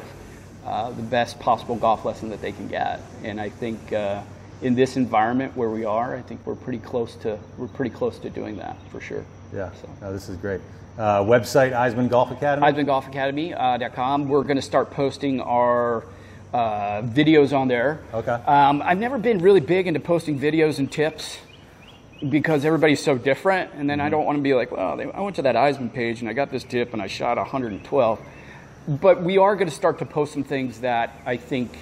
uh, 0.66 0.92
the 0.92 1.04
best 1.04 1.40
possible 1.40 1.76
golf 1.76 2.04
lesson 2.04 2.30
that 2.30 2.42
they 2.42 2.52
can 2.52 2.68
get, 2.68 3.02
and 3.24 3.40
I 3.40 3.50
think. 3.50 3.94
Uh, 3.94 4.22
in 4.62 4.74
this 4.74 4.98
environment 4.98 5.56
where 5.56 5.70
we 5.70 5.86
are, 5.86 6.16
I 6.16 6.22
think 6.24 6.42
we're 6.46 6.56
pretty 6.56 6.80
close 6.80 7.16
to 7.18 7.38
we're 7.58 7.68
pretty 7.68 7.92
close 7.92 8.18
to 8.20 8.30
doing 8.30 8.58
that 8.58 8.76
for 8.90 9.00
sure. 9.00 9.24
Yeah. 9.54 9.72
So. 9.82 9.90
No, 10.02 10.12
this 10.12 10.30
is 10.30 10.38
great. 10.38 10.62
Uh, 10.98 11.22
website 11.22 11.74
Eisman 11.74 12.10
Golf 12.10 12.32
Academy. 12.32 12.66
EismanGolfAcademy.com. 12.66 14.28
We're 14.28 14.44
going 14.44 14.56
to 14.56 14.64
start 14.64 14.90
posting 14.90 15.40
our 15.42 16.06
uh, 16.54 17.04
videos 17.04 17.56
on 17.56 17.68
there. 17.68 18.00
Okay. 18.16 18.32
Um, 18.32 18.82
I've 18.82 18.98
never 18.98 19.20
been 19.20 19.38
really 19.38 19.60
big 19.60 19.86
into 19.86 20.00
posting 20.00 20.40
videos 20.40 20.80
and 20.80 20.92
tips 20.92 21.38
because 22.30 22.66
everybody's 22.66 23.04
so 23.04 23.18
different, 23.18 23.74
and 23.74 23.90
then 23.90 24.00
I 24.00 24.10
don't 24.10 24.26
want 24.26 24.38
to 24.38 24.42
be 24.42 24.54
like, 24.54 24.72
well, 24.72 24.98
they, 24.98 25.06
I 25.06 25.22
went 25.22 25.36
to 25.38 25.42
that 25.44 25.56
Eisman 25.56 25.94
page 25.94 26.22
and 26.22 26.30
I 26.30 26.34
got 26.34 26.52
this 26.52 26.64
tip 26.64 26.94
and 26.94 27.02
I 27.02 27.08
shot 27.08 27.38
112. 27.38 28.20
But 28.88 29.22
we 29.22 29.38
are 29.38 29.56
going 29.56 29.68
to 29.68 29.76
start 29.76 30.00
to 30.00 30.06
post 30.06 30.34
some 30.34 30.44
things 30.44 30.80
that 30.80 31.14
I 31.26 31.38
think 31.38 31.78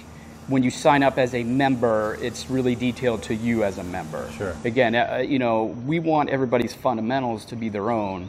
when 0.48 0.62
you 0.62 0.70
sign 0.70 1.02
up 1.02 1.18
as 1.18 1.34
a 1.34 1.42
member, 1.42 2.18
it's 2.20 2.50
really 2.50 2.74
detailed 2.74 3.22
to 3.24 3.34
you 3.34 3.64
as 3.64 3.78
a 3.78 3.84
member. 3.84 4.30
Sure. 4.32 4.56
Again, 4.64 4.94
uh, 4.94 5.24
you 5.26 5.38
know, 5.38 5.64
we 5.64 5.98
want 5.98 6.30
everybody's 6.30 6.74
fundamentals 6.74 7.44
to 7.46 7.56
be 7.56 7.68
their 7.68 7.90
own. 7.90 8.28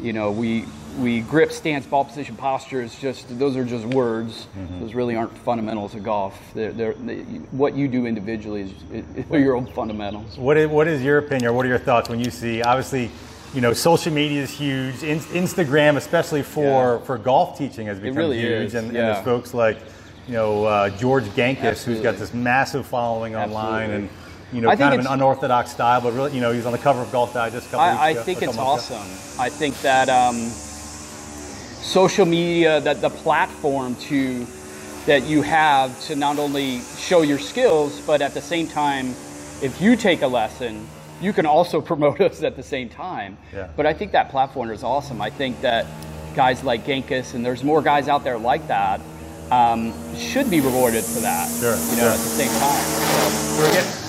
You 0.00 0.12
know, 0.12 0.30
we 0.32 0.64
we 0.98 1.20
grip, 1.22 1.50
stance, 1.50 1.86
ball 1.86 2.04
position, 2.04 2.36
posture 2.36 2.80
is 2.80 2.94
just 2.98 3.36
those 3.38 3.56
are 3.56 3.64
just 3.64 3.84
words. 3.86 4.46
Those 4.80 4.94
really 4.94 5.16
aren't 5.16 5.36
fundamentals 5.38 5.94
of 5.94 6.02
golf. 6.04 6.38
They're, 6.54 6.72
they're, 6.72 6.94
they, 6.94 7.22
what 7.50 7.74
you 7.74 7.88
do 7.88 8.06
individually 8.06 8.72
is, 8.92 9.24
your 9.30 9.56
own 9.56 9.66
fundamentals. 9.66 10.36
What 10.36 10.56
is, 10.56 10.68
what 10.68 10.86
is 10.86 11.02
your 11.02 11.18
opinion, 11.18 11.50
or 11.50 11.52
what 11.52 11.66
are 11.66 11.68
your 11.68 11.78
thoughts 11.78 12.08
when 12.08 12.20
you 12.20 12.30
see, 12.30 12.62
obviously, 12.62 13.10
you 13.54 13.60
know, 13.60 13.72
social 13.72 14.12
media 14.12 14.42
is 14.42 14.50
huge. 14.50 15.02
In, 15.02 15.18
Instagram, 15.18 15.96
especially 15.96 16.42
for, 16.42 16.98
Yeah. 16.98 17.04
for 17.06 17.18
golf 17.18 17.58
teaching, 17.58 17.86
has 17.88 17.98
become 17.98 18.16
really 18.16 18.38
huge. 18.38 18.66
is, 18.66 18.74
And, 18.74 18.86
and 18.88 18.96
yeah. 18.96 19.12
there's 19.14 19.24
folks 19.24 19.52
like, 19.52 19.78
you 20.28 20.34
know, 20.34 20.64
uh, 20.64 20.90
George 20.90 21.24
Gankas, 21.24 21.82
who's 21.82 22.00
got 22.00 22.16
this 22.18 22.32
massive 22.32 22.86
following 22.86 23.34
online 23.36 23.90
Absolutely. 23.90 23.96
and, 23.96 24.23
you 24.54 24.60
know, 24.60 24.68
I 24.68 24.76
kind 24.76 24.94
of 24.94 25.00
an 25.00 25.06
unorthodox 25.08 25.72
style, 25.72 26.00
but 26.00 26.12
really, 26.12 26.32
you 26.32 26.40
know, 26.40 26.52
he's 26.52 26.64
on 26.64 26.72
the 26.72 26.78
cover 26.78 27.00
of 27.02 27.10
Golf 27.10 27.34
Digest 27.34 27.66
a 27.66 27.70
couple 27.70 27.86
weeks 27.88 28.00
I, 28.00 28.06
I 28.06 28.10
ago. 28.10 28.22
think 28.22 28.42
it's 28.42 28.56
months 28.56 28.88
ago. 28.88 28.98
awesome. 28.98 29.40
I 29.40 29.48
think 29.48 29.80
that 29.80 30.08
um, 30.08 30.36
social 31.82 32.24
media, 32.24 32.80
that 32.82 33.00
the 33.00 33.10
platform 33.10 33.96
to 33.96 34.46
that 35.06 35.24
you 35.24 35.42
have 35.42 36.00
to 36.02 36.16
not 36.16 36.38
only 36.38 36.80
show 36.98 37.22
your 37.22 37.38
skills, 37.38 38.00
but 38.06 38.22
at 38.22 38.32
the 38.32 38.40
same 38.40 38.66
time, 38.68 39.08
if 39.60 39.80
you 39.80 39.96
take 39.96 40.22
a 40.22 40.26
lesson, 40.26 40.86
you 41.20 41.32
can 41.32 41.46
also 41.46 41.80
promote 41.90 42.20
us 42.20 42.42
at 42.42 42.54
the 42.54 42.62
same 42.62 42.88
time. 42.88 43.36
Yeah. 43.52 43.68
But 43.76 43.86
I 43.86 43.92
think 43.92 44.12
that 44.12 44.30
platform 44.30 44.70
is 44.70 44.84
awesome. 44.84 45.20
I 45.20 45.30
think 45.30 45.60
that 45.62 45.84
guys 46.36 46.62
like 46.62 46.84
Gankas 46.86 47.34
and 47.34 47.44
there's 47.44 47.64
more 47.64 47.82
guys 47.82 48.08
out 48.08 48.22
there 48.24 48.38
like 48.38 48.66
that 48.68 49.00
um, 49.50 49.92
should 50.16 50.48
be 50.48 50.60
rewarded 50.60 51.04
for 51.04 51.20
that. 51.20 51.48
Sure, 51.60 51.74
You 51.76 51.96
know, 51.96 52.04
sure. 52.04 52.10
at 52.10 52.18
the 52.18 52.34
same 52.38 52.48
time. 52.60 53.94
So, 53.94 54.03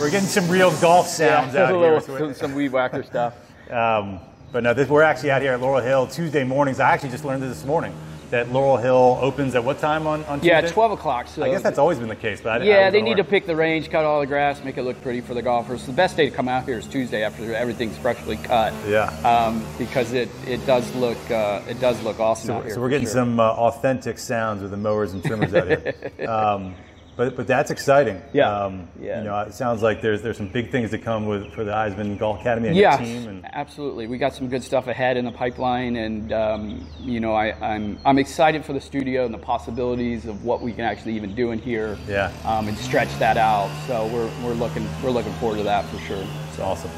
We're 0.00 0.10
getting, 0.10 0.28
some 0.28 0.48
real 0.48 0.70
golf 0.80 1.06
sounds 1.06 1.54
out 1.54 1.70
a 1.70 1.78
here. 1.78 1.92
little, 1.94 2.00
so 2.00 2.32
some, 2.32 2.54
weed 2.54 2.72
whacker 2.72 3.02
stuff. 3.02 3.34
Um, 3.70 4.20
but 4.52 4.62
no, 4.62 4.74
this, 4.74 4.90
we're 4.90 5.02
actually 5.02 5.30
out 5.30 5.40
here 5.40 5.54
at 5.54 5.60
Laurel 5.60 5.82
Hill 5.82 6.06
Tuesday 6.06 6.44
mornings. 6.44 6.80
I 6.80 6.90
actually 6.92 7.08
just 7.08 7.24
learned 7.24 7.42
this 7.42 7.64
morning 7.64 7.94
that 8.30 8.52
Laurel 8.52 8.76
Hill 8.76 9.18
opens 9.22 9.54
at 9.54 9.64
what 9.64 9.78
time 9.78 10.06
on, 10.06 10.22
on 10.24 10.42
Yeah, 10.42 10.60
12 10.60 10.92
o'clock. 10.92 11.28
So 11.28 11.42
I 11.42 11.48
guess 11.48 11.62
that's 11.62 11.78
always 11.78 11.98
been 11.98 12.08
the 12.08 12.14
case, 12.14 12.42
but 12.42 12.60
I, 12.60 12.64
I 12.64 12.66
Yeah, 12.66 12.76
wasn't 12.76 12.92
they 12.92 13.02
need 13.02 13.16
to 13.16 13.24
pick 13.24 13.46
the 13.46 13.56
range, 13.56 13.88
cut 13.90 14.04
all 14.04 14.20
the 14.20 14.26
grass, 14.26 14.62
make 14.62 14.76
it 14.76 14.82
look 14.82 15.00
pretty 15.02 15.22
for 15.22 15.32
the 15.32 15.40
golfers. 15.40 15.86
The 15.86 15.92
best 15.92 16.16
day 16.18 16.28
to 16.28 16.36
come 16.36 16.46
out 16.46 16.64
here 16.66 16.78
is 16.78 16.86
Tuesday 16.86 17.22
after 17.24 17.54
everything's 17.54 17.96
freshly 17.96 18.36
cut. 18.36 18.74
Yeah. 18.86 19.04
Um, 19.24 19.64
because 19.78 20.12
it, 20.12 20.28
it 20.46 20.64
does 20.66 20.94
look 20.94 21.18
uh, 21.30 21.62
it 21.66 21.80
does 21.80 22.00
look 22.02 22.20
awesome 22.20 22.48
So, 22.48 22.54
out 22.56 22.64
here. 22.66 22.74
so 22.74 22.80
we're 22.82 22.90
getting 22.90 23.06
sure. 23.06 23.14
some 23.14 23.40
uh, 23.40 23.44
authentic 23.44 24.18
sounds 24.18 24.60
with 24.60 24.72
the 24.72 24.76
mowers 24.76 25.14
and 25.14 25.24
trimmers 25.24 25.54
out 25.54 25.66
here. 25.68 25.94
Um, 26.28 26.74
but 27.16 27.36
but 27.36 27.46
that's 27.46 27.70
exciting. 27.70 28.20
Yeah. 28.32 28.50
Um, 28.50 28.88
Yeah. 29.00 29.18
You 29.18 29.24
know, 29.24 29.38
it 29.40 29.54
sounds 29.54 29.82
like 29.82 30.02
there's 30.02 30.22
there's 30.22 30.36
some 30.36 30.48
big 30.48 30.70
things 30.70 30.90
to 30.90 30.98
come 30.98 31.26
with 31.26 31.52
for 31.52 31.64
the 31.64 31.72
Eisman 31.72 32.18
Golf 32.18 32.40
Academy 32.40 32.68
and 32.68 32.76
yeah, 32.76 32.98
your 32.98 33.06
team. 33.06 33.28
And 33.28 33.46
absolutely. 33.52 34.06
We 34.06 34.18
got 34.18 34.34
some 34.34 34.48
good 34.48 34.62
stuff 34.62 34.86
ahead 34.86 35.16
in 35.16 35.24
the 35.24 35.32
pipeline, 35.32 35.96
and 35.96 36.32
um, 36.32 36.86
you 37.00 37.20
know, 37.20 37.34
I, 37.34 37.52
I'm 37.60 37.98
I'm 38.04 38.18
excited 38.18 38.64
for 38.64 38.72
the 38.72 38.80
studio 38.80 39.24
and 39.24 39.32
the 39.32 39.38
possibilities 39.38 40.26
of 40.26 40.44
what 40.44 40.60
we 40.60 40.72
can 40.72 40.84
actually 40.84 41.14
even 41.14 41.34
do 41.34 41.50
in 41.52 41.58
here. 41.58 41.96
Yeah. 42.08 42.32
Um, 42.44 42.68
and 42.68 42.76
stretch 42.76 43.16
that 43.18 43.36
out. 43.36 43.70
So 43.86 44.06
we're, 44.06 44.30
we're 44.44 44.54
looking 44.54 44.86
we're 45.02 45.10
looking 45.10 45.32
forward 45.34 45.58
to 45.58 45.64
that 45.64 45.84
for 45.86 45.98
sure. 46.00 46.24
it's 46.48 46.58
awesome. 46.58 46.90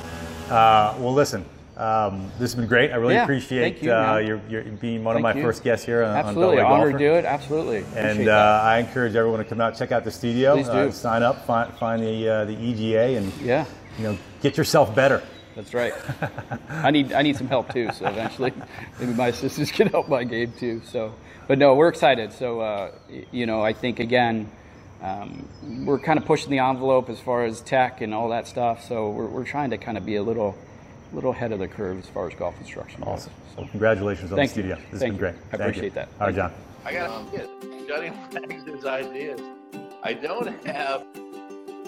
Uh, 0.49 0.95
well, 0.99 1.13
listen. 1.13 1.45
Um, 1.77 2.31
this 2.39 2.53
has 2.53 2.55
been 2.55 2.67
great. 2.67 2.91
I 2.91 2.97
really 2.97 3.15
Yeah, 3.15 3.25
appreciate 3.25 3.83
you, 3.83 3.93
uh, 3.93 4.17
your, 4.17 4.41
your 4.49 4.63
being 4.63 5.05
one 5.05 5.15
of 5.17 5.21
my 5.23 5.35
you. 5.35 5.43
first 5.43 5.63
guests 5.63 5.85
here 5.85 6.03
on, 6.03 6.17
Absolutely, 6.17 6.59
on 6.61 6.73
honored 6.73 6.93
to 6.95 6.99
do 6.99 7.13
it. 7.15 7.27
Absolutely. 7.27 7.85
And 7.95 8.29
uh. 8.29 8.61
I 8.63 8.79
encourage 8.79 9.15
everyone 9.15 9.41
to 9.41 9.45
come 9.45 9.61
out, 9.61 9.77
check 9.77 9.93
out 9.93 10.03
the 10.03 10.11
studio, 10.11 10.55
Please 10.55 10.69
uh, 10.71 10.91
sign 10.91 11.23
up, 11.23 11.45
find, 11.47 11.73
find 11.75 12.03
the 12.03 12.29
uh, 12.29 12.45
the 12.47 12.55
EGA, 12.55 13.19
and 13.19 13.31
yeah, 13.43 13.67
you 13.99 14.05
know 14.05 14.19
get 14.41 14.57
yourself 14.57 14.95
better. 14.95 15.23
that's 15.55 15.75
right. 15.75 15.93
I 16.71 16.91
need 16.91 17.13
I 17.13 17.21
need 17.21 17.37
some 17.37 17.49
help 17.49 17.71
too. 17.75 17.91
So 17.93 18.07
eventually, 18.07 18.55
maybe 18.99 19.13
my 19.13 19.29
assistants 19.29 19.71
can 19.71 19.89
help 19.89 20.09
my 20.09 20.25
game 20.25 20.53
too. 20.59 20.81
So, 20.83 21.15
but 21.47 21.59
no, 21.59 21.75
we're 21.75 21.89
excited. 21.89 22.33
So 22.33 22.61
uh, 22.61 22.93
you 23.33 23.45
know, 23.47 23.61
I 23.63 23.73
think 23.75 24.01
again. 24.01 24.51
Um, 25.03 25.47
we're 25.85 25.99
kind 25.99 26.19
of 26.19 26.25
pushing 26.25 26.49
the 26.51 26.59
envelope 26.61 27.11
as 27.11 27.21
far 27.21 27.45
as 27.45 27.61
tech 27.61 28.01
and 28.01 28.15
all 28.15 28.31
that 28.31 28.49
stuff. 28.49 28.89
So 28.89 29.11
we're, 29.11 29.27
we're 29.27 29.45
trying 29.45 29.69
to 29.71 29.77
kind 29.79 29.99
of 29.99 30.07
be 30.07 30.17
a 30.17 30.23
little, 30.23 30.57
little 31.13 31.31
ahead 31.31 31.53
of 31.53 31.59
the 31.59 31.69
curve 31.69 31.99
as 31.99 32.07
far 32.07 32.29
as 32.29 32.35
golf 32.35 32.59
instruction. 32.61 33.01
goes. 33.01 33.09
Awesome. 33.09 33.33
Well, 33.57 33.69
congratulations 33.69 34.33
on 34.33 34.37
Thank 34.37 34.53
the 34.53 34.63
you. 34.63 34.75
studio. 34.75 34.77
This 34.91 35.01
Thank 35.01 35.01
has 35.01 35.01
been 35.03 35.13
you. 35.15 35.19
great. 35.19 35.35
I 35.35 35.39
Thank 35.39 35.53
you. 35.53 35.65
appreciate 35.65 35.95
that. 35.95 36.09
All 36.21 36.27
right, 36.27 36.37
Jon. 36.37 36.53
I 36.85 36.93
got 36.93 37.27
a 37.27 37.31
kid. 37.31 37.49
Johnny 37.89 38.11
Wags' 38.11 38.85
ideas. 38.85 39.41
I 40.03 40.13
don't 40.15 40.67
have 40.67 41.05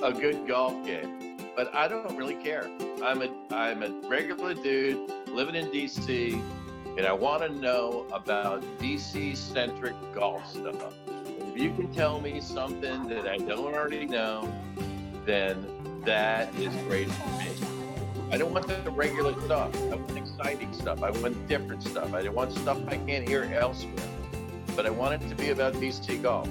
a 0.03 0.13
good 0.13 0.47
golf 0.47 0.85
game, 0.85 1.37
but 1.57 1.75
I 1.75 1.89
don't 1.89 2.17
really 2.17 2.37
care. 2.37 2.69
I'm 3.03 3.23
a 3.23 3.29
I'm 3.53 3.83
a 3.83 3.91
regular 4.09 4.55
dude 4.55 5.11
living 5.29 5.55
in 5.55 5.67
DC, 5.67 6.33
and 6.97 7.07
I 7.07 7.13
want 7.13 7.43
to 7.43 7.49
know 7.49 8.07
about 8.13 8.63
DC 8.79 9.37
centric 9.37 9.95
golf 10.15 10.49
stuff. 10.51 10.95
If 11.55 11.63
you 11.63 11.73
can 11.75 11.93
tell 11.93 12.21
me 12.21 12.41
something 12.41 13.09
that 13.09 13.27
I 13.29 13.39
don't 13.39 13.75
already 13.75 14.07
know, 14.07 14.53
then 15.25 15.65
that 16.05 16.55
is 16.57 16.75
great 16.89 17.09
for 17.11 17.29
me. 17.39 17.88
I 18.31 18.37
don't 18.37 18.53
want 18.53 18.69
the 18.69 18.91
regular 18.91 19.33
stuff. 19.41 19.75
I 19.91 19.95
want 19.95 20.17
exciting 20.19 20.73
stuff. 20.75 21.03
I 21.03 21.11
want 21.11 21.49
different 21.49 21.83
stuff. 21.83 22.13
I 22.13 22.29
want 22.29 22.53
stuff 22.53 22.79
I 22.87 22.99
can't 22.99 23.27
hear 23.27 23.45
elsewhere. 23.59 23.95
But 24.77 24.85
I 24.85 24.91
want 24.91 25.23
it 25.23 25.29
to 25.31 25.35
be 25.35 25.49
about 25.49 25.73
DC 25.75 26.23
golf. 26.23 26.47